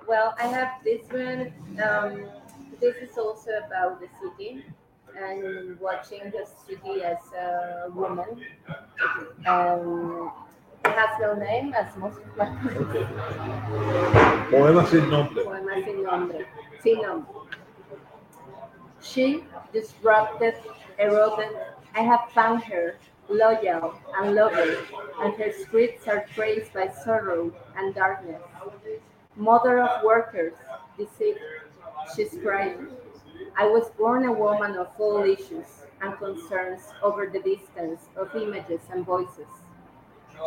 well, 0.08 0.34
I 0.40 0.46
have 0.46 0.82
this 0.82 1.02
one. 1.10 1.52
Um, 1.82 2.26
this 2.80 2.96
is 2.96 3.16
also 3.18 3.50
about 3.66 4.00
the 4.00 4.08
city 4.20 4.64
and 5.16 5.78
watching 5.80 6.30
the 6.30 6.46
city 6.66 7.02
as 7.02 7.18
a 7.36 7.90
woman. 7.90 8.44
Um, 9.46 10.32
it 10.84 10.90
has 10.92 11.10
no 11.20 11.34
name, 11.34 11.74
as 11.74 11.96
most 11.96 12.18
of 12.18 12.36
my 12.36 12.46
Poema 14.50 14.86
sin 14.86 15.10
nombre. 15.10 15.44
poemas 15.44 15.84
sin 15.84 16.02
nombre. 16.02 16.44
Sin 16.82 17.02
nombre. 17.02 17.34
She 19.00 19.44
disrupted, 19.72 20.54
eroded. 20.98 21.56
I 21.94 22.00
have 22.00 22.30
found 22.32 22.62
her 22.64 22.96
loyal 23.28 23.94
and 24.18 24.34
loving, 24.34 24.76
and 25.22 25.34
her 25.34 25.52
streets 25.52 26.06
are 26.08 26.24
traced 26.34 26.72
by 26.72 26.88
sorrow 26.88 27.52
and 27.76 27.94
darkness. 27.94 28.40
Mother 29.36 29.80
of 29.80 30.02
workers, 30.02 30.54
deceived, 30.96 31.38
she's 32.14 32.36
crying. 32.42 32.88
I 33.56 33.66
was 33.66 33.90
born 33.90 34.24
a 34.24 34.32
woman 34.32 34.76
of 34.76 34.88
all 34.98 35.22
issues 35.22 35.66
and 36.00 36.16
concerns 36.18 36.82
over 37.02 37.26
the 37.26 37.40
distance 37.40 38.02
of 38.16 38.34
images 38.34 38.80
and 38.92 39.04
voices. 39.04 39.48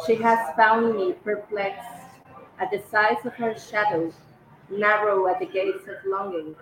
She 0.06 0.16
has 0.16 0.56
found 0.56 0.96
me 0.96 1.14
perplexed 1.14 2.02
at 2.60 2.72
the 2.72 2.82
size 2.90 3.26
of 3.26 3.34
her 3.34 3.58
shadow, 3.58 4.14
narrow 4.70 5.28
at 5.28 5.40
the 5.40 5.46
gates 5.46 5.84
of 5.88 5.98
longing. 6.06 6.56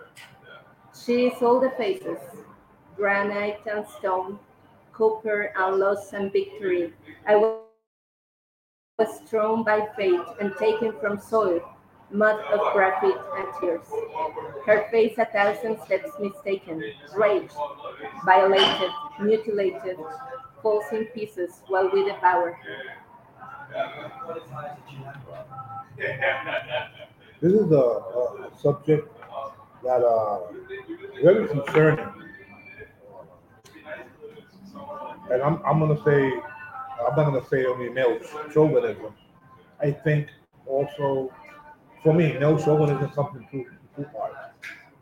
She 0.94 1.26
is 1.26 1.42
all 1.42 1.60
the 1.60 1.70
faces, 1.70 2.18
granite 2.96 3.60
and 3.70 3.86
stone, 3.86 4.38
copper 4.92 5.52
and 5.56 5.76
loss 5.76 6.12
and 6.12 6.32
victory. 6.32 6.92
I 7.26 7.36
was 8.98 9.20
thrown 9.26 9.62
by 9.62 9.88
fate 9.96 10.20
and 10.40 10.54
taken 10.58 10.92
from 11.00 11.18
soil, 11.18 11.62
mud 12.12 12.40
of 12.52 12.72
graphite 12.72 13.14
and 13.36 13.48
tears. 13.60 13.86
Her 14.66 14.86
face 14.90 15.16
a 15.18 15.26
thousand 15.26 15.80
steps 15.84 16.10
mistaken, 16.20 16.82
raged, 17.16 17.54
violated, 18.24 18.90
mutilated, 19.20 19.96
falls 20.62 20.84
in 20.92 21.06
pieces 21.06 21.62
while 21.68 21.90
we 21.92 22.04
devour 22.04 22.52
her. 22.52 23.00
This 27.40 27.52
is 27.52 27.70
a, 27.72 27.74
a 27.74 28.50
subject 28.60 29.08
that 29.84 30.02
uh, 30.02 30.40
very 31.22 31.48
concerning, 31.48 32.06
and 35.30 35.42
I'm, 35.42 35.62
I'm 35.64 35.78
gonna 35.78 36.02
say 36.04 36.32
I'm 37.06 37.16
not 37.16 37.24
gonna 37.24 37.46
say 37.46 37.64
only 37.64 37.88
male 37.88 38.18
chauvinism. 38.52 39.14
I 39.80 39.90
think 39.92 40.28
also 40.66 41.32
for 42.02 42.14
me, 42.14 42.36
no 42.38 42.56
chauvinism 42.58 43.04
is 43.08 43.14
something 43.14 43.46
two 43.50 43.66
two 43.96 44.04
parts. 44.04 44.36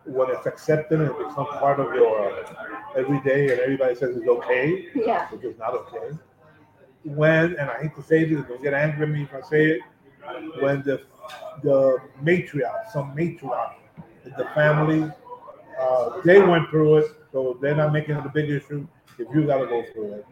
When 0.05 0.31
it's 0.31 0.47
accepted 0.47 1.01
and 1.01 1.11
it 1.11 1.19
becomes 1.19 1.49
part 1.59 1.79
of 1.81 1.95
your 1.95 2.33
uh, 2.33 2.55
everyday, 2.97 3.51
and 3.53 3.61
everybody 3.61 3.95
says 3.95 4.17
it's 4.17 4.27
okay, 4.29 4.89
Yeah. 4.95 5.29
which 5.29 5.45
is 5.45 5.59
not 5.59 5.75
okay. 5.75 6.17
When 7.05 7.57
and 7.57 7.71
I 7.71 7.83
hate 7.83 7.95
to 7.97 8.03
say 8.03 8.25
this, 8.25 8.45
don't 8.47 8.63
get 8.63 8.75
angry 8.75 9.05
at 9.05 9.11
me 9.11 9.23
if 9.23 9.35
I 9.35 9.41
say 9.43 9.67
it. 9.73 9.81
When 10.61 10.83
the 10.83 11.03
the 11.63 11.99
matriarch, 12.23 12.91
some 12.93 13.15
matriarch 13.15 13.75
in 14.25 14.33
the 14.37 14.47
family, 14.55 15.11
uh, 15.81 16.21
they 16.25 16.41
went 16.43 16.69
through 16.71 16.99
it, 16.99 17.07
so 17.33 17.59
they're 17.61 17.75
not 17.77 17.93
making 17.93 18.17
it 18.17 18.25
a 18.27 18.29
big 18.29 18.51
issue. 18.51 18.87
If 19.19 19.29
you 19.35 19.47
got 19.47 19.59
to 19.59 19.67
go 19.67 19.85
through 19.93 20.13
it, 20.15 20.27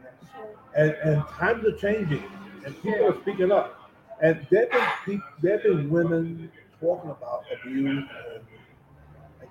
and 0.76 0.90
and 1.04 1.22
times 1.38 1.64
are 1.64 1.76
changing, 1.76 2.24
and 2.64 2.74
people 2.82 3.06
are 3.06 3.20
speaking 3.22 3.52
up, 3.52 3.85
and 4.22 4.46
there've 4.50 4.70
been 5.06 5.22
there've 5.42 5.62
been 5.62 5.90
women 5.90 6.50
talking 6.80 7.10
about 7.10 7.44
abuse, 7.60 8.04
and, 8.34 8.42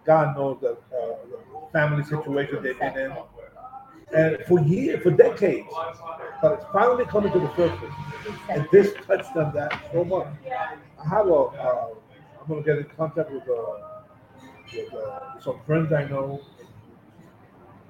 God 0.05 0.35
knows 0.37 0.59
the, 0.61 0.73
uh, 0.73 0.75
the 0.91 1.39
family 1.73 2.03
situation 2.03 2.61
they've 2.61 2.79
been 2.79 2.95
in, 2.95 3.13
and 4.15 4.37
for 4.47 4.59
years, 4.59 5.01
for 5.01 5.09
decades, 5.09 5.67
but 6.41 6.53
it's 6.53 6.65
finally 6.71 7.05
coming 7.05 7.31
to 7.31 7.39
the 7.39 7.55
surface, 7.55 7.93
and 8.49 8.67
this 8.71 8.93
touched 9.07 9.33
them 9.33 9.51
that 9.55 9.73
so 9.91 10.05
much. 10.05 10.27
I 11.03 11.09
have 11.09 11.27
a, 11.27 11.33
uh, 11.33 11.87
I'm 12.39 12.47
gonna 12.47 12.61
get 12.61 12.77
in 12.77 12.85
contact 12.95 13.31
with, 13.31 13.49
uh, 13.49 14.01
with 14.75 14.93
uh, 14.93 15.39
some 15.39 15.59
friends 15.65 15.91
I 15.91 16.03
know. 16.05 16.39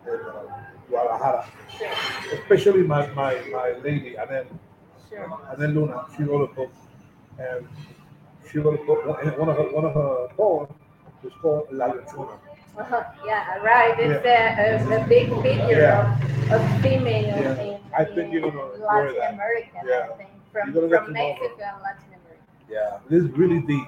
In 0.07 0.13
uh, 0.13 0.43
Guadalajara, 0.87 1.51
especially 2.33 2.83
my, 2.83 3.07
my, 3.07 3.41
my 3.51 3.71
lady, 3.83 4.15
and 4.15 4.29
Sure. 5.09 5.39
and 5.51 5.61
then 5.61 5.75
Luna, 5.75 6.05
she 6.15 6.23
wrote 6.23 6.49
a 6.49 6.53
book, 6.53 6.71
and 7.39 7.67
she 8.51 8.59
wrote 8.59 8.79
a 8.81 8.85
book. 8.85 9.05
One 9.37 9.49
of 9.49 9.57
her 9.57 9.63
one 9.73 9.85
of 9.85 9.93
her 9.93 10.27
poems 10.35 10.71
is 11.23 11.33
called 11.41 11.67
La 11.71 11.87
Lechona. 11.87 12.37
Uh-huh. 12.77 13.03
Yeah, 13.25 13.57
right. 13.59 13.97
It's 13.99 14.25
a, 14.25 14.95
a, 14.97 15.03
a 15.03 15.07
big 15.07 15.29
figure 15.41 15.79
Yeah. 15.79 16.19
of, 16.53 16.61
of 16.61 16.81
female 16.81 17.23
Yeah. 17.23 17.61
in, 17.61 17.79
I 17.97 18.03
think 18.03 18.33
you're 18.33 18.41
gonna 18.41 18.65
Latin 18.85 19.15
that. 19.15 19.33
America, 19.33 19.79
Yeah. 19.85 20.09
I 20.11 20.17
think, 20.17 20.29
from, 20.51 20.73
from 20.73 20.73
to 20.73 20.87
know 20.89 20.97
her. 21.05 21.11
Mexico 21.11 21.45
and 21.47 21.81
Latin 21.83 22.09
America. 22.19 22.43
Yeah, 22.69 22.99
this 23.09 23.23
is 23.23 23.29
really 23.31 23.59
deep, 23.61 23.87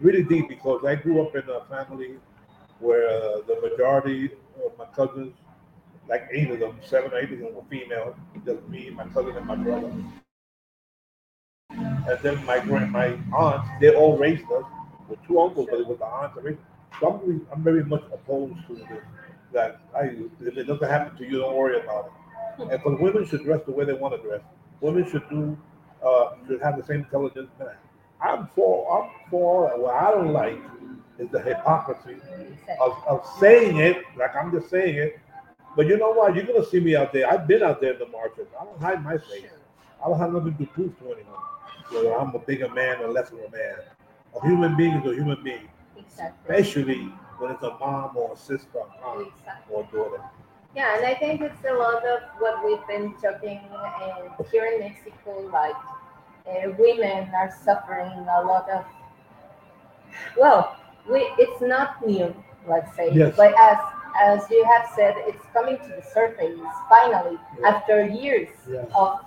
really 0.00 0.22
deep 0.24 0.48
because 0.48 0.84
I 0.86 0.94
grew 0.94 1.20
up 1.22 1.34
in 1.36 1.42
a 1.50 1.60
family 1.66 2.14
where 2.80 3.06
uh, 3.08 3.40
the 3.46 3.60
majority 3.60 4.30
of 4.64 4.76
my 4.78 4.86
cousins, 4.96 5.34
like 6.08 6.26
eight 6.32 6.50
of 6.50 6.60
them, 6.60 6.78
seven 6.86 7.12
or 7.12 7.18
eight 7.18 7.30
of 7.32 7.38
them 7.40 7.54
were 7.54 7.62
female, 7.68 8.16
just 8.46 8.66
me, 8.68 8.88
my 8.90 9.04
cousin, 9.08 9.36
and 9.36 9.46
my 9.46 9.56
brother. 9.56 9.92
And 12.08 12.18
then 12.22 12.44
my 12.44 12.58
grand, 12.60 12.92
my 12.92 13.18
aunts, 13.36 13.68
they 13.80 13.94
all 13.94 14.16
raised 14.18 14.50
us 14.52 14.64
with 15.08 15.18
two 15.26 15.40
uncles, 15.40 15.68
but 15.70 15.80
it 15.80 15.86
was 15.86 15.98
the 15.98 16.04
aunts. 16.04 16.34
that 16.36 16.44
raised 16.44 16.58
So 17.00 17.08
I'm, 17.12 17.26
really- 17.28 17.46
I'm 17.52 17.62
very 17.62 17.84
much 17.84 18.02
opposed 18.12 18.56
to 18.68 18.74
this. 18.76 19.02
That 19.52 19.80
I, 19.96 20.10
if 20.40 20.56
it 20.58 20.64
doesn't 20.66 20.88
happen 20.88 21.16
to 21.16 21.24
you, 21.24 21.38
don't 21.38 21.56
worry 21.56 21.80
about 21.80 22.06
it. 22.06 22.62
And 22.62 22.70
because 22.70 22.98
women 23.00 23.26
should 23.26 23.44
dress 23.44 23.60
the 23.66 23.72
way 23.72 23.84
they 23.84 23.92
want 23.92 24.14
to 24.20 24.28
dress. 24.28 24.40
Women 24.80 25.08
should 25.10 25.28
do, 25.30 25.56
uh, 26.04 26.34
should 26.46 26.60
have 26.60 26.76
the 26.76 26.84
same 26.84 27.00
intelligence. 27.00 27.50
I'm 28.20 28.48
for, 28.54 29.02
I'm 29.04 29.10
for, 29.30 29.68
what 29.78 29.94
I 29.94 30.10
don't 30.10 30.32
like 30.32 30.58
is 31.18 31.28
the 31.30 31.40
hypocrisy 31.40 32.16
of, 32.80 32.96
of 33.06 33.24
saying 33.38 33.78
it, 33.78 34.02
like 34.16 34.34
I'm 34.34 34.50
just 34.52 34.70
saying 34.70 34.96
it. 34.96 35.20
But 35.76 35.86
you 35.86 35.96
know 35.96 36.12
what? 36.12 36.34
You're 36.34 36.44
gonna 36.44 36.64
see 36.64 36.80
me 36.80 36.94
out 36.96 37.12
there. 37.12 37.28
I've 37.30 37.46
been 37.48 37.62
out 37.62 37.80
there 37.80 37.92
in 37.94 37.98
the 37.98 38.06
marches. 38.06 38.46
I 38.60 38.64
don't 38.64 38.80
hide 38.80 39.02
my 39.02 39.18
face. 39.18 39.50
I 40.04 40.08
don't 40.08 40.18
have 40.18 40.32
nothing 40.32 40.56
to 40.58 40.66
prove 40.66 40.96
to 41.00 41.04
anyone. 41.06 41.40
Whether 41.90 42.14
I'm 42.18 42.34
a 42.34 42.38
bigger 42.38 42.68
man 42.68 43.00
or 43.02 43.08
less 43.08 43.30
of 43.30 43.38
a 43.38 43.50
man. 43.50 43.76
A 44.36 44.46
human 44.46 44.76
being 44.76 44.94
is 44.94 45.06
a 45.10 45.14
human 45.14 45.42
being, 45.42 45.68
Exactly. 45.96 46.54
especially 46.54 47.02
when 47.38 47.52
it's 47.52 47.62
a 47.62 47.76
mom 47.78 48.16
or 48.16 48.32
a 48.32 48.36
sister, 48.36 48.80
aunt 49.04 49.28
Exactly. 49.28 49.74
or 49.74 49.84
daughter. 49.92 50.22
Yeah, 50.74 50.96
and 50.96 51.06
I 51.06 51.14
think 51.14 51.40
it's 51.40 51.64
a 51.68 51.72
lot 51.74 52.04
of 52.04 52.20
what 52.38 52.64
we've 52.64 52.84
been 52.88 53.14
talking 53.22 53.60
here 54.50 54.66
in 54.66 54.80
Mexico. 54.80 55.48
Like, 55.52 55.76
uh, 56.48 56.70
women 56.78 57.30
are 57.34 57.52
suffering 57.64 58.10
a 58.10 58.42
lot 58.44 58.68
of. 58.70 58.84
Well, 60.36 60.76
we 61.08 61.20
it's 61.38 61.60
not 61.60 62.04
new, 62.06 62.34
let's 62.68 62.94
say, 62.96 63.10
Yes. 63.12 63.36
but 63.36 63.54
as 63.58 63.78
as 64.20 64.50
you 64.50 64.64
have 64.64 64.88
said, 64.94 65.14
it's 65.26 65.44
coming 65.52 65.76
to 65.78 65.88
the 65.88 66.02
surface 66.02 66.58
finally 66.88 67.38
Yeah. 67.58 67.68
after 67.68 68.04
years 68.06 68.48
Yeah. 68.68 68.84
of 68.94 69.20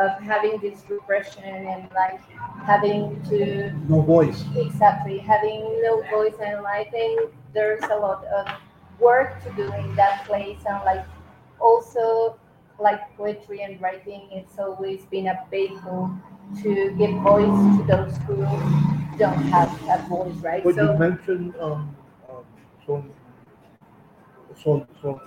of 0.00 0.18
having 0.20 0.58
this 0.60 0.84
repression 0.88 1.44
and 1.44 1.88
like 1.94 2.20
having 2.64 3.22
to 3.28 3.72
No 3.88 4.00
voice. 4.00 4.44
Exactly, 4.56 5.18
having 5.18 5.60
no 5.82 6.02
voice, 6.10 6.34
and 6.42 6.66
I 6.66 6.84
think 6.84 7.30
there's 7.52 7.82
a 7.84 7.96
lot 7.96 8.24
of 8.26 8.46
work 8.98 9.42
to 9.44 9.50
do 9.52 9.72
in 9.72 9.94
that 9.96 10.24
place, 10.26 10.58
and 10.66 10.82
like 10.84 11.04
also 11.60 12.36
like 12.78 13.00
poetry 13.16 13.62
and 13.62 13.80
writing, 13.80 14.28
it's 14.32 14.58
always 14.58 15.04
been 15.06 15.28
a 15.28 15.38
big 15.50 15.70
vehicle 15.70 16.10
to 16.62 16.90
give 16.98 17.12
voice 17.22 17.60
to 17.78 17.84
those 17.88 18.16
who 18.26 18.36
don't 19.18 19.42
have 19.54 19.70
a 19.88 20.08
voice, 20.08 20.34
right? 20.42 20.64
But 20.64 20.76
you 20.76 20.86
So 20.86 20.98
mentioned 20.98 21.54
um, 21.60 21.96
um, 22.28 22.44
Sol, 22.84 23.04
Sol, 24.62 24.86
Sol, 25.00 25.20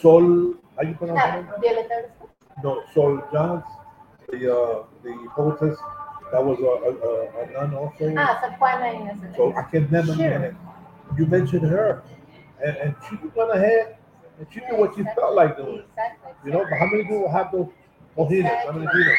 Sol, 0.00 0.54
how 0.76 0.82
you 0.82 0.94
pronounce 0.94 1.20
ah, 1.22 1.60
it? 1.62 2.10
No, 2.62 2.82
Sol 2.94 3.22
Johns, 3.32 3.64
the 4.32 4.52
uh, 4.54 4.84
the 5.02 5.28
poetess 5.36 5.78
that 6.32 6.42
was 6.44 6.58
a, 6.60 6.64
a, 6.64 7.60
a, 7.60 7.68
nun 7.68 7.74
also. 7.74 8.14
ah, 8.16 8.40
Sor 8.40 8.50
Juana 8.58 8.86
Inés. 8.86 9.36
So 9.36 9.52
I 9.54 9.62
can 9.70 9.88
never 9.90 10.14
Sure. 10.14 10.42
it. 10.48 10.54
You 11.18 11.26
mentioned 11.26 11.66
her, 11.68 12.02
and, 12.64 12.76
and 12.78 12.94
she 13.08 13.16
went 13.36 13.52
ahead 13.54 13.98
and 14.38 14.46
she 14.50 14.60
did 14.60 14.78
what 14.78 14.94
she 14.96 15.04
felt 15.14 15.34
like 15.34 15.56
doing. 15.58 15.82
Exactly. 15.90 16.32
You 16.44 16.52
know, 16.52 16.64
but 16.68 16.78
how 16.78 16.86
many 16.86 17.02
people 17.02 17.30
have 17.30 17.52
those 17.52 17.68
mojinas? 18.16 18.64
How 18.64 18.72
many 18.72 18.86
people? 18.86 19.16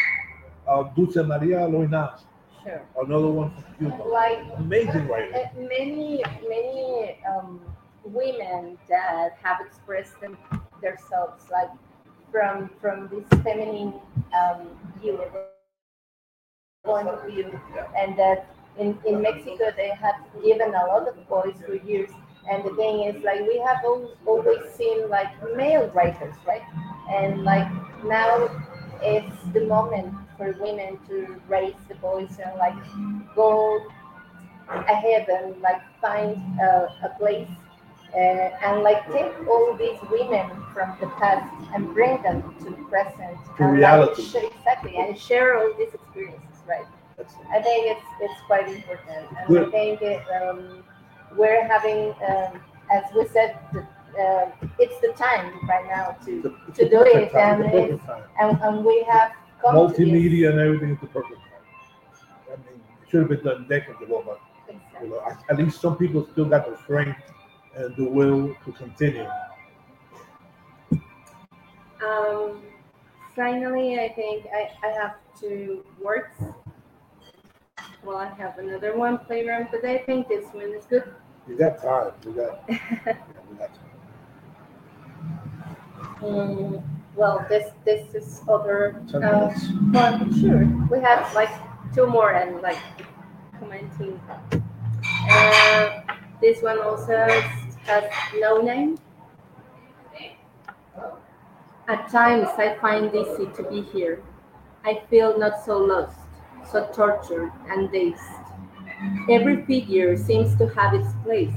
Uh, 0.68 0.84
Dulce 0.95 1.18
Maria 1.18 1.59
Loynaz, 1.68 2.22
Sure. 2.64 2.82
another 3.05 3.28
one 3.28 3.51
from 3.51 3.64
Cuba. 3.78 4.03
Like 4.03 4.39
Amazing 4.57 5.07
writer. 5.07 5.51
Many 5.57 6.24
many 6.49 7.18
um, 7.30 7.59
women 8.03 8.78
that 8.89 9.38
have 9.43 9.57
expressed 9.61 10.20
them, 10.22 10.38
themselves 10.82 11.43
like 11.51 11.70
from 12.32 12.70
from 12.82 13.09
this 13.09 13.28
feminine 13.43 13.93
um, 14.34 14.70
point 15.12 17.08
of 17.08 17.26
view 17.26 17.60
and 17.97 18.18
that 18.18 18.47
in, 18.78 18.97
in 19.06 19.22
Mexico 19.22 19.72
they 19.76 19.89
have 19.89 20.16
given 20.43 20.70
a 20.74 20.86
lot 20.88 21.08
of 21.08 21.16
voice 21.28 21.56
for 21.66 21.76
years. 21.76 22.10
And 22.49 22.64
the 22.66 22.76
thing 22.76 23.04
is 23.04 23.24
like 23.24 23.39
we 23.41 23.58
have 23.60 23.78
al- 23.86 24.12
always 24.26 24.70
seen 24.76 25.10
like 25.10 25.30
male 25.56 25.89
writers 25.93 26.36
right? 26.47 26.62
And 27.10 27.43
like 27.43 27.68
now 28.04 28.49
it's 29.01 29.43
the 29.54 29.66
moment 29.66 30.14
for 30.38 30.51
women 30.60 30.99
to 31.08 31.36
raise 31.47 31.76
the 31.88 31.95
voice 31.95 32.38
and 32.43 32.58
like 32.58 32.76
go 33.36 33.80
ahead 34.70 35.28
and 35.30 35.62
like 35.62 35.82
find 36.01 36.38
a, 36.60 36.88
a 37.04 37.10
place 37.18 37.47
uh, 38.16 38.18
and 38.18 38.84
like 38.84 39.05
take 39.11 39.32
all 39.47 39.76
these 39.76 39.99
women 40.11 40.49
from 40.74 40.95
the 41.01 41.07
past 41.20 41.51
and 41.74 41.93
bring 41.93 42.22
them 42.22 42.41
to 42.59 42.66
the 42.66 42.84
present 42.89 43.38
To 43.57 43.64
and, 43.64 43.74
reality. 43.74 44.24
Like, 44.34 44.53
exactly 44.55 44.97
and 44.97 45.18
share 45.18 45.57
all 45.57 45.74
these 45.78 45.93
experiences 45.93 46.59
right 46.68 46.86
i 47.51 47.61
think 47.61 47.97
it's 47.97 48.05
it's 48.22 48.39
quite 48.47 48.68
important 48.68 49.28
and 49.39 49.57
i 49.57 49.70
think 49.72 50.01
it, 50.01 50.22
um, 50.41 50.84
we're 51.38 51.66
having 51.68 52.14
um, 52.30 52.59
as 52.91 53.03
we 53.16 53.26
said 53.28 53.57
the, 53.74 53.82
uh, 54.20 54.51
it's 54.80 54.99
the 55.01 55.11
time 55.14 55.47
right 55.68 55.86
now 55.88 56.16
to 56.26 56.41
to 56.76 56.89
do 56.89 57.01
it, 57.01 57.32
time, 57.32 57.61
and 57.64 57.74
it's 57.74 57.93
it's- 57.93 58.05
time. 58.05 58.24
and, 58.39 58.59
and 58.61 58.86
we 58.86 59.03
have 59.09 59.32
multimedia 59.66 60.49
and 60.51 60.59
everything 60.59 60.89
is 60.91 60.99
the 61.01 61.07
perfect 61.07 61.39
time. 61.39 61.49
I 62.51 62.55
mean, 62.57 62.80
it 63.01 63.09
should 63.09 63.22
have 63.22 63.30
been 63.30 63.43
done 63.43 63.66
decades 63.70 64.01
ago, 64.01 64.22
but 64.26 64.39
you 65.01 65.09
know, 65.09 65.22
at 65.49 65.57
least 65.57 65.82
some 65.82 65.95
people 65.97 66.28
still 66.32 66.45
got 66.45 66.70
the 66.70 66.78
strength 66.84 67.18
and 67.76 67.95
the 67.95 68.05
will 68.05 68.55
to 68.65 68.71
continue. 68.74 69.28
Um, 72.05 72.61
finally, 73.36 73.99
I 73.99 74.09
think 74.13 74.45
I, 74.53 74.69
I 74.86 74.91
have 74.91 75.15
two 75.39 75.86
words. 76.01 76.28
Well, 78.03 78.17
I 78.17 78.28
have 78.36 78.57
another 78.57 78.97
one 78.97 79.17
playground, 79.19 79.69
but 79.71 79.86
I 79.86 79.99
think 79.99 80.28
this 80.28 80.45
one 80.53 80.74
is 80.74 80.86
good. 80.86 81.03
You 81.47 81.57
got 81.57 81.82
time. 81.82 82.11
You 82.26 82.34
got. 82.34 82.63
yeah, 82.69 83.17
we 83.49 83.57
got 83.57 83.69
time. 83.74 83.89
Mm, 86.21 86.84
well, 87.15 87.45
this 87.49 87.71
this 87.86 88.13
is 88.13 88.41
other. 88.49 89.01
Ten 89.09 89.24
Uh, 89.24 89.47
minutes. 89.47 89.67
well, 89.93 90.32
sure. 90.39 90.65
We 90.91 90.99
have 90.99 91.34
like 91.34 91.49
two 91.93 92.07
more 92.07 92.32
and 92.34 92.61
like 92.61 92.78
commenting. 93.59 94.19
Uh, 95.32 96.01
this 96.41 96.61
one 96.61 96.80
also 96.80 97.15
has 97.15 97.43
no 97.88 98.61
name. 98.61 98.97
At 101.88 102.09
times, 102.09 102.47
I 102.57 102.77
find 102.79 103.13
easy 103.13 103.47
to 103.55 103.63
be 103.63 103.81
here. 103.81 104.23
I 104.86 105.01
feel 105.09 105.38
not 105.38 105.63
so 105.65 105.77
lost, 105.77 106.17
so 106.71 106.88
tortured 106.93 107.51
and 107.69 107.91
dazed. 107.91 108.21
Every 109.29 109.65
figure 109.65 110.15
seems 110.15 110.55
to 110.57 110.67
have 110.69 110.93
its 110.93 111.13
place. 111.23 111.53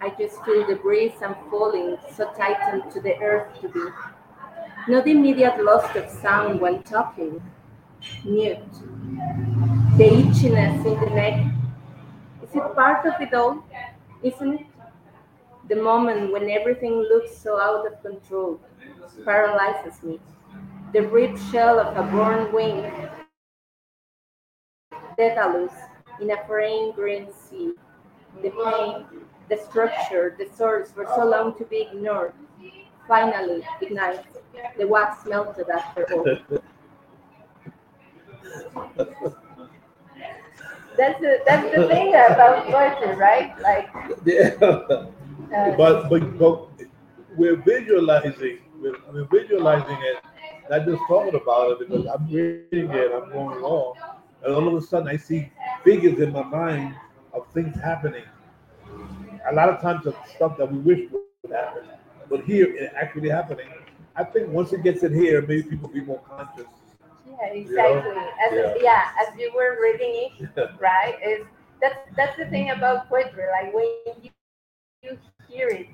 I 0.00 0.10
just 0.10 0.42
feel 0.44 0.66
the 0.66 0.76
breeze 0.76 1.12
I'm 1.22 1.34
falling, 1.50 1.98
so 2.14 2.32
tightened 2.32 2.90
to 2.92 3.00
the 3.00 3.18
earth 3.18 3.60
to 3.60 3.68
be. 3.68 3.84
Not 4.88 5.06
immediate 5.06 5.62
loss 5.62 5.94
of 5.96 6.08
sound 6.08 6.60
when 6.60 6.82
talking. 6.82 7.42
Mute. 8.24 8.58
The 9.98 10.04
itchiness 10.04 10.86
in 10.86 11.00
the 11.00 11.10
neck. 11.14 11.52
Is 12.42 12.54
it 12.54 12.74
part 12.74 13.04
of 13.04 13.20
it 13.20 13.34
all? 13.34 13.64
Isn't 14.22 14.60
it? 14.60 14.66
The 15.68 15.76
moment 15.76 16.32
when 16.32 16.50
everything 16.50 16.94
looks 16.94 17.36
so 17.36 17.60
out 17.60 17.86
of 17.86 18.02
control 18.02 18.60
paralyzes 19.24 20.02
me. 20.02 20.18
The 20.92 21.02
ripped 21.02 21.38
shell 21.50 21.78
of 21.78 21.96
a 21.96 22.10
born 22.10 22.52
wing. 22.52 22.90
Daedalus 25.18 25.72
in 26.20 26.30
a 26.30 26.36
foreign 26.46 26.92
green 26.92 27.28
sea. 27.32 27.72
The 28.42 28.50
pain, 28.50 29.04
the 29.50 29.56
structure, 29.58 30.34
the 30.38 30.48
source 30.56 30.90
for 30.92 31.06
so 31.14 31.26
long 31.26 31.56
to 31.58 31.64
be 31.64 31.82
ignored. 31.82 32.32
Finally 33.06 33.62
ignites. 33.82 34.38
The 34.78 34.86
wax 34.86 35.26
melted 35.26 35.68
after 35.68 36.06
all. 36.14 36.24
That's 40.96 41.20
the 41.20 41.38
that's 41.46 41.76
the 41.76 41.86
thing 41.86 42.08
about 42.08 42.66
poetry, 42.66 43.14
right? 43.14 43.54
Like, 43.62 43.88
Yeah. 44.24 45.06
Uh, 45.56 45.76
but 45.76 46.08
but 46.10 46.38
but 46.38 46.68
we're 47.36 47.56
visualizing 47.56 48.58
we're, 48.80 48.96
we're 49.12 49.28
visualizing 49.36 49.98
it 50.10 50.16
not 50.70 50.84
just 50.86 51.02
talking 51.08 51.34
about 51.40 51.72
it 51.72 51.78
because 51.80 52.06
i'm 52.06 52.26
reading 52.30 52.64
it 52.70 52.84
i'm 52.88 53.04
going 53.04 53.28
along 53.32 53.66
and 54.44 54.54
all 54.54 54.68
of 54.68 54.74
a 54.74 54.80
sudden 54.82 54.84
i 54.84 54.94
see 55.16 55.26
figures 55.84 56.18
in 56.20 56.32
my 56.32 56.42
mind 56.42 56.94
of 57.32 57.42
things 57.52 57.74
happening 57.80 58.24
a 59.50 59.54
lot 59.54 59.68
of 59.68 59.80
times 59.80 60.06
of 60.06 60.14
stuff 60.34 60.56
that 60.58 60.70
we 60.72 60.78
wish 60.78 61.10
would 61.12 61.24
happen 61.24 61.54
but 61.98 62.14
here 62.14 62.36
it 62.42 62.64
actually 62.66 63.02
happening 63.02 63.42
i 63.92 63.98
think 64.02 64.24
once 64.26 64.50
it 64.54 64.62
gets 64.62 64.82
in 64.84 64.96
here 64.96 65.28
maybe 65.28 65.50
people 65.54 65.78
be 65.82 65.92
more 65.92 66.10
conscious 66.18 66.66
yeah, 67.26 67.46
exactly. 67.52 68.16
As 68.16 68.52
Yeah. 68.52 68.74
yeah, 68.80 69.04
as 69.20 69.28
you 69.38 69.50
were 69.54 69.78
reading 69.82 70.12
it, 70.14 70.32
right? 70.80 71.16
Is 71.24 71.46
that's 71.80 71.98
that's 72.16 72.36
the 72.38 72.46
thing 72.46 72.70
about 72.70 73.08
poetry. 73.08 73.44
Like 73.50 73.74
when 73.74 73.92
you, 74.22 74.30
you 75.02 75.18
hear 75.48 75.68
it, 75.68 75.86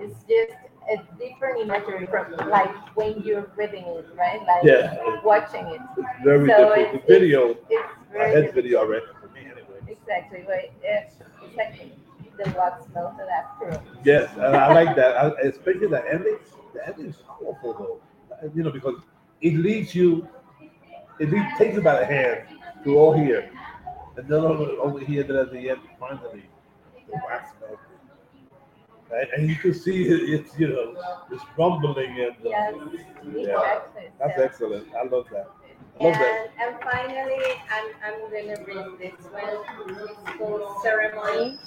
it's 0.00 0.18
just 0.28 0.52
a 0.90 0.96
different 1.18 1.60
imagery 1.60 2.06
from 2.06 2.32
like 2.48 2.70
when 2.96 3.20
you're 3.22 3.50
reading 3.56 3.84
it, 3.84 4.06
right? 4.16 4.40
Like 4.46 4.62
Yeah. 4.64 5.20
watching 5.24 5.66
it. 5.66 5.80
It's 5.96 6.08
very 6.24 6.48
So 6.48 6.56
different 6.56 6.80
it's- 6.94 7.06
the 7.06 7.12
video 7.18 7.50
It's 7.68 7.92
very 8.12 8.34
head 8.44 8.54
video 8.54 8.80
already 8.80 9.06
for 9.20 9.28
me 9.28 9.40
anyway 9.40 9.78
Exactly. 9.88 10.44
Wait, 10.48 10.70
yeah, 10.82 11.08
exactly. 11.44 11.92
The 12.38 12.50
wax 12.56 12.86
melted 12.94 13.28
after 13.28 13.72
all. 13.72 13.82
Yes, 14.04 14.30
and 14.34 14.56
I 14.56 14.72
like 14.72 14.96
that, 14.96 15.16
I, 15.16 15.28
especially 15.42 15.86
the 15.88 16.02
ending. 16.10 16.38
The 16.72 16.86
ending 16.88 17.06
is 17.06 17.16
powerful 17.16 17.74
though, 17.74 18.00
Uh, 18.34 18.48
you 18.54 18.62
know, 18.62 18.70
because 18.70 18.96
it 19.40 19.54
leads 19.54 19.94
you, 19.94 20.26
it 21.18 21.30
leads, 21.30 21.58
takes 21.58 21.74
you 21.74 21.82
by 21.82 21.98
the 21.98 22.06
hand 22.06 22.38
to 22.84 22.96
all 22.98 23.12
here, 23.12 23.50
and 24.16 24.26
then 24.28 24.40
over, 24.40 24.64
over 24.86 24.98
here, 25.00 25.22
then 25.24 25.36
at 25.36 25.50
the 25.52 25.70
end, 25.70 25.80
finally, 26.00 26.44
the 27.08 27.12
wax. 27.26 27.50
Right? 29.12 29.28
And 29.36 29.48
you 29.48 29.56
can 29.56 29.74
see 29.74 30.04
it, 30.04 30.22
it's 30.30 30.58
you 30.58 30.68
know, 30.68 30.94
it's 31.30 31.44
rumbling 31.58 32.18
and 32.18 32.32
uh, 32.46 32.48
Yes, 32.48 32.74
yeah, 33.34 33.80
that's 34.18 34.38
excellent. 34.38 34.88
I 34.94 35.06
love 35.06 35.26
that. 35.32 35.50
I 36.00 36.04
love 36.04 36.14
that. 36.14 36.48
And, 36.58 36.74
and 36.74 36.82
finally, 36.82 37.44
I'm, 37.70 37.88
I'm 38.04 38.20
gonna 38.30 38.64
read 38.64 38.98
this 38.98 39.20
one. 39.26 39.98
It's 40.00 40.38
called 40.38 40.82
Ceremony. 40.82 41.58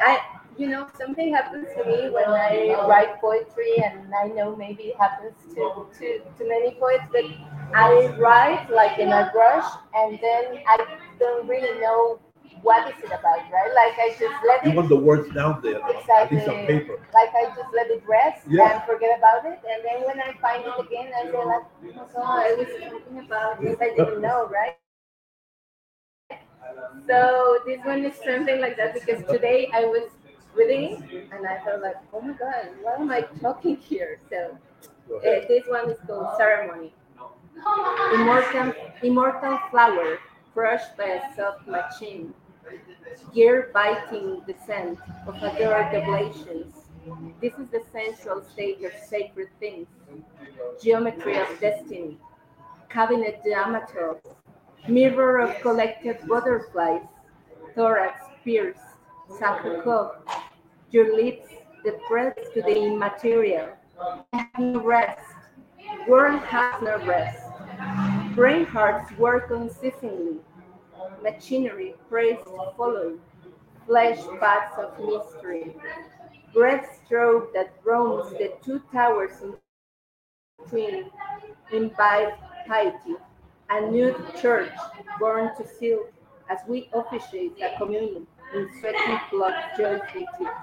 I, 0.00 0.20
you 0.56 0.68
know, 0.68 0.86
something 0.96 1.34
happens 1.34 1.66
to 1.76 1.84
me 1.84 2.10
when 2.10 2.28
I 2.28 2.76
write 2.86 3.20
poetry, 3.20 3.74
and 3.84 4.12
I 4.14 4.28
know 4.28 4.54
maybe 4.54 4.84
it 4.84 4.96
happens 4.96 5.34
to, 5.54 5.86
to, 5.98 6.18
to 6.20 6.48
many 6.48 6.76
poets, 6.78 7.04
but 7.10 7.24
I 7.74 8.14
write 8.18 8.70
like 8.70 9.00
in 9.00 9.08
a 9.08 9.32
rush, 9.34 9.68
and 9.94 10.18
then 10.22 10.62
I 10.68 10.98
don't 11.18 11.48
really 11.48 11.80
know 11.80 12.20
what 12.64 12.88
is 12.88 12.96
it 13.04 13.12
about, 13.12 13.44
right? 13.52 13.72
Like 13.76 13.94
I 14.00 14.08
just 14.18 14.38
let 14.48 14.64
You 14.64 14.72
it 14.72 14.76
want 14.76 14.88
the 14.88 14.96
words 14.96 15.28
down 15.34 15.60
there, 15.62 15.80
though, 15.80 16.00
at 16.16 16.32
least 16.32 16.48
on 16.48 16.56
Exactly. 16.56 16.66
paper. 16.66 16.96
like 17.12 17.32
I 17.36 17.44
just 17.54 17.70
let 17.76 17.90
it 17.90 18.02
rest 18.08 18.46
Yeah. 18.48 18.72
and 18.72 18.82
forget 18.84 19.18
about 19.18 19.44
it. 19.44 19.60
And 19.68 19.80
then 19.84 19.98
when 20.08 20.18
I 20.20 20.32
find 20.40 20.64
it 20.64 20.76
again, 20.80 21.12
I 21.12 21.30
say 21.30 21.44
like, 21.44 21.66
oh 22.16 22.24
I 22.24 22.54
was 22.58 22.68
talking 22.80 23.18
about 23.26 23.60
this 23.60 23.76
I 23.80 23.90
didn't 23.94 24.22
know, 24.22 24.48
right? 24.48 24.74
So 27.06 27.58
this 27.66 27.80
one 27.84 28.04
is 28.04 28.14
something 28.24 28.60
like 28.60 28.76
that 28.78 28.94
because 28.94 29.22
today 29.30 29.68
I 29.74 29.84
was 29.84 30.10
reading 30.56 30.92
it 30.92 31.28
and 31.32 31.46
I 31.46 31.58
felt 31.64 31.82
like, 31.82 31.96
oh 32.12 32.20
my 32.20 32.32
god, 32.32 32.68
what 32.82 33.00
am 33.00 33.10
I 33.10 33.22
talking 33.42 33.76
here? 33.76 34.18
So 34.30 34.56
uh, 35.16 35.40
this 35.48 35.64
one 35.68 35.90
is 35.90 35.98
called 36.06 36.28
ceremony. 36.36 36.94
Immortal, 38.14 38.72
immortal 39.02 39.58
flower 39.70 40.18
crushed 40.54 40.96
by 40.96 41.04
a 41.04 41.34
soft 41.36 41.66
machine, 41.66 42.32
gear 43.34 43.70
biting 43.72 44.42
the 44.46 44.54
scent 44.66 44.98
of 45.26 45.36
adored 45.42 45.94
oblations. 45.94 46.74
This 47.40 47.52
is 47.54 47.68
the 47.68 47.82
central 47.92 48.42
stage 48.42 48.82
of 48.82 48.92
sacred 49.08 49.48
things, 49.60 49.86
geometry 50.82 51.38
of 51.38 51.48
destiny, 51.60 52.18
cabinet 52.88 53.42
diameters, 53.44 54.22
mirror 54.88 55.40
of 55.40 55.60
collected 55.60 56.18
butterflies, 56.28 57.02
thorax 57.74 58.22
pierced, 58.44 58.80
sarcophagus, 59.38 60.16
your 60.90 61.14
lips 61.14 61.48
that 61.84 62.00
press 62.02 62.34
to 62.54 62.62
the 62.62 62.76
immaterial, 62.76 63.68
no 64.58 64.80
rest, 64.80 65.20
world 66.08 66.40
has 66.42 66.80
no 66.82 66.96
rest. 67.04 67.42
Brain 68.34 68.64
hearts 68.64 69.10
work 69.18 69.50
unceasingly, 69.50 70.38
machinery 71.22 71.94
follow, 72.76 73.18
flesh 73.86 74.18
paths 74.40 74.78
of 74.78 74.98
mystery, 74.98 75.76
breaststroke 76.54 77.52
that 77.52 77.74
roams 77.84 78.30
the 78.32 78.52
two 78.64 78.80
towers 78.92 79.32
in 79.42 79.54
between, 80.62 81.10
imbibe 81.72 82.32
piety, 82.66 83.16
a 83.70 83.80
nude 83.90 84.16
church 84.40 84.72
born 85.18 85.50
to 85.56 85.66
seal 85.66 86.06
as 86.50 86.58
we 86.68 86.88
officiate 86.92 87.56
a 87.60 87.76
communion 87.78 88.26
in 88.54 88.68
sweating 88.78 89.20
blood 89.30 89.54
joyful 89.76 90.26
tears. 90.38 90.54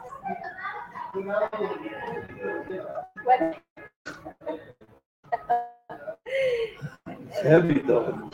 What? 3.23 3.61
Heavy 7.43 7.79
though. 7.79 8.29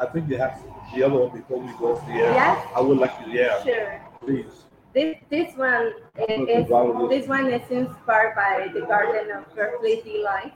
I 0.00 0.06
think 0.06 0.28
you 0.28 0.38
have 0.38 0.60
the 0.94 1.02
other 1.02 1.18
one 1.18 1.36
before 1.36 1.58
we 1.60 1.72
go 1.78 1.96
off 1.96 2.06
the 2.06 2.12
air. 2.12 2.32
Yes? 2.32 2.66
I 2.76 2.80
would 2.80 2.98
like 2.98 3.24
to, 3.24 3.30
yeah, 3.30 3.62
Sure. 3.62 4.00
please. 4.20 4.64
This 4.94 5.16
this 5.28 5.56
one 5.56 5.92
is, 6.28 6.48
is 6.48 6.68
this 7.10 7.26
one 7.26 7.50
is 7.50 7.68
inspired 7.68 8.36
by 8.36 8.68
the 8.72 8.82
Garden 8.86 9.32
of 9.32 9.44
Earthly 9.58 10.00
Delights, 10.02 10.54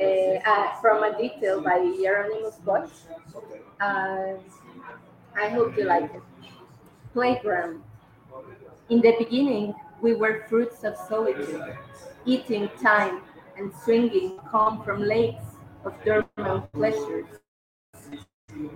uh, 0.00 0.50
uh, 0.50 0.80
from 0.80 1.04
a 1.04 1.12
detail 1.18 1.60
by 1.60 1.76
Hieronymus 1.76 2.56
Bosch. 2.64 2.88
Uh, 3.78 4.40
I 5.36 5.48
hope 5.50 5.76
you 5.76 5.84
like 5.84 6.14
it. 6.14 6.22
Playground. 7.12 7.82
In 8.88 9.02
the 9.02 9.14
beginning, 9.18 9.74
we 10.00 10.14
were 10.14 10.46
fruits 10.48 10.82
of 10.84 10.96
solitude, 10.96 11.76
eating 12.24 12.70
time 12.82 13.20
and 13.58 13.70
swinging 13.84 14.38
calm 14.50 14.82
from 14.82 15.02
lakes 15.02 15.44
of 15.84 15.92
dormant 16.04 16.72
pleasures. 16.72 17.26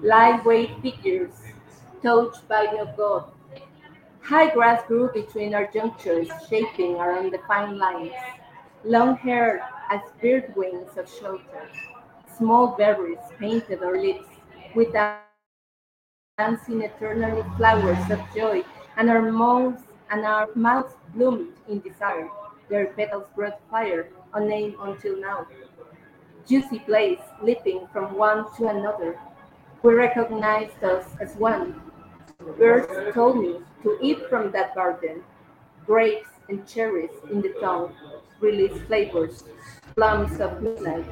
Lightweight 0.02 0.80
figures, 0.82 1.32
touched 2.02 2.46
by 2.48 2.64
no 2.72 2.86
god. 2.96 3.24
High 4.20 4.50
grass 4.54 4.82
grew 4.86 5.10
between 5.12 5.54
our 5.54 5.66
junctures, 5.66 6.28
shaping 6.48 6.96
our 6.96 7.18
undefined 7.18 7.78
lines. 7.78 8.12
Long 8.84 9.16
hair 9.16 9.68
as 9.90 10.00
bird 10.20 10.54
wings 10.56 10.96
of 10.96 11.08
shelter. 11.08 11.68
Small 12.36 12.68
berries 12.76 13.18
painted 13.38 13.82
our 13.82 14.00
lips 14.00 14.28
with 14.74 14.92
dancing 16.38 16.82
eternally 16.82 17.44
flowers 17.56 18.10
of 18.10 18.20
joy, 18.34 18.64
and 18.96 19.10
our 19.10 19.22
mouths 19.30 19.82
and 20.10 20.24
our 20.24 20.48
mouths 20.54 20.94
bloomed 21.14 21.52
in 21.68 21.80
desire. 21.80 22.28
Their 22.68 22.86
petals 22.86 23.26
brought 23.34 23.60
fire, 23.70 24.08
unnamed 24.34 24.76
until 24.80 25.20
now. 25.20 25.46
Juicy 26.46 26.78
plays, 26.80 27.18
leaping 27.42 27.86
from 27.92 28.16
one 28.16 28.46
to 28.56 28.68
another. 28.68 29.18
We 29.82 29.94
recognized 29.94 30.82
us 30.84 31.06
as 31.20 31.34
one. 31.34 31.80
Birds 32.56 33.14
told 33.14 33.38
me 33.38 33.58
to 33.82 33.98
eat 34.00 34.28
from 34.28 34.52
that 34.52 34.74
garden. 34.76 35.24
Grapes 35.84 36.28
and 36.48 36.66
cherries 36.68 37.10
in 37.30 37.40
the 37.40 37.54
tongue 37.60 37.92
release 38.40 38.80
flavors, 38.86 39.44
plums 39.94 40.40
of 40.40 40.62
midnight, 40.62 41.06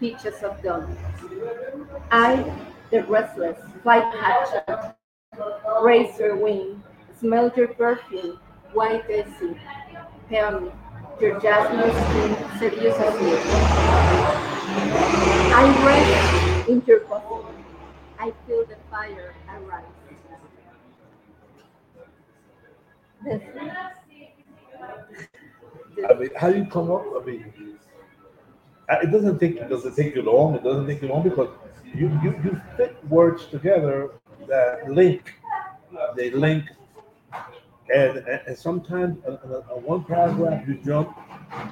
peaches 0.00 0.42
of 0.42 0.60
dawn. 0.62 0.96
I, 2.10 2.52
the 2.90 3.04
restless 3.04 3.58
flycatcher, 3.82 4.94
your 6.18 6.36
wing, 6.36 6.82
smell 7.18 7.52
your 7.56 7.68
perfume, 7.68 8.38
white 8.72 9.06
daisy, 9.06 9.56
peony, 10.28 10.70
your 11.20 11.38
jasmine 11.40 11.90
skin 11.90 12.58
seduces 12.58 13.20
me. 13.20 13.32
I 15.52 15.84
rest 15.84 16.68
in 16.68 16.82
your 16.86 17.00
bosom. 17.00 17.49
I 18.20 18.34
feel 18.46 18.66
the 18.66 18.76
fire 18.90 19.34
arise. 19.48 19.84
I 26.06 26.14
mean, 26.14 26.28
how 26.36 26.50
do 26.50 26.58
you 26.58 26.66
come 26.66 26.90
up? 26.90 27.02
I 27.18 27.24
mean, 27.24 27.78
uh, 28.90 28.96
it 29.02 29.10
doesn't 29.10 29.38
take 29.38 29.56
it 29.56 29.70
doesn't 29.70 29.96
take 29.96 30.14
you 30.14 30.20
long. 30.20 30.54
It 30.54 30.62
doesn't 30.62 30.86
take 30.86 31.00
you 31.00 31.08
long 31.08 31.22
because 31.22 31.48
you 31.94 32.08
you, 32.22 32.38
you 32.44 32.60
fit 32.76 33.02
words 33.08 33.46
together 33.46 34.10
that 34.48 34.90
link. 34.90 35.34
They 36.14 36.30
link, 36.30 36.64
and 37.94 38.18
and, 38.18 38.40
and 38.48 38.58
sometimes 38.58 39.16
a, 39.24 39.30
a, 39.32 39.76
a 39.76 39.78
one 39.78 40.04
paragraph 40.04 40.68
you 40.68 40.74
jump 40.84 41.16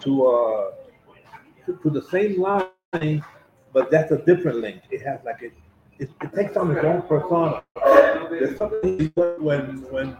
to 0.00 0.26
uh 0.26 0.70
to, 1.66 1.78
to 1.82 1.90
the 1.90 2.02
same 2.02 2.40
line, 2.40 3.22
but 3.74 3.90
that's 3.90 4.12
a 4.12 4.18
different 4.24 4.60
link. 4.60 4.80
It 4.90 5.02
has 5.02 5.20
like 5.26 5.42
it 5.42 5.52
it, 5.98 6.10
it 6.22 6.34
takes 6.34 6.56
on 6.56 6.70
its 6.70 6.84
own 6.84 7.02
persona. 7.02 7.62
There's 8.30 8.58
something 8.58 9.12
when 9.16 9.82
when 9.90 10.16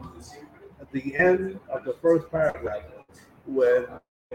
at 0.81 0.91
the 0.93 1.16
end 1.16 1.61
of 1.70 1.85
the 1.85 1.95
first 2.03 2.31
paragraph 2.31 2.83
when 3.47 3.87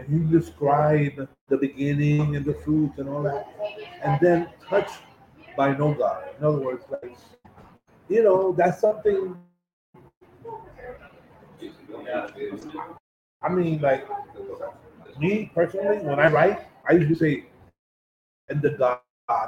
he 0.08 0.18
described 0.30 1.26
the 1.48 1.56
beginning 1.56 2.36
and 2.36 2.44
the 2.44 2.54
fruits 2.54 2.98
and 2.98 3.08
all 3.08 3.22
that, 3.22 3.46
and 4.02 4.18
then 4.20 4.48
touched 4.68 5.02
by 5.56 5.76
no 5.76 5.94
God. 5.94 6.24
In 6.38 6.44
other 6.44 6.58
words, 6.58 6.84
like 6.90 7.16
you 8.08 8.22
know, 8.22 8.52
that's 8.52 8.80
something. 8.80 9.36
I 13.42 13.48
mean, 13.50 13.80
like 13.80 14.06
me 15.18 15.50
personally, 15.54 15.98
when 15.98 16.18
I 16.18 16.28
write, 16.30 16.66
I 16.88 16.92
usually 16.94 17.14
say, 17.14 17.44
"And 18.48 18.62
the 18.62 18.70
God, 18.70 19.00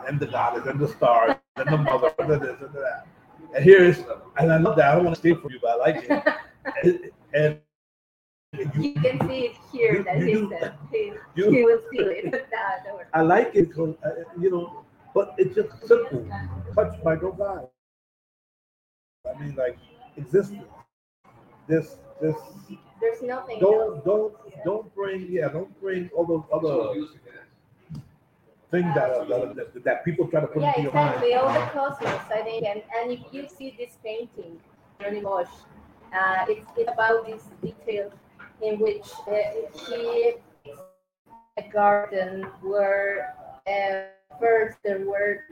and 0.07 0.21
the 0.21 0.27
goddess, 0.27 0.67
and 0.67 0.79
the 0.79 0.89
stars, 0.89 1.37
the 1.65 1.77
mother, 1.79 2.13
and 2.19 2.31
this 2.31 2.61
and 2.61 2.75
that." 2.75 3.07
And 3.55 3.65
here's, 3.65 3.99
and 4.39 4.53
I 4.53 4.59
love 4.59 4.77
that. 4.77 4.91
I 4.91 4.95
don't 4.97 5.05
want 5.05 5.15
to 5.17 5.21
steal 5.21 5.41
from 5.41 5.53
you, 5.53 5.59
but 5.63 5.71
I 5.71 5.77
like 5.77 5.97
it. 6.05 6.35
and, 7.35 7.61
and 8.63 8.71
you 8.85 8.95
can 8.95 9.21
see 9.29 9.47
it 9.47 9.57
here 9.73 10.03
that 10.05 10.19
he 10.23 10.33
you- 10.33 10.51
said 10.51 10.75
he, 10.93 11.13
you- 11.35 11.51
he 11.51 11.65
will 11.65 11.81
steal 11.89 12.09
it. 12.09 12.25
Nah, 12.53 12.85
don't. 12.85 13.03
I 13.15 13.23
like 13.23 13.53
it 13.55 13.69
because 13.69 13.95
uh, 14.05 14.11
you 14.41 14.51
know, 14.51 14.85
but 15.15 15.35
it's 15.39 15.55
just 15.55 15.71
simple, 15.87 16.29
touched 16.75 17.03
by 17.05 17.17
no 17.17 17.33
God. 17.33 17.69
I 19.29 19.39
mean, 19.41 19.55
like 19.57 19.79
existence. 20.17 20.65
This, 21.69 21.97
this. 22.21 22.37
There's 23.01 23.23
nothing. 23.23 23.61
Don't, 23.61 24.05
don't, 24.05 24.35
don't 24.65 24.95
bring. 24.95 25.27
Yeah, 25.31 25.49
don't 25.49 25.79
bring 25.81 26.11
all 26.17 26.27
those 26.27 26.45
other 26.53 26.95
things 28.71 28.95
that 28.95 29.29
that, 29.29 29.85
that, 29.85 30.05
people 30.05 30.27
try 30.29 30.41
to 30.41 30.47
put 30.47 30.63
Yeah, 30.63 30.71
into 30.71 30.83
your 30.83 30.93
mind. 30.93 31.15
exactly. 31.15 31.35
All 31.35 31.53
the 31.53 31.67
cosmos, 31.71 32.21
I 32.33 32.43
think, 32.43 32.67
and, 32.67 32.83
and 32.99 33.13
if 33.13 33.21
you 33.33 33.47
see 33.49 33.77
this 33.79 33.99
painting, 34.05 34.59
very 34.99 35.21
much, 35.21 35.49
uh, 36.13 36.45
it's, 36.49 36.71
it's 36.77 36.91
about 36.91 37.27
this 37.27 37.45
detail 37.63 38.11
in 38.63 38.79
which 38.79 39.07
uh, 39.29 39.33
he 39.89 40.35
a 41.59 41.69
garden 41.73 42.45
where 42.63 43.35
uh, 43.67 44.37
first 44.39 44.79
there 44.85 45.05
were 45.07 45.45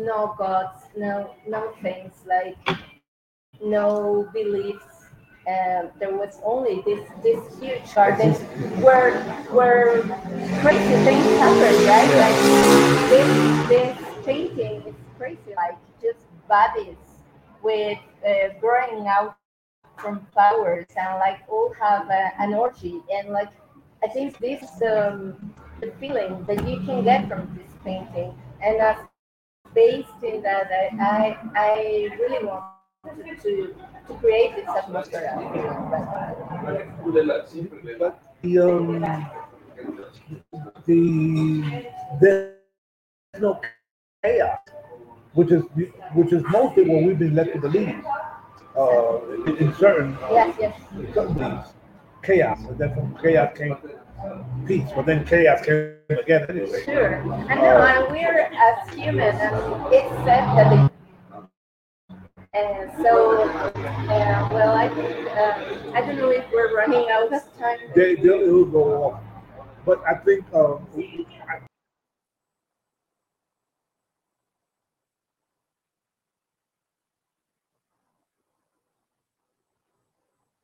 no 0.00 0.34
gods, 0.38 0.82
no 0.96 1.34
no 1.48 1.72
things 1.82 2.24
like 2.26 2.56
no 3.62 4.28
beliefs. 4.32 4.95
Um, 5.46 5.90
there 6.00 6.12
was 6.12 6.40
only 6.42 6.82
this 6.84 7.08
this 7.22 7.38
huge 7.60 7.94
garden 7.94 8.32
where 8.82 9.22
where 9.54 10.02
crazy 10.60 10.96
things 11.06 11.24
happened, 11.38 11.86
right? 11.86 12.10
Like 12.24 12.38
this 13.10 13.68
this 13.68 14.24
painting 14.26 14.82
is 14.88 14.94
crazy, 15.16 15.54
like 15.54 15.78
just 16.02 16.18
bodies 16.48 16.96
with 17.62 17.98
uh, 18.26 18.58
growing 18.60 19.06
out 19.06 19.36
from 19.98 20.26
flowers 20.32 20.86
and 20.96 21.18
like 21.20 21.40
all 21.48 21.72
have 21.80 22.10
uh, 22.10 22.30
an 22.38 22.54
orgy. 22.54 23.00
And 23.12 23.30
like 23.30 23.50
I 24.02 24.08
think 24.08 24.38
this 24.38 24.62
is 24.62 24.70
the, 24.78 25.36
the 25.80 25.92
feeling 26.00 26.44
that 26.46 26.66
you 26.68 26.80
can 26.80 27.04
get 27.04 27.28
from 27.28 27.54
this 27.56 27.72
painting. 27.84 28.34
And 28.60 28.80
that's 28.80 29.00
based 29.74 30.22
in 30.22 30.42
that 30.42 30.70
I 30.72 30.90
I, 31.00 31.38
I 31.54 32.08
really 32.18 32.44
want 32.44 32.64
to 33.42 33.74
to 34.08 34.14
create 34.14 34.56
this 34.56 34.68
atmosphere. 34.68 35.32
But 37.98 38.22
the 38.42 38.58
um, 38.58 39.04
the 40.86 41.82
there's 42.20 42.54
no 43.40 43.60
chaos, 44.24 44.58
which 45.34 45.50
is 45.50 45.62
which 46.14 46.32
is 46.32 46.42
mostly 46.50 46.84
what 46.88 47.02
we've 47.04 47.18
been 47.18 47.34
led 47.34 47.52
to 47.52 47.60
believe. 47.60 48.02
Uh, 48.76 49.20
in, 49.46 49.56
in 49.56 49.74
certain 49.76 50.14
uh, 50.16 50.28
Yes, 50.32 50.56
yes. 50.60 50.80
certain 51.14 51.62
chaos, 52.22 52.58
and 52.68 52.78
then 52.78 52.94
from 52.94 53.16
chaos 53.22 53.56
came 53.56 53.76
peace, 54.66 54.90
but 54.94 55.06
then 55.06 55.24
chaos 55.24 55.64
came 55.64 55.94
again 56.10 56.44
anyway. 56.50 56.84
Sure. 56.84 57.14
And 57.14 57.60
no, 57.60 57.80
and 57.80 58.12
we're 58.12 58.40
as 58.40 58.94
human, 58.94 59.18
and 59.18 59.94
it's 59.94 60.10
said 60.24 60.44
that 60.56 60.68
the 60.70 60.95
and 62.56 62.90
so, 63.02 63.42
uh, 63.44 64.48
well, 64.50 64.74
I 64.74 64.88
think, 64.88 65.28
uh, 65.30 65.92
I 65.94 66.00
don't 66.00 66.16
know 66.16 66.30
if 66.30 66.44
we're 66.50 66.74
running 66.74 67.06
out 67.10 67.32
of 67.32 67.58
time. 67.58 67.78
They, 67.94 68.14
they, 68.14 68.28
will 68.28 68.64
go 68.64 69.04
off. 69.04 69.20
But 69.84 70.00
I 70.08 70.14
think 70.24 70.44
um, 70.54 70.86
I, 70.96 71.60